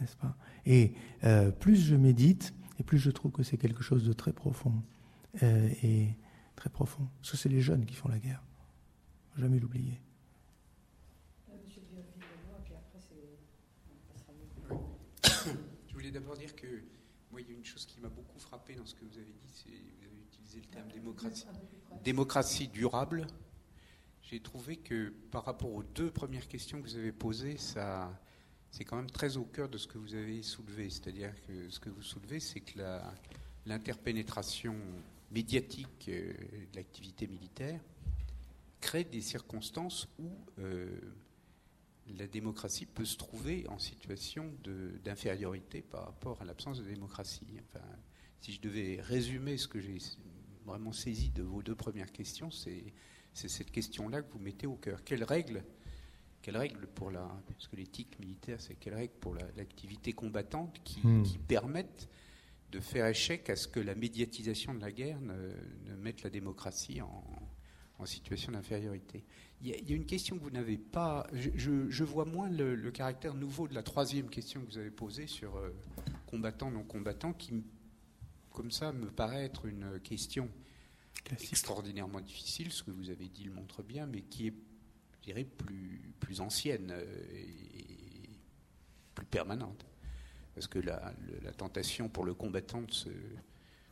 [0.00, 0.36] n'est-ce pas?
[0.64, 0.94] Et
[1.24, 4.80] euh, plus je médite, et plus je trouve que c'est quelque chose de très profond,
[5.42, 6.14] euh, et
[6.54, 8.44] très profond, parce que c'est les jeunes qui font la guerre,
[9.36, 10.00] jamais l'oublier.
[15.88, 16.66] Je voulais d'abord dire que
[17.30, 19.32] moi, il y a une chose qui m'a beaucoup frappé dans ce que vous avez
[19.32, 20.88] dit, c'est vous avez utilisé le terme
[22.02, 23.26] démocratie, durable.
[24.22, 28.20] J'ai trouvé que par rapport aux deux premières questions que vous avez posées, ça,
[28.70, 30.90] c'est quand même très au cœur de ce que vous avez soulevé.
[30.90, 33.14] C'est-à-dire que ce que vous soulevez, c'est que la,
[33.66, 34.76] l'interpénétration
[35.30, 36.32] médiatique euh,
[36.72, 37.80] de l'activité militaire
[38.80, 40.88] crée des circonstances où euh,
[42.18, 44.52] la démocratie peut se trouver en situation
[45.04, 47.46] d'infériorité par rapport à l'absence de démocratie.
[47.68, 47.84] Enfin,
[48.40, 49.98] si je devais résumer ce que j'ai
[50.64, 52.92] vraiment saisi de vos deux premières questions, c'est
[53.32, 55.04] cette question-là que vous mettez au cœur.
[55.04, 55.64] Quelles règles,
[56.42, 60.80] quelle règle pour la, parce que l'éthique militaire, c'est quelles règles pour l'activité la, combattante
[60.84, 61.22] qui, mmh.
[61.22, 62.08] qui, permettent
[62.72, 65.52] de faire échec à ce que la médiatisation de la guerre ne,
[65.86, 67.24] ne mette la démocratie en,
[68.00, 69.24] en situation d'infériorité.
[69.62, 71.26] Il, y, a une question que vous n'avez pas.
[71.32, 74.78] Je, je, je, vois moins le, le, caractère nouveau de la troisième question que vous
[74.78, 75.70] avez posée sur euh,
[76.26, 77.62] combattants, non combattants, qui,
[78.50, 80.48] comme ça, me paraît être une question
[81.24, 81.52] Classique.
[81.52, 82.72] extraordinairement difficile.
[82.72, 84.54] Ce que vous avez dit le montre bien, mais qui est,
[85.18, 86.94] je dirais, plus, plus ancienne
[87.34, 88.30] et
[89.14, 89.84] plus permanente.
[90.54, 93.10] Parce que la, la tentation pour le combattant de se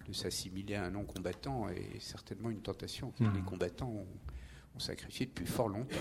[0.09, 3.35] de s'assimiler à un non-combattant est certainement une tentation que mmh.
[3.35, 4.07] les combattants ont,
[4.75, 5.97] ont, sacrifiée depuis fort longtemps.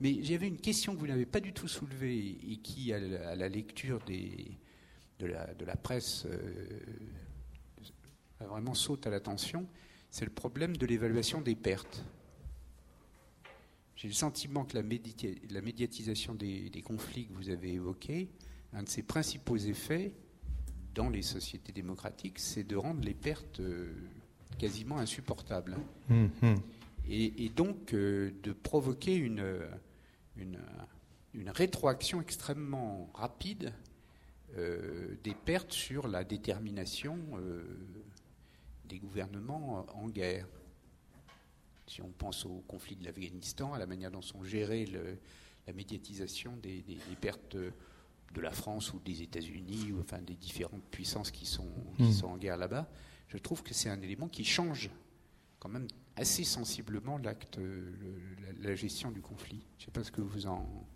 [0.00, 2.98] Mais j'avais une question que vous n'avez pas du tout soulevée et qui, à
[3.34, 4.58] la, lecture des,
[5.18, 6.80] de, la, presse, euh,
[8.40, 9.66] vraiment saute à l'attention,
[10.10, 12.04] c'est le problème de l'évaluation des pertes.
[13.96, 14.82] J'ai le sentiment que la,
[15.62, 18.28] médiatisation des, conflits que vous avez évoqués,
[18.72, 20.12] un de ses principaux effets
[20.94, 23.92] dans les sociétés démocratiques, c'est de rendre les pertes euh,
[24.58, 25.76] quasiment insupportables.
[26.10, 26.30] Hum.
[27.06, 29.44] Et, donc euh, de provoquer une,
[30.36, 33.74] une, rétroaction extrêmement rapide
[34.56, 37.18] euh, des pertes sur la détermination
[38.86, 40.46] des gouvernements en guerre.
[41.86, 44.86] Si on pense au conflit de l'Afghanistan, à la manière dont sont gérées
[45.66, 46.82] la médiatisation des,
[47.20, 47.58] pertes
[48.34, 52.12] de la France ou des États-Unis, ou enfin des différentes puissances qui sont, qui hmm.
[52.12, 52.88] sont en guerre là-bas,
[53.28, 54.90] je trouve que c'est un élément qui change
[55.58, 57.58] quand même assez sensiblement l'acte,
[58.60, 59.64] la, gestion du conflit.
[59.78, 60.86] Je ne sais pas ce que vous en,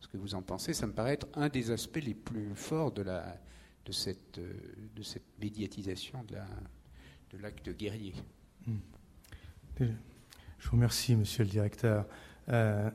[0.00, 0.74] ce que vous en pensez.
[0.74, 3.40] Ça me paraît être un des aspects les plus forts de, la,
[3.84, 6.46] de, cette, de cette médiatisation de, la,
[7.30, 8.14] de l'acte guerrier.
[8.66, 8.78] Hmm.
[9.78, 12.06] Je vous remercie, monsieur le directeur.
[12.48, 12.90] Euh,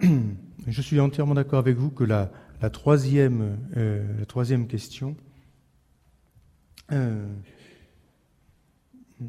[0.66, 2.30] Je suis entièrement d'accord avec vous que la,
[2.70, 5.16] troisième, euh, troisième question
[6.92, 7.26] euh,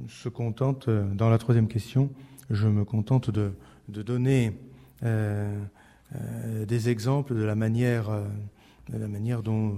[0.07, 2.09] se contente, dans la troisième question,
[2.49, 3.53] je me contente de,
[3.87, 4.57] donner
[5.01, 8.09] des exemples de la manière,
[8.89, 9.75] de la manière dont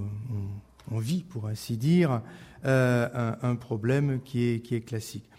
[0.91, 2.21] on vit, pour ainsi dire,
[2.65, 5.29] euh, un, problème qui est classique.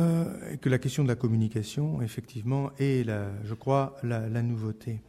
[0.00, 5.00] Euh, que la question de la communication, effectivement, est, la, je crois, la, nouveauté.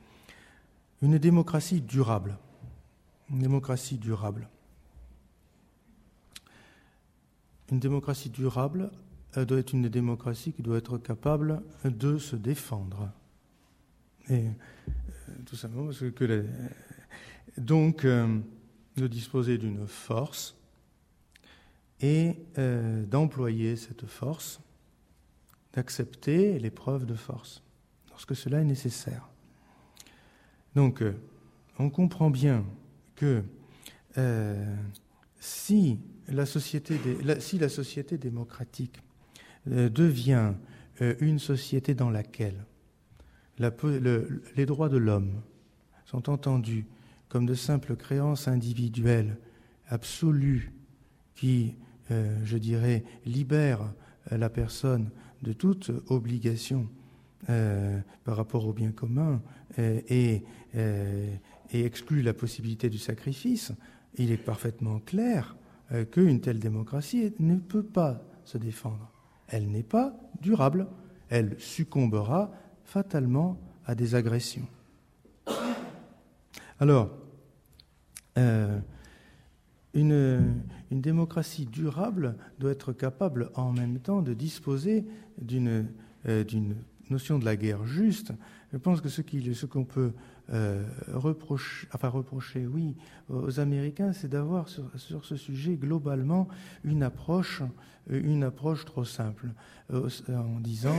[1.02, 2.38] Une démocratie durable.
[3.32, 4.48] Une démocratie durable.
[7.72, 8.92] Une démocratie durable
[9.38, 13.12] euh, doit être une démocratie qui doit être capable de se défendre.
[14.30, 14.46] Et
[15.48, 16.46] tout simplement parce que
[17.58, 20.56] donc de disposer d'une force
[22.02, 24.60] et euh, d'employer cette force,
[25.76, 27.64] d'accepter l'épreuve de force
[28.10, 29.30] lorsque cela est nécessaire.
[30.76, 31.14] Donc, euh,
[31.80, 32.66] on comprend bien
[33.16, 33.44] que
[34.18, 34.76] euh,
[35.40, 36.98] si, la société,
[38.18, 39.02] démocratique
[39.68, 40.54] devient
[41.00, 42.66] une société dans laquelle
[43.60, 45.42] les droits de l'homme
[46.06, 46.86] sont entendus
[47.30, 49.38] comme de simples créances individuelles
[49.88, 50.72] absolues
[51.36, 51.76] qui,
[52.12, 53.94] euh, je dirais, libèrent
[54.32, 55.10] euh, la personne
[55.42, 56.88] de toute obligation
[57.50, 59.42] euh, par rapport au bien commun
[59.78, 60.44] et,
[60.74, 61.32] et,
[61.72, 63.72] exclut la possibilité du sacrifice,
[64.16, 65.58] il est parfaitement clair
[66.12, 69.12] qu'une telle démocratie ne peut pas se défendre.
[69.48, 70.88] Elle n'est pas durable.
[71.30, 72.52] Elle succombera
[72.84, 74.68] fatalement à des agressions.
[76.80, 77.12] Alors,
[78.38, 78.80] euh,
[79.96, 80.62] une,
[80.92, 85.06] démocratie durable doit être capable en même temps de disposer
[85.42, 85.88] d'une
[86.28, 86.44] euh,
[87.10, 88.32] notion de la guerre juste.
[88.72, 90.12] Je pense que ce qu'on peut
[90.52, 92.96] euh, reprocher, enfin reprocher, oui,
[93.30, 96.48] aux Américains, c'est d'avoir sur, ce sujet globalement
[96.84, 97.62] une approche,
[98.10, 99.48] une approche trop simple,
[99.92, 100.96] en disant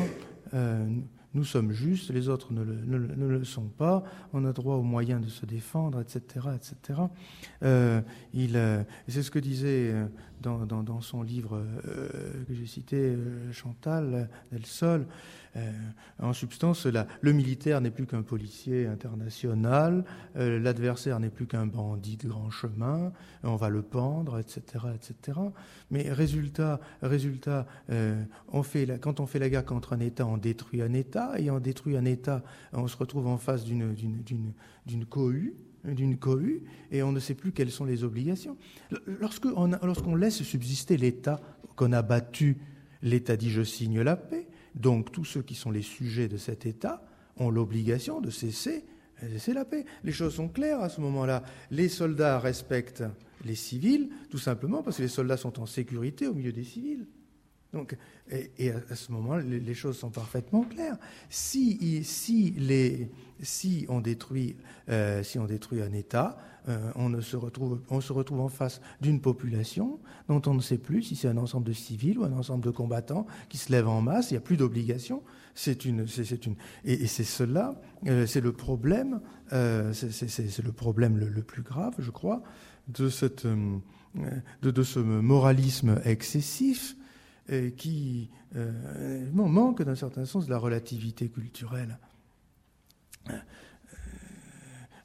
[1.37, 4.03] nous sommes justes, les autres ne le, sont pas,
[4.33, 6.47] on a droit aux moyens de se défendre, etc.
[6.57, 7.01] etc.
[7.63, 8.01] Euh,
[8.35, 10.07] euh, c'est ce que disait euh,
[10.41, 11.63] dans, son livre
[12.49, 13.15] que j'ai cité,
[13.53, 15.07] Chantal Del Sol.
[16.19, 20.05] En substance, le militaire n'est plus qu'un policier international,
[20.35, 23.13] l'adversaire n'est plus qu'un bandit de grand chemin,
[23.43, 24.63] on va le pendre, etc.
[24.95, 25.39] etc.
[25.91, 27.67] Mais résultat, résultat
[28.53, 31.61] on fait quand on fait la guerre contre un État, on détruit un État ayant
[31.61, 32.43] détruit un État,
[32.73, 33.95] on se retrouve en face d'une
[35.09, 35.55] cohue,
[35.85, 38.57] d'une cohue, et on ne sait plus quelles sont les obligations.
[39.07, 41.41] Lorsqu'on laisse subsister l'État
[41.77, 42.59] qu'on a battu,
[43.03, 46.67] l'État dit je signe la paix, donc tous ceux qui sont les sujets de cet
[46.67, 47.03] État
[47.37, 48.85] ont l'obligation de cesser,
[49.21, 49.85] cesser la paix.
[50.05, 51.43] Les choses sont claires à ce moment-là.
[51.71, 53.05] Les soldats respectent
[53.45, 57.07] les civils, tout simplement parce que les soldats sont en sécurité au milieu des civils.
[57.73, 57.97] Donc,
[58.31, 60.97] et, à ce moment, les, les, choses sont parfaitement claires.
[61.29, 63.11] Si, si, les,
[63.43, 64.57] si, on, détruit,
[64.89, 68.81] euh, si on détruit un État, euh, on, se retrouve, on se retrouve en face
[69.01, 72.33] d'une population dont on ne sait plus si c'est un ensemble de civils ou un
[72.33, 74.31] ensemble de combattants qui se lèvent en masse.
[74.31, 75.23] Il n'y a plus d'obligation.
[75.55, 79.21] C'est une, c'est, une, et, c'est cela, euh, c'est le problème,
[79.51, 82.43] c'est, le problème le, plus grave, je crois,
[82.89, 86.97] de, cette, de, ce moralisme excessif
[87.53, 91.97] euh, qui euh, manque d'un certain sens de la relativité culturelle.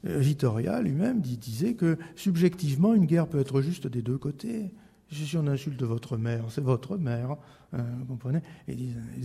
[0.04, 4.74] Vitoria lui-même disait que subjectivement, une guerre peut être juste des deux côtés.
[5.10, 7.36] Si on insulte votre mère, c'est votre mère,
[7.72, 8.40] vous comprenez?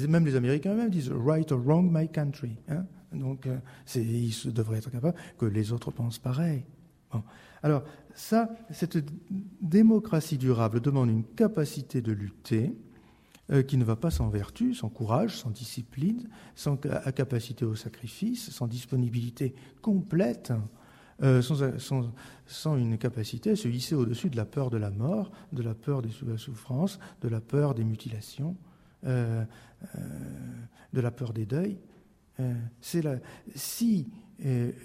[0.07, 2.57] Même les Américains eux-mêmes disent right or wrong, my country.
[2.67, 3.47] Hein Donc,
[3.95, 6.65] ils devraient être capables que les autres pensent pareil.
[7.63, 7.83] Alors,
[8.13, 8.97] ça, cette
[9.61, 12.86] démocratie durable demande une capacité de lutter euh,
[13.67, 18.67] qui ne va pas sans vertu, sans courage, sans discipline, sans capacité au sacrifice, sans
[18.67, 20.51] disponibilité complète,
[21.23, 25.63] euh, sans, une capacité à se hisser au-dessus de la peur de la mort, de
[25.63, 28.55] la peur des souffrances, de la peur des mutilations,
[29.05, 29.43] euh,
[30.93, 31.79] de la peur des deuils.
[32.81, 33.03] c'est
[33.55, 34.07] si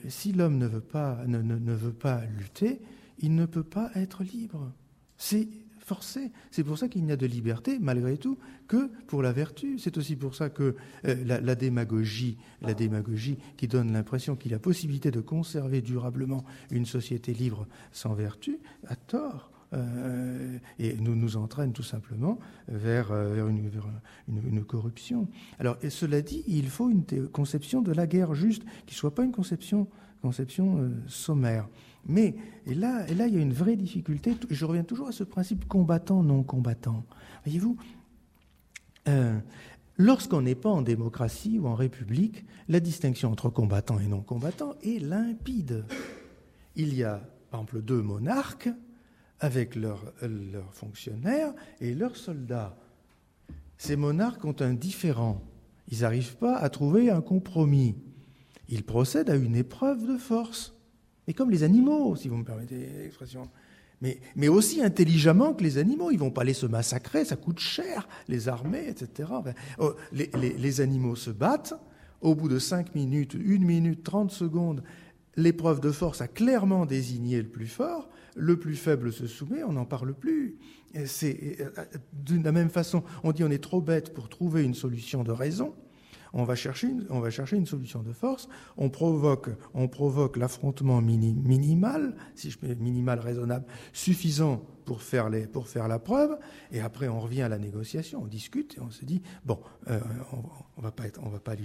[0.09, 2.80] si l'homme ne veut pas, ne, veut pas lutter,
[3.18, 4.72] il ne peut pas être libre.
[5.18, 5.48] C'est
[5.82, 6.30] forcé.
[6.50, 8.38] C'est pour ça qu'il n'y a de liberté, malgré tout,
[8.68, 9.78] que pour la vertu.
[9.78, 10.76] C'est aussi pour ça que
[11.06, 16.44] euh, la, démagogie, la démagogie qui donne l'impression qu'il y a possibilité de conserver durablement
[16.70, 19.50] une société libre sans vertu, a tort.
[19.74, 22.38] Euh, et nous nous entraîne tout simplement
[22.68, 23.48] vers, euh,
[24.28, 25.28] une, corruption.
[25.59, 29.24] Alors, cela dit, il faut une conception de la guerre juste, qui ne soit pas
[29.24, 29.88] une conception,
[30.20, 31.66] conception sommaire.
[32.06, 32.34] Mais
[32.66, 34.34] là, il y a une vraie difficulté.
[34.50, 37.04] Je reviens toujours à ce principe combattant-non combattant.
[37.44, 37.76] Voyez-vous,
[39.98, 44.74] lorsqu'on n'est pas en démocratie ou en république, la distinction entre combattant et non combattant
[44.82, 45.84] est limpide.
[46.74, 48.70] Il y a, par exemple, deux monarques
[49.40, 50.12] avec leurs
[50.72, 52.76] fonctionnaires et leurs soldats.
[53.76, 55.42] Ces monarques ont un différent.
[55.88, 57.96] Ils n'arrivent pas à trouver un compromis.
[58.68, 60.71] Ils procèdent à une épreuve de force.
[61.28, 63.48] Et comme les animaux, si vous me permettez l'expression.
[64.00, 66.10] Mais, mais, aussi intelligemment que les animaux.
[66.10, 69.30] Ils ne vont pas aller se massacrer, ça coûte cher, les armées, etc.
[69.78, 71.74] Oh, les, animaux se battent.
[72.20, 74.82] Au bout de 5 minutes, 1 minute, 30 secondes,
[75.36, 79.72] l'épreuve de force a clairement désigné le plus fort le plus faible se soumet, on
[79.72, 80.56] n'en parle plus.
[81.06, 81.70] C'est euh,
[82.12, 85.32] de la même façon, on dit on est trop bête pour trouver une solution de
[85.32, 85.74] raison.
[86.32, 88.48] On va chercher une, solution de force.
[88.76, 95.98] On provoque, on provoque l'affrontement minimal, si je peux, minimal raisonnable, suffisant pour faire, la
[95.98, 96.38] preuve.
[96.70, 100.00] Et après, on revient à la négociation, on discute et on se dit bon, euh,
[100.76, 101.64] on, va pas être, on va pas aller.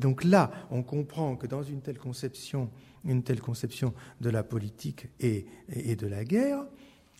[0.00, 2.70] Donc là, on comprend que dans une telle conception
[3.04, 5.46] une telle conception de la politique et,
[5.96, 6.64] de la guerre.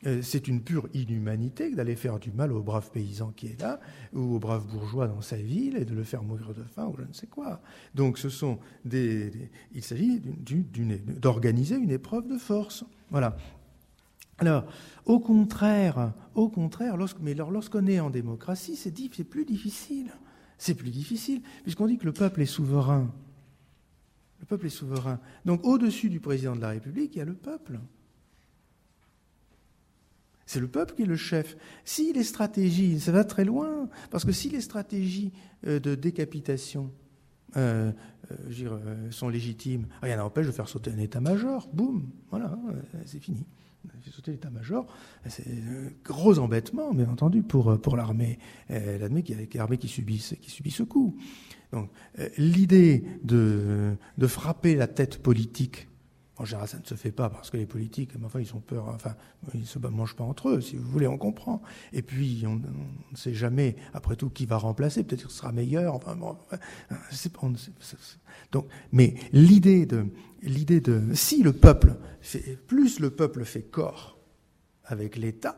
[0.07, 3.81] Euh, c'est une pure inhumanité d'aller faire du mal au brave paysan qui est là,
[4.13, 6.97] ou au brave bourgeois dans sa ville, et de le faire mourir de faim, ou
[6.99, 7.61] je ne sais quoi.
[7.95, 12.85] Donc ce sont des, il s'agit d'organiser une épreuve de force.
[13.11, 13.37] Voilà.
[14.39, 14.65] Alors,
[15.07, 20.13] au contraire, au contraire, lorsqu'on est en démocratie, c'est plus difficile.
[20.59, 23.11] C'est plus difficile, puisqu'on dit que le peuple est souverain.
[24.41, 25.21] Le peuple est souverain.
[25.45, 27.81] Donc au-dessus du président de la République, il y a le peuple.
[30.47, 31.57] C'est le peuple qui est le chef.
[31.85, 35.33] Si les stratégies, ça va très loin, parce que si les stratégies
[35.67, 36.93] euh, de décapitation
[37.57, 37.93] euh,
[38.61, 42.59] euh, sont légitimes, rien n'empêche de faire sauter un état-major, boum, voilà,
[43.07, 43.47] c'est fini.
[44.03, 44.87] Fait sauter l'état-major,
[45.27, 48.39] c'est un gros embêtement, bien entendu, pour, pour l'armée,
[48.71, 51.17] l'armée qui, qui, qui, subit, qui subit ce coup.
[51.71, 51.91] Donc,
[52.39, 53.97] l'idée de,
[54.27, 55.89] frapper la tête politique,
[56.37, 58.89] en général, ça ne se fait pas parce que les politiques, enfin, ils ont peur,
[58.89, 59.15] enfin,
[59.55, 61.63] ils ne se mangent pas entre eux, si vous voulez, on comprend.
[61.93, 65.05] Et puis, on, ne sait jamais, après tout, qui va remplacer.
[65.05, 65.95] Peut-être qu'il sera meilleur.
[65.95, 66.37] Enfin, bon,
[68.93, 74.19] mais l'idée de, si le peuple fait, plus le peuple fait corps
[74.85, 75.57] avec l'État,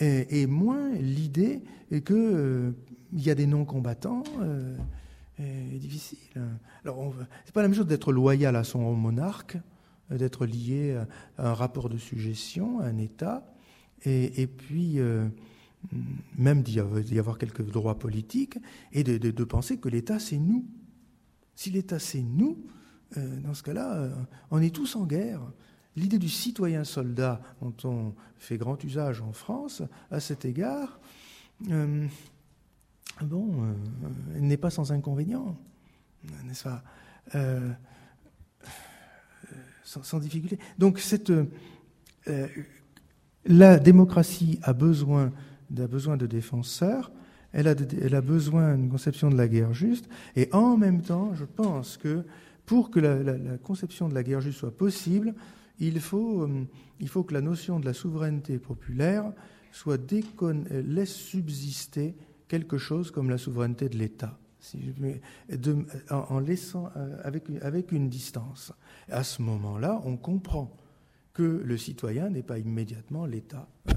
[0.00, 1.62] et, moins l'idée
[2.04, 2.72] que euh,
[3.12, 4.76] y a des non-combattants euh,
[5.38, 6.18] est difficile.
[6.84, 9.56] Alors, c'est pas la même chose d'être loyal à son monarque,
[10.10, 10.96] d'être lié
[11.38, 13.44] à un rapport de suggestion, à un État,
[14.06, 15.26] et, puis euh,
[16.36, 18.58] même d'y avoir, quelques droits politiques,
[18.92, 20.66] et de, penser que l'État, c'est nous.
[21.54, 22.58] Si l'État, c'est nous,
[23.16, 24.14] euh, dans ce cas-là, euh,
[24.50, 25.40] on est tous en guerre.
[25.96, 30.98] L'idée du citoyen soldat, dont on fait grand usage en France, à cet égard,
[33.22, 35.56] bon, euh, n'est pas sans inconvénient,
[36.44, 36.82] n'est-ce pas
[37.34, 37.70] euh,
[39.84, 40.58] sans, difficulté.
[40.78, 42.48] Donc, cette, euh,
[43.44, 45.32] la démocratie a besoin,
[45.76, 47.12] a besoin de défenseurs,
[47.52, 51.34] elle a, elle a besoin d'une conception de la guerre juste, et en même temps,
[51.34, 52.24] je pense que
[52.66, 55.34] pour que la, la conception de la guerre juste soit possible,
[55.78, 56.48] il faut,
[57.00, 59.32] il faut que la notion de la souveraineté populaire
[59.72, 62.14] soit décon- laisse subsister
[62.48, 64.38] quelque chose comme la souveraineté de l'État,
[66.10, 67.48] en, laissant euh, avec,
[67.92, 68.72] une- distance.
[69.10, 70.74] À ce moment-là, on comprend
[71.32, 73.92] que le citoyen n'est pas immédiatement l'État, euh,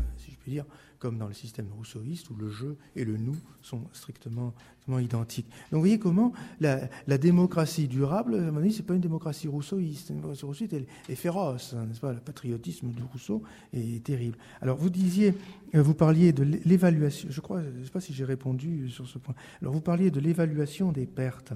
[0.49, 0.65] dire,
[0.99, 4.53] comme dans le système rousseauiste où le je et le nous sont strictement,
[4.99, 5.47] identiques.
[5.71, 6.87] Donc vous voyez comment la,
[7.17, 10.09] démocratie durable, à mon avis, c'est pas une démocratie rousseauiste.
[10.09, 12.13] Une démocratie rousseauiste elle est féroce, hein, n'est-ce pas?
[12.13, 13.43] Le patriotisme de Rousseau
[13.73, 14.37] est terrible.
[14.61, 15.33] Alors vous disiez,
[15.75, 17.27] euh, vous parliez de l'é- l'évaluation.
[17.29, 19.35] Je crois, je ne sais pas si j'ai répondu sur ce point.
[19.61, 21.51] Alors vous parliez de l'évaluation des pertes.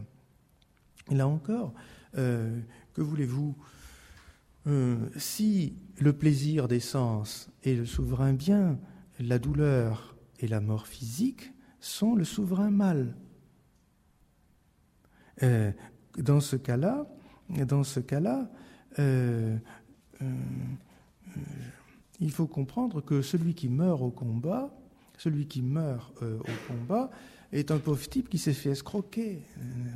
[1.09, 1.73] Là encore,
[2.18, 2.59] euh,
[2.93, 3.55] que voulez-vous
[4.68, 8.80] Euh, Si le plaisir des sens est le souverain bien,
[9.20, 13.16] la douleur et la mort physique sont le souverain mal.
[15.44, 15.72] Euh,
[16.18, 17.08] dans ce cas-là,
[19.00, 19.58] euh,
[22.20, 24.76] il faut comprendre que celui qui meurt au combat,
[25.18, 27.10] celui qui meurt au combat,
[27.52, 29.42] est un pauvre type qui s'est fait escroquer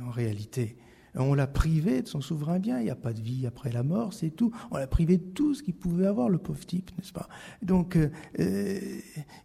[0.04, 0.76] en réalité.
[1.16, 3.82] On l'a privé de son souverain bien, il n'y a pas de vie après la
[3.82, 4.52] mort, c'est tout.
[4.70, 7.28] On l'a privé de tout ce qu'il pouvait avoir, le pauvre type, n'est-ce pas?
[7.62, 8.80] Donc, euh, euh,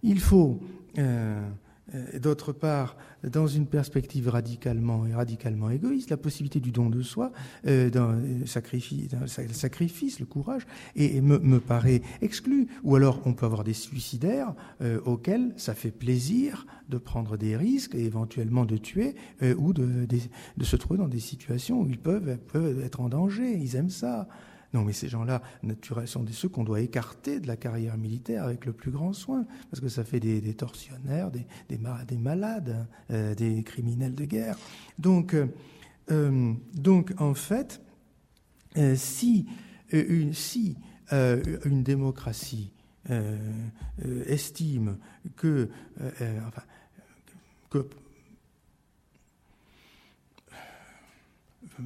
[0.04, 0.60] il faut,
[0.98, 1.50] euh,
[1.94, 7.02] euh, d'autre part, dans une perspective radicalement et radicalement égoïste, la possibilité du don de
[7.02, 7.32] soi,
[7.68, 10.66] euh, dans, le sacrifice, le sa- le sacrifice, le courage,
[10.96, 12.68] et, me, paraît exclu.
[12.84, 17.56] Ou alors, on peut avoir des suicidaires euh, auxquels ça fait plaisir de prendre des
[17.56, 21.82] risques et éventuellement de tuer euh, ou de, des- de se trouver dans des situations
[21.82, 22.38] où ils peuvent
[22.84, 23.54] être en danger.
[23.58, 24.28] Ils aiment ça.
[24.74, 28.66] Non, mais ces gens-là, naturellement, sont ceux qu'on doit écarter de la carrière militaire avec
[28.66, 32.88] le plus grand soin, parce que ça fait des, tortionnaires, des, des, ma- des malades,
[33.12, 34.58] euh, des criminels de guerre.
[34.98, 35.48] Donc, euh,
[36.10, 36.54] euh,
[37.18, 37.82] en fait,
[38.96, 39.46] si,
[39.92, 40.34] une,
[41.66, 42.72] une démocratie
[44.26, 44.98] estime
[45.36, 45.70] que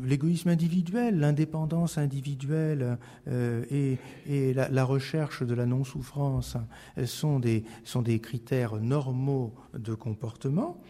[0.04, 2.98] l'égoïsme individuel, l'indépendance individuelle
[3.28, 3.64] euh,
[4.28, 6.58] et, la, recherche de la non-souffrance
[7.06, 10.82] sont des, sont des critères normaux de comportement,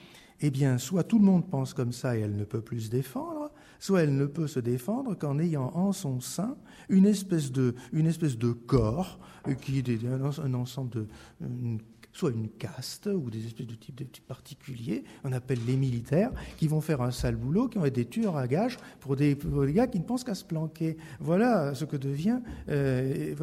[0.41, 2.89] eh bien, soit tout le monde pense comme ça et elle ne peut plus se
[2.89, 6.57] défendre, soit elle ne peut se défendre qu'en ayant en son sein
[6.89, 9.19] une espèce de, une espèce de corps
[9.61, 11.07] qui est un, ensemble de,
[12.15, 16.31] soit une caste ou des espèces de types de types particuliers, on appelle les militaires,
[16.57, 19.37] qui vont faire un sale boulot, qui vont être des tueurs à gages pour des,
[19.73, 20.95] gars qui ne pensent qu'à se planquer.
[21.19, 22.39] Voilà ce que devient,
[22.69, 23.35] euh,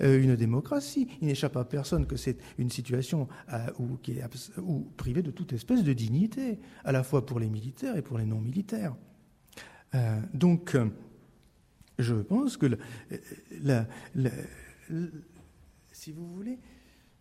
[0.00, 1.08] euh, une démocratie.
[1.20, 3.66] Il n'échappe à personne que c'est une situation euh,
[4.96, 8.24] privée de toute espèce de dignité, à la fois pour les militaires et pour les
[8.24, 8.94] non-militaires.
[10.32, 10.76] Donc,
[11.98, 12.66] je pense que,
[15.90, 16.58] si vous voulez,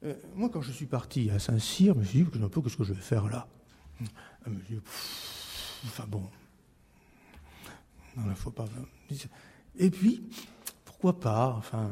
[0.03, 2.77] euh, moi, quand je suis parti à Saint-Cyr, je me suis dit, un peu, qu'est-ce
[2.77, 3.47] que je vais faire là
[4.45, 4.79] Je me dit,
[5.85, 6.23] Enfin bon,
[8.15, 8.65] non, il ne faut pas.
[9.77, 10.23] Et puis,
[10.85, 11.91] pourquoi pas Enfin,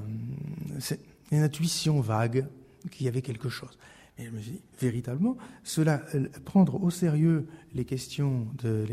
[0.79, 0.99] c'est
[1.31, 2.47] une intuition vague
[2.91, 3.77] qu'il y avait quelque chose.
[4.17, 8.85] Et je me suis dit, véritablement, cela, euh, prendre au sérieux les questions de,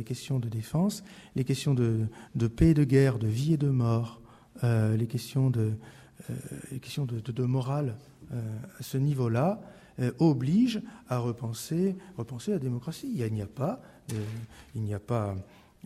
[0.48, 1.04] défense,
[1.36, 2.08] les questions de,
[2.48, 4.20] paix et de guerre, de vie et de mort,
[4.64, 5.74] euh, les questions de,
[6.70, 7.96] les questions de, morale
[8.30, 9.60] à ce niveau-là,
[10.00, 13.12] euh, oblige à repenser, repenser la démocratie.
[13.14, 13.82] Il n'y a pas,
[14.12, 14.24] euh,
[14.74, 15.36] il n'y a pas.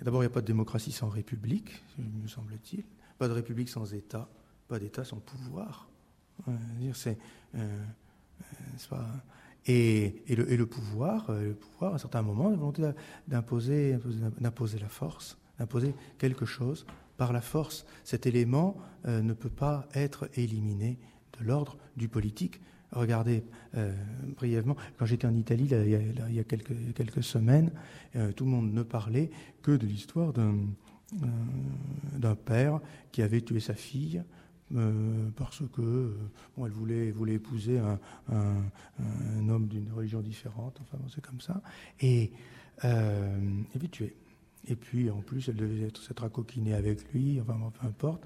[0.01, 2.85] D'abord, il n'y a pas de démocratie sans république, me semble-t-il.
[3.19, 4.29] Pas de république sans État,
[4.69, 5.89] pas d'État sans pouvoir.
[6.49, 6.53] Euh,
[6.95, 7.19] c'est,
[7.57, 7.83] euh,
[8.93, 8.99] euh,
[9.67, 12.83] et, le, pouvoir, euh, le pouvoir, à un certain moment, la volonté
[13.27, 13.99] d'imposer,
[14.41, 16.87] d'imposer- la force, d'imposer quelque chose
[17.17, 17.87] par la force.
[18.05, 18.77] Cet élément
[19.07, 20.99] euh, ne peut pas être éliminé
[21.41, 22.61] de l'ordre du politique.
[22.93, 23.45] Regardez
[23.77, 23.93] euh,
[24.37, 27.73] brièvement, quand j'étais en Italie il, y a, quelques, semaines,
[28.15, 29.31] euh, tout le monde ne parlait
[29.63, 30.55] que de l'histoire d'un,
[31.23, 32.81] euh, père
[33.13, 34.23] qui avait tué sa fille
[35.37, 36.17] parce que
[36.57, 41.63] bon, elle voulait, voulait épouser un, homme d'une religion différente, enfin bon, c'est comme ça,
[42.01, 42.33] et
[42.85, 44.17] euh, et puis tué.
[44.69, 48.25] Et puis en plus, elle devait être, s'être racoquinée avec lui, enfin peu importe.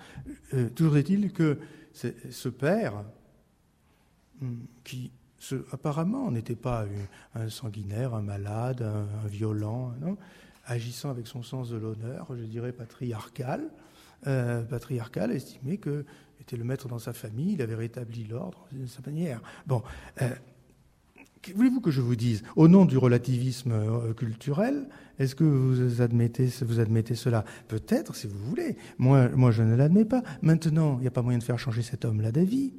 [0.74, 1.58] Toujours est-il que
[1.92, 3.04] ce père,
[4.40, 5.10] hum, qui
[5.72, 6.86] apparemment n'était pas
[7.34, 9.94] un, sanguinaire, un malade, un, violent,
[10.66, 13.70] agissant avec son sens de l'honneur, je dirais patriarcal,
[14.26, 16.04] euh, patriarcal, estimait que
[16.40, 19.42] était le maître dans sa famille, il avait rétabli l'ordre de sa manière.
[19.66, 19.82] Bon,
[20.22, 20.30] euh,
[21.54, 22.42] voulez-vous que je vous dise?
[22.56, 24.88] Au nom du relativisme euh, culturel,
[25.20, 27.44] est-ce que vous admettez, vous admettez cela?
[27.68, 28.78] Peut-être, si vous voulez.
[28.96, 30.22] Moi, moi je ne l'admets pas.
[30.40, 32.72] Maintenant, il n'y a pas moyen de faire changer cet homme-là d'avis.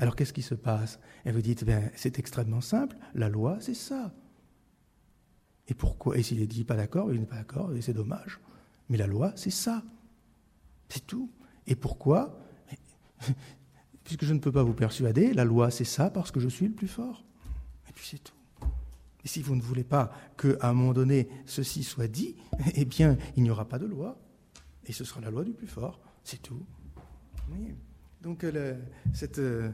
[0.00, 0.98] Alors qu'est-ce qui se passe?
[1.24, 4.12] Et vous dites, ben, c'est extrêmement simple, la loi, c'est ça.
[5.68, 6.18] Et pourquoi?
[6.18, 8.40] Et s'il dit pas d'accord, il n'est pas d'accord, et c'est dommage.
[8.88, 9.84] Mais la loi, c'est ça.
[10.88, 11.30] C'est tout.
[11.68, 12.40] Et pourquoi?
[14.02, 16.66] Puisque je ne peux pas vous persuader, la loi, c'est ça parce que je suis
[16.66, 17.24] le plus fort.
[17.88, 18.34] Et puis c'est tout.
[19.24, 22.36] Et si vous ne voulez pas qu'à un moment donné ceci soit dit,
[22.74, 24.18] eh bien, il n'y aura pas de loi.
[24.86, 26.00] Et ce sera la loi du plus fort.
[26.24, 26.64] C'est tout.
[28.22, 28.74] Donc, euh,
[29.12, 29.70] cette euh,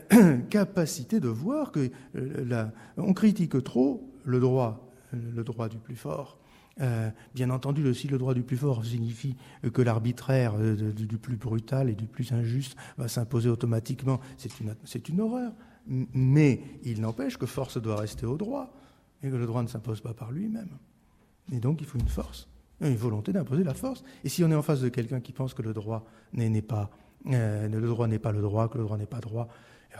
[0.50, 2.66] capacité de voir que euh,
[2.96, 6.38] on critique trop le droit, le droit du plus fort.
[7.34, 9.36] bien entendu, aussi le droit du plus fort signifie
[9.72, 14.20] que l'arbitraire du plus brutal et du plus injuste va s'imposer automatiquement.
[14.84, 15.52] C'est une horreur.
[15.86, 18.72] Mais il n'empêche que force doit rester au droit
[19.22, 20.78] et que le droit ne s'impose pas par lui-même.
[21.52, 22.48] Et donc il faut une force,
[22.80, 24.02] une volonté d'imposer la force.
[24.24, 26.90] Et si on est en face de quelqu'un qui pense que le droit n'est pas,
[27.26, 29.48] euh, le droit n'est pas le droit, que le droit n'est pas droit,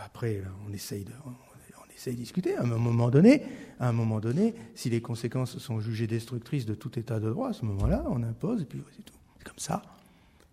[0.03, 2.55] après on essaye de, on essaye de discuter.
[2.55, 3.43] À un moment donné,
[3.79, 7.49] à un moment donné, si les conséquences sont jugées destructrices de tout état de droit,
[7.49, 9.13] à ce moment-là, on impose et puis c'est tout.
[9.37, 9.81] C'est comme ça.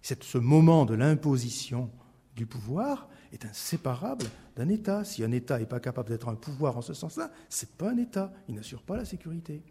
[0.02, 1.90] C'est ce moment de l'imposition
[2.36, 4.26] du pouvoir est inséparable
[4.56, 5.04] d'un État.
[5.04, 7.90] Si un État n'est pas capable d'être un pouvoir en ce sens-là, ce n'est pas
[7.90, 8.32] un État.
[8.48, 9.62] Il n'assure pas la sécurité.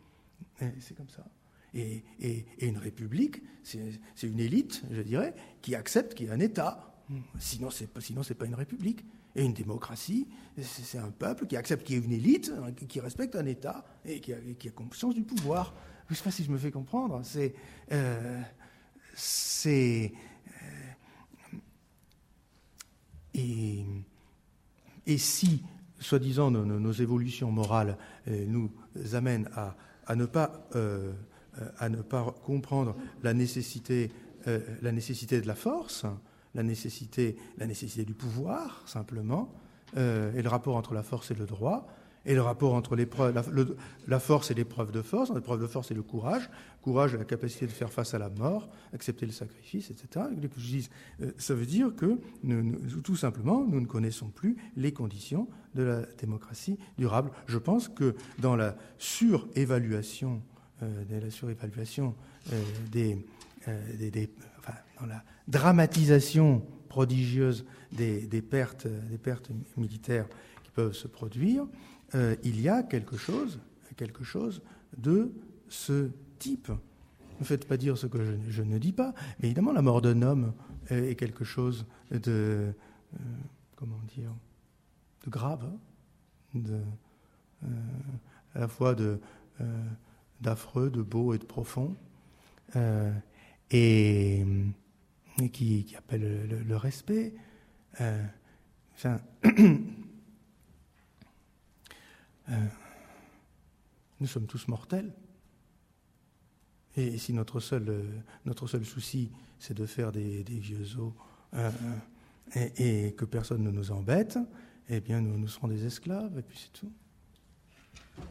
[0.79, 1.25] C'est comme ça.
[1.73, 2.03] Et,
[2.61, 6.93] une république, c'est une élite, je dirais, qui accepte qu'il y ait un État.
[7.39, 9.05] Sinon, ce n'est pas une république.
[9.35, 10.27] Et une démocratie,
[10.59, 12.51] c'est un peuple qui accepte qu'il y ait une élite,
[12.87, 15.73] qui respecte un État et qui a, conscience du pouvoir.
[16.07, 17.21] Je ne sais pas si je me fais comprendre.
[17.23, 17.53] C'est.
[17.91, 18.41] Euh,
[25.05, 25.63] et, si,
[25.99, 27.97] soi-disant, nos, évolutions morales
[28.27, 28.71] euh, nous
[29.13, 31.11] amènent à, ne pas, euh,
[31.77, 34.11] à, ne pas, comprendre la nécessité,
[34.47, 36.05] euh, la nécessité de la force,
[36.55, 39.53] la nécessité, la nécessité du pouvoir, simplement,
[39.95, 41.87] et le rapport entre la force et le droit,
[42.25, 45.31] et le rapport entre la, force et l'épreuve de force.
[45.33, 46.49] L'épreuve de force, et le courage.
[46.81, 50.25] Courage, la capacité de faire face à la mort, accepter le sacrifice, etc.
[51.21, 52.19] Euh, ça veut dire que,
[53.03, 57.31] tout simplement, nous ne connaissons plus les conditions de la démocratie durable.
[57.47, 60.41] Je pense que dans la surévaluation,
[60.83, 61.03] euh,
[63.67, 64.29] euh, des,
[64.99, 70.27] dans la dramatisation prodigieuse des, des, pertes, des pertes militaires
[70.63, 71.65] qui peuvent se produire,
[72.15, 73.59] euh, il y a quelque chose,
[74.97, 75.31] de
[75.67, 76.09] ce
[76.39, 76.71] type.
[77.39, 78.19] Ne faites pas dire ce que
[78.49, 80.53] je, ne dis pas, mais évidemment, la mort d'un homme
[80.89, 82.71] est quelque chose de, euh,
[83.75, 84.31] comment dire,
[85.25, 85.69] de grave,
[86.55, 86.81] euh,
[88.55, 88.95] à la fois
[90.39, 91.95] d'affreux, de beau et de profond,
[93.71, 94.45] et,
[95.51, 97.33] qui, appelle le, respect.
[102.51, 102.55] Euh,
[104.19, 105.13] nous sommes tous mortels.
[106.95, 108.03] Et si notre seul, euh,
[108.45, 111.13] notre seul souci, c'est de faire des, vieux os
[111.53, 111.71] euh,
[112.55, 114.39] et, que personne ne nous embête,
[114.89, 116.91] eh bien, nous, nous serons des esclaves, et puis c'est tout.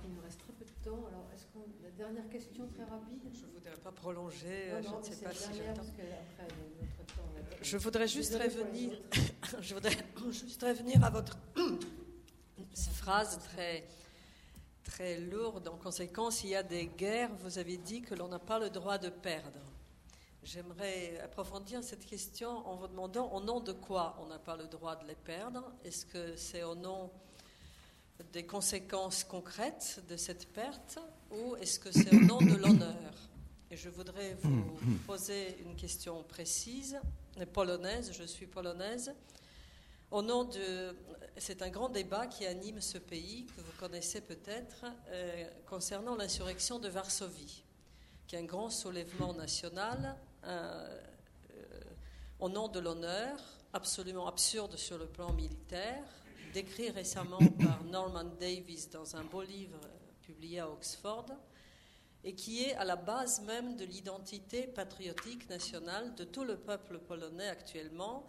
[0.04, 1.06] Il nous reste très peu de temps.
[1.06, 1.64] Alors, est-ce qu'on.
[1.82, 3.20] La dernière question, très rapide?
[3.32, 5.62] Je ne voudrais pas prolonger, je ne sais pas si j'ai
[7.62, 9.00] Je voudrais juste revenir,
[9.60, 9.96] je voudrais
[10.32, 11.38] juste revenir à votre
[12.74, 13.84] phrase très
[14.88, 15.68] très lourde.
[15.68, 18.70] En conséquence, il y a des guerres, vous avez dit que l'on n'a pas le
[18.70, 19.60] droit de perdre.
[20.42, 24.66] J'aimerais approfondir cette question en vous demandant au nom de quoi on n'a pas le
[24.66, 25.72] droit de les perdre?
[25.84, 27.10] Est-ce que c'est au nom
[28.32, 30.98] des conséquences concrètes de cette perte
[31.30, 33.12] ou est-ce que c'est au nom de l'honneur?
[33.70, 34.64] Et je voudrais vous
[35.06, 36.98] poser une question précise,
[37.52, 39.12] polonaise, je suis polonaise.
[40.10, 40.96] Au nom de,
[41.36, 46.78] c'est un grand débat qui anime ce pays, que vous connaissez peut-être, euh, concernant l'insurrection
[46.78, 47.62] de Varsovie,
[48.26, 50.98] qui est un grand soulèvement national euh,
[51.50, 51.80] euh,
[52.40, 53.38] au nom de l'honneur,
[53.74, 56.02] absolument absurde sur le plan militaire,
[56.54, 59.80] décrit récemment par Norman Davis dans un beau livre
[60.22, 61.26] publié à Oxford,
[62.24, 66.98] et qui est à la base même de l'identité patriotique nationale de tout le peuple
[66.98, 68.26] polonais actuellement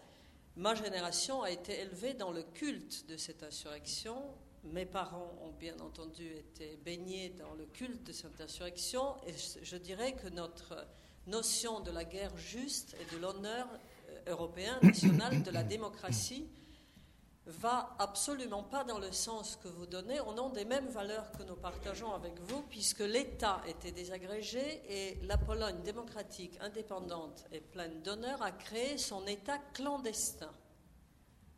[0.56, 4.16] Ma génération a été élevée dans le culte de cette insurrection.
[4.64, 9.76] Mes parents ont bien entendu été baignés dans le culte de cette insurrection et je
[9.76, 10.86] dirais que notre
[11.26, 13.66] notion de la guerre juste et de l'honneur
[14.08, 16.48] euh, européen, national, de la démocratie
[17.50, 21.42] va absolument pas dans le sens que vous donnez, au nom des mêmes valeurs que
[21.42, 28.02] nous partageons avec vous, puisque l'État était désagrégé et la Pologne démocratique, indépendante et pleine
[28.02, 30.50] d'honneur a créé son État clandestin.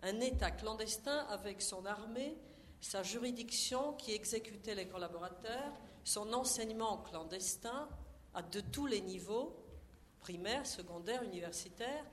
[0.03, 2.37] un État clandestin avec son armée,
[2.81, 5.73] sa juridiction qui exécutait les collaborateurs,
[6.05, 7.89] son enseignement clandestin
[8.35, 9.57] à de tous les niveaux,
[10.21, 12.05] primaire, secondaire, universitaire.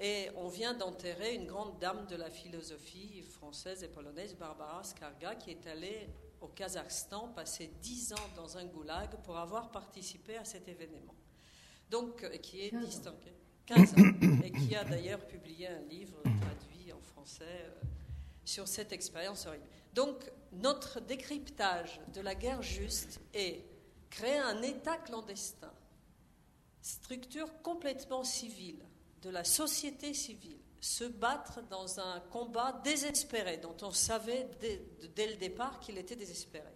[0.00, 5.34] Et on vient d'enterrer une grande dame de la philosophie française et polonaise, Barbara Skarga,
[5.34, 6.08] qui est allée
[6.40, 11.14] au Kazakhstan passer dix ans dans un goulag pour avoir participé à cet événement.
[11.90, 13.34] Donc, euh, qui est distingué.
[13.66, 14.42] 15 ans.
[14.44, 17.84] Et qui a d'ailleurs publié un livre traduit en français euh,
[18.44, 19.66] sur cette expérience horrible.
[19.94, 23.64] Donc, notre décryptage de la guerre juste est
[24.10, 25.72] créer un État clandestin,
[26.80, 28.87] structure complètement civile,
[29.22, 34.80] de la société civile, se battre dans un combat désespéré, dont on savait dès,
[35.16, 36.72] dès le départ qu'il était désespéré,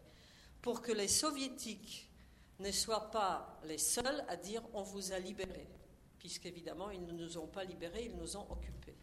[0.61, 2.11] pour que les soviétiques
[2.59, 5.69] ne soient pas les seuls à dire on vous a libérés,
[6.19, 8.97] puisqu'évidemment ils ne nous ont pas libérés, ils nous ont occupés.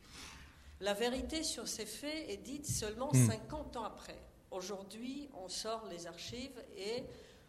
[0.82, 3.28] La vérité sur ces faits est dite seulement Hmm.
[3.28, 4.18] 50 ans après.
[4.52, 7.04] Aujourd'hui, on sort les archives et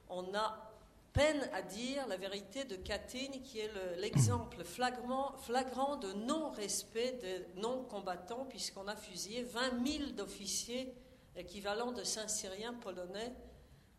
[0.09, 0.70] on a
[1.13, 7.13] peine à dire la vérité de Katyn, qui est le- l'exemple flagrant, flagrant de non-respect
[7.21, 10.95] des non-combattants, puisqu'on a fusillé 20 000 d'officiers
[11.37, 13.33] équivalent de Saint-Syriens polonais,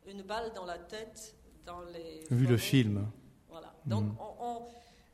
[0.06, 1.36] une balle dans la tête
[1.66, 2.26] dans les.
[2.32, 3.08] Vu le film.
[3.50, 3.74] Voilà.
[3.86, 4.68] Donc, on- on-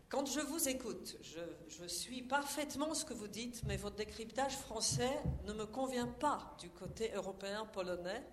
[0.09, 4.53] quand je vous écoute, je, je suis parfaitement ce que vous dites, mais votre décryptage
[4.55, 5.11] français
[5.45, 8.23] ne me convient pas du côté européen-polonais,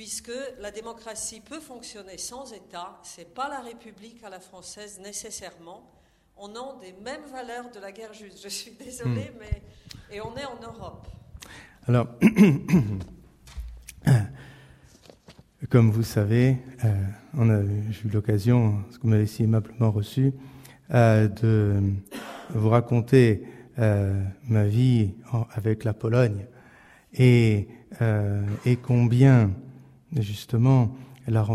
[0.00, 0.32] puisque
[0.62, 2.98] la démocratie peut fonctionner sans État.
[3.02, 5.90] C'est pas la République à la française nécessairement.
[6.38, 8.42] On a des mêmes valeurs de la guerre juste.
[8.42, 9.60] Je suis désolée, mais
[10.10, 11.06] et on est en Europe.
[11.86, 12.06] Alors,
[15.68, 16.94] comme vous savez, euh,
[17.34, 17.60] on a
[17.90, 20.32] j'ai eu l'occasion, ce que vous m'avez si aimablement reçu,
[20.94, 21.78] euh, de
[22.54, 23.44] vous raconter
[23.78, 26.46] euh, ma vie en- avec la Pologne
[27.12, 27.68] et,
[28.00, 29.50] euh, et combien,
[30.16, 30.94] justement,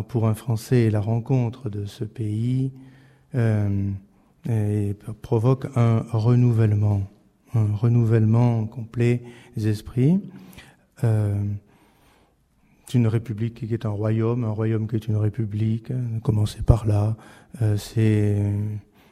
[0.07, 2.71] pour un Français, la rencontre de ce pays
[3.35, 3.91] euh,
[5.21, 7.01] provoque un renouvellement,
[7.53, 9.21] un renouvellement complet
[9.57, 10.19] des esprits.
[11.03, 11.35] Euh,
[12.87, 15.91] c'est une république qui est un royaume, un royaume qui est une république.
[16.23, 17.17] Commencez par là.
[17.61, 18.37] Euh, c'est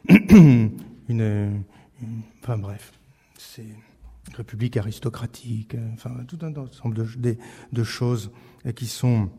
[0.29, 0.71] une,
[1.09, 1.61] une-
[2.41, 2.93] enfin bref,
[3.37, 3.65] c'est
[4.35, 5.75] république aristocratique.
[5.75, 6.95] euh, Enfin tout un ensemble
[7.71, 8.31] de, choses
[8.65, 9.29] euh, qui sont.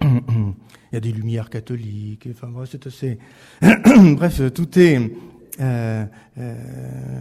[0.00, 0.54] Il
[0.92, 2.28] y a des lumières catholiques.
[2.30, 3.18] Enfin bref, c'est
[4.14, 5.10] bref, tout est.
[5.60, 6.04] Euh,
[6.38, 7.20] euh,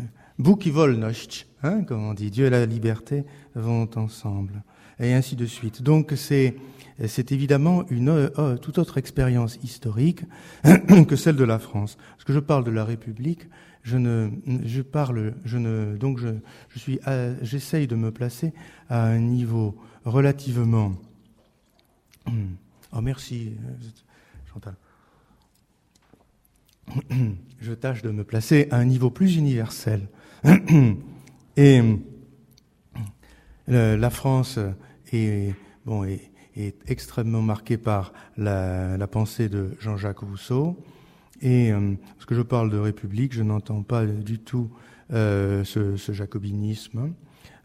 [1.63, 3.23] hein, comme on dit, Dieu et la liberté
[3.55, 4.63] vont ensemble,
[4.99, 5.81] et ainsi de suite.
[5.81, 6.55] Donc c'est
[7.07, 10.21] c'est évidemment une euh, toute autre expérience historique
[11.07, 11.97] que celle de la France.
[12.11, 13.47] Parce que je parle de la République,
[13.83, 14.29] je ne
[14.65, 16.29] je parle je ne donc je
[16.69, 18.53] je suis à- j'essaye de me placer
[18.89, 20.93] à un niveau relativement
[22.27, 23.73] oh merci euh,
[24.51, 24.75] Chantal
[27.61, 30.07] je tâche de me placer à un niveau plus universel.
[31.57, 31.81] Et
[33.69, 34.59] euh, la France
[35.11, 35.53] est,
[35.85, 40.83] bon, est, est extrêmement marquée par la pensée de Jean-Jacques Rousseau.
[41.43, 44.69] Et euh, parce que je parle de République, je n'entends pas du tout
[45.11, 47.11] euh, ce, ce jacobinisme.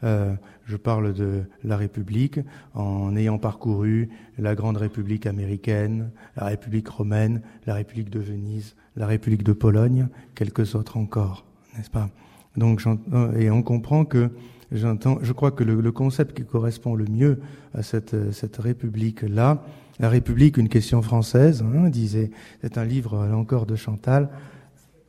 [0.05, 0.35] Euh,
[0.67, 2.41] je parle de la République
[2.75, 9.07] en ayant parcouru la grande République américaine, la République romaine, la République de Venise, la
[9.07, 11.45] République de Pologne, quelques autres encore,
[11.77, 12.11] n'est-ce pas?
[12.57, 14.31] Donc, j'entends- et on comprend que
[14.73, 17.41] j'entends, je crois que le, le concept qui correspond le mieux
[17.75, 19.65] à cette, cette République-là,
[20.01, 22.31] la République, une question française, hein, disait,
[22.63, 24.31] c'est un livre là encore de Chantal.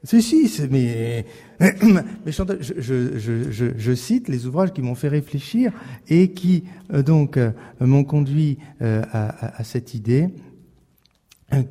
[0.04, 1.26] Si, si, mais,
[1.60, 5.74] mais Chantal, je, cite les ouvrages qui m'ont fait réfléchir
[6.08, 6.64] et qui
[6.94, 7.52] euh, donc euh,
[7.82, 10.30] m'ont conduit euh, à, cette idée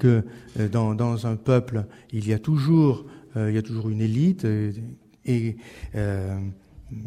[0.01, 0.25] que
[0.73, 4.45] dans, dans un peuple, il y a toujours, il y a toujours une élite
[5.25, 5.57] et,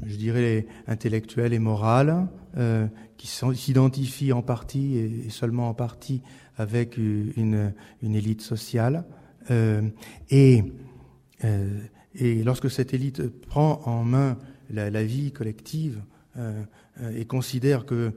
[0.06, 2.28] je dirais, intellectuelle et morale,
[2.58, 2.88] euh,
[3.18, 6.22] qui s'identifie en partie et seulement en partie
[6.58, 9.06] avec une, une élite sociale.
[9.50, 9.82] Euh,
[10.30, 10.64] et,
[11.44, 11.80] euh,
[12.16, 14.38] et lorsque cette élite prend en main
[14.70, 16.02] la, vie collective
[17.14, 18.14] et considère que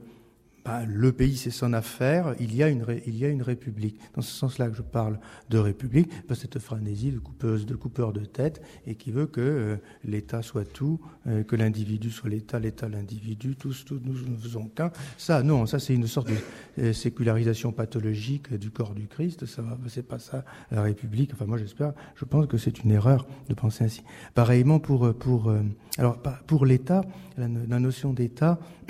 [0.87, 3.99] le pays, c'est son affaire, il y, a une, il y a une république.
[4.15, 5.19] Dans ce sens-là que je parle
[5.49, 9.75] de république, cette frénésie de, coupeuse, de coupeur de tête, et qui veut que euh,
[10.03, 14.65] l'État soit tout, euh, que l'individu soit l'État, l'État l'individu, tous, tous, nous ne faisons
[14.67, 14.91] qu'un.
[15.17, 16.35] Ça, non, ça c'est une sorte de
[16.79, 21.31] euh, sécularisation pathologique du corps du Christ, ça c'est pas ça la république.
[21.33, 24.03] Enfin, moi j'espère, je pense que c'est une erreur de penser ainsi.
[24.33, 25.53] Pareillement pour, pour,
[25.97, 26.17] alors,
[26.47, 27.01] pour l'État,
[27.37, 27.47] la
[27.79, 28.59] notion d'État,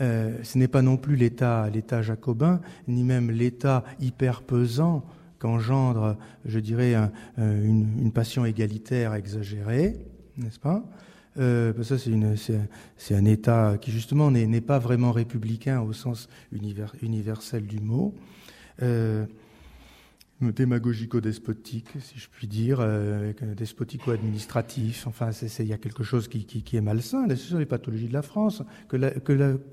[0.00, 5.04] Euh, ce n'est pas non plus l'État, l'État jacobin, ni même l'État hyper pesant
[5.40, 6.94] qu'engendre, je dirais,
[7.38, 9.96] euh, une, passion égalitaire exagérée,
[10.36, 10.84] n'est-ce pas?
[11.38, 16.28] Euh, Ça, c'est, un État qui justement n'est, pas vraiment républicain au sens
[17.02, 18.14] universel du mot
[20.40, 25.06] démagogico-despotique, si je puis dire, euh, despotico-administratif.
[25.06, 27.26] Enfin, il y a quelque chose qui, qui, est malsain.
[27.28, 28.96] C'est sur les pathologies de la France que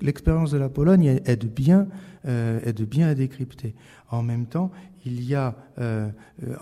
[0.00, 1.86] l'expérience de la Pologne aide bien,
[2.26, 3.74] euh, aide bien à décrypter.
[4.10, 4.72] En même temps,
[5.04, 6.10] il y a, euh,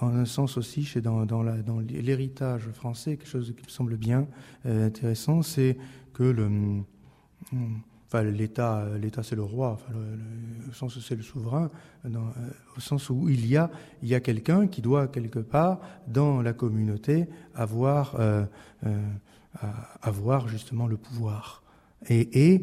[0.01, 1.43] en un sens aussi, chez, dans, dans
[1.81, 4.26] l'héritage français, quelque chose qui me semble bien
[4.66, 5.78] euh, intéressant, c'est
[6.12, 6.44] que le...
[6.44, 6.85] Hum,
[8.22, 9.78] l'État, l'État c'est le roi,
[10.68, 11.70] au sens où c'est le souverain,
[12.04, 12.08] euh,
[12.76, 13.70] au sens où il y a,
[14.02, 18.44] il y a quelqu'un qui doit quelque part dans la communauté avoir, euh,
[18.86, 18.98] euh,
[20.02, 21.62] avoir justement le pouvoir.
[22.10, 22.62] Et,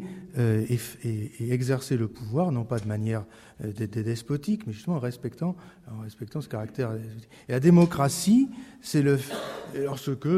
[1.40, 3.24] exercer le pouvoir, non pas de manière
[3.60, 5.56] despotique, mais justement en respectant,
[5.90, 6.92] en respectant ce caractère.
[7.48, 8.48] Et la démocratie,
[8.80, 9.18] c'est le
[9.74, 10.28] lorsque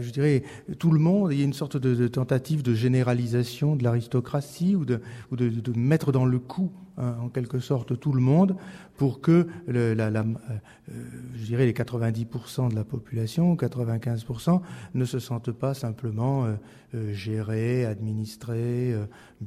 [0.00, 0.42] je dirais,
[0.78, 4.84] tout le monde, il y a une sorte de, tentative de généralisation de l'aristocratie ou,
[4.84, 5.00] de,
[5.76, 8.56] mettre dans le coup, hein, en quelque sorte, tout le monde
[8.96, 10.92] pour que, le, la, la, euh,
[11.48, 14.60] les 90% de la population, 95%,
[14.94, 16.54] ne se sentent pas simplement euh,
[16.94, 18.94] euh, gérés, administrés,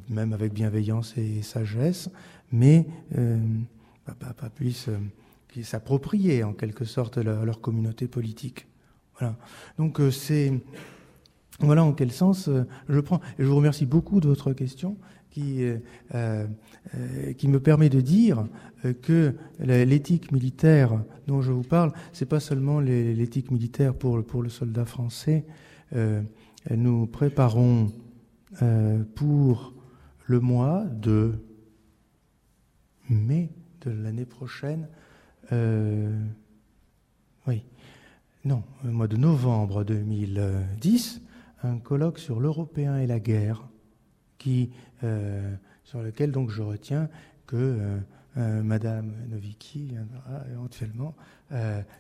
[0.10, 2.10] même avec bienveillance et sagesse,
[2.52, 4.90] mais bah, bah, puissent
[5.64, 8.68] s'approprier en quelque sorte leur communauté politique.
[9.20, 9.36] Voilà.
[9.78, 10.54] Donc euh, c'est
[11.60, 13.20] voilà en quel sens euh, je prends.
[13.40, 14.98] Et je vous remercie beaucoup de votre question
[15.30, 15.64] qui
[16.16, 16.48] euh,
[17.38, 18.48] qui me permet de dire
[19.04, 24.50] que l'éthique militaire dont je vous parle, c'est pas seulement l'éthique militaire pour pour le
[24.50, 25.46] soldat français.
[26.72, 27.92] nous préparons
[29.14, 29.74] pour
[30.26, 31.34] le mois de
[33.10, 34.88] mai de l'année prochaine.
[37.48, 37.64] oui
[38.48, 41.22] non, au mois de novembre 2010,
[41.64, 43.68] un colloque sur l'Européen et la guerre,
[45.04, 45.54] euh,
[45.84, 47.10] sur lequel donc je retiens
[47.46, 48.00] que euh,
[48.38, 51.14] euh, Madame Nowicki viendra éventuellement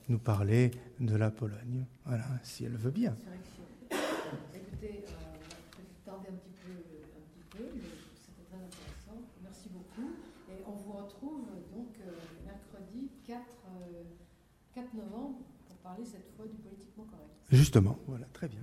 [0.07, 0.71] nous parler
[1.01, 3.13] de la Pologne, voilà, si elle veut bien.
[3.91, 9.19] Écoutez, va tarder un petit peu, un petit peu mais c'était très intéressant.
[9.43, 10.11] Merci beaucoup.
[10.49, 11.89] Et on vous retrouve donc
[12.45, 13.41] mercredi 4,
[14.75, 15.46] 4 novembre
[15.87, 17.31] parler cette fois du politiquement correct.
[17.49, 18.59] Justement, voilà, très bien.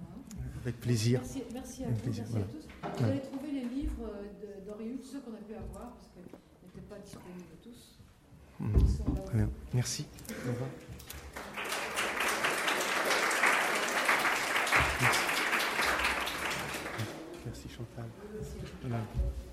[0.63, 1.21] Avec plaisir.
[1.21, 2.99] Merci, merci à vous, merci à tous.
[2.99, 4.11] Vous allez trouver les livres
[4.67, 7.99] d'Henri ceux qu'on a pu avoir, parce qu'ils n'étaient pas disponibles tous.
[8.61, 9.25] Mmh.
[9.27, 9.51] Très bien.
[9.73, 10.07] Merci.
[10.47, 10.71] Au revoir.
[17.47, 18.09] Merci Chantal.
[18.35, 19.44] Merci.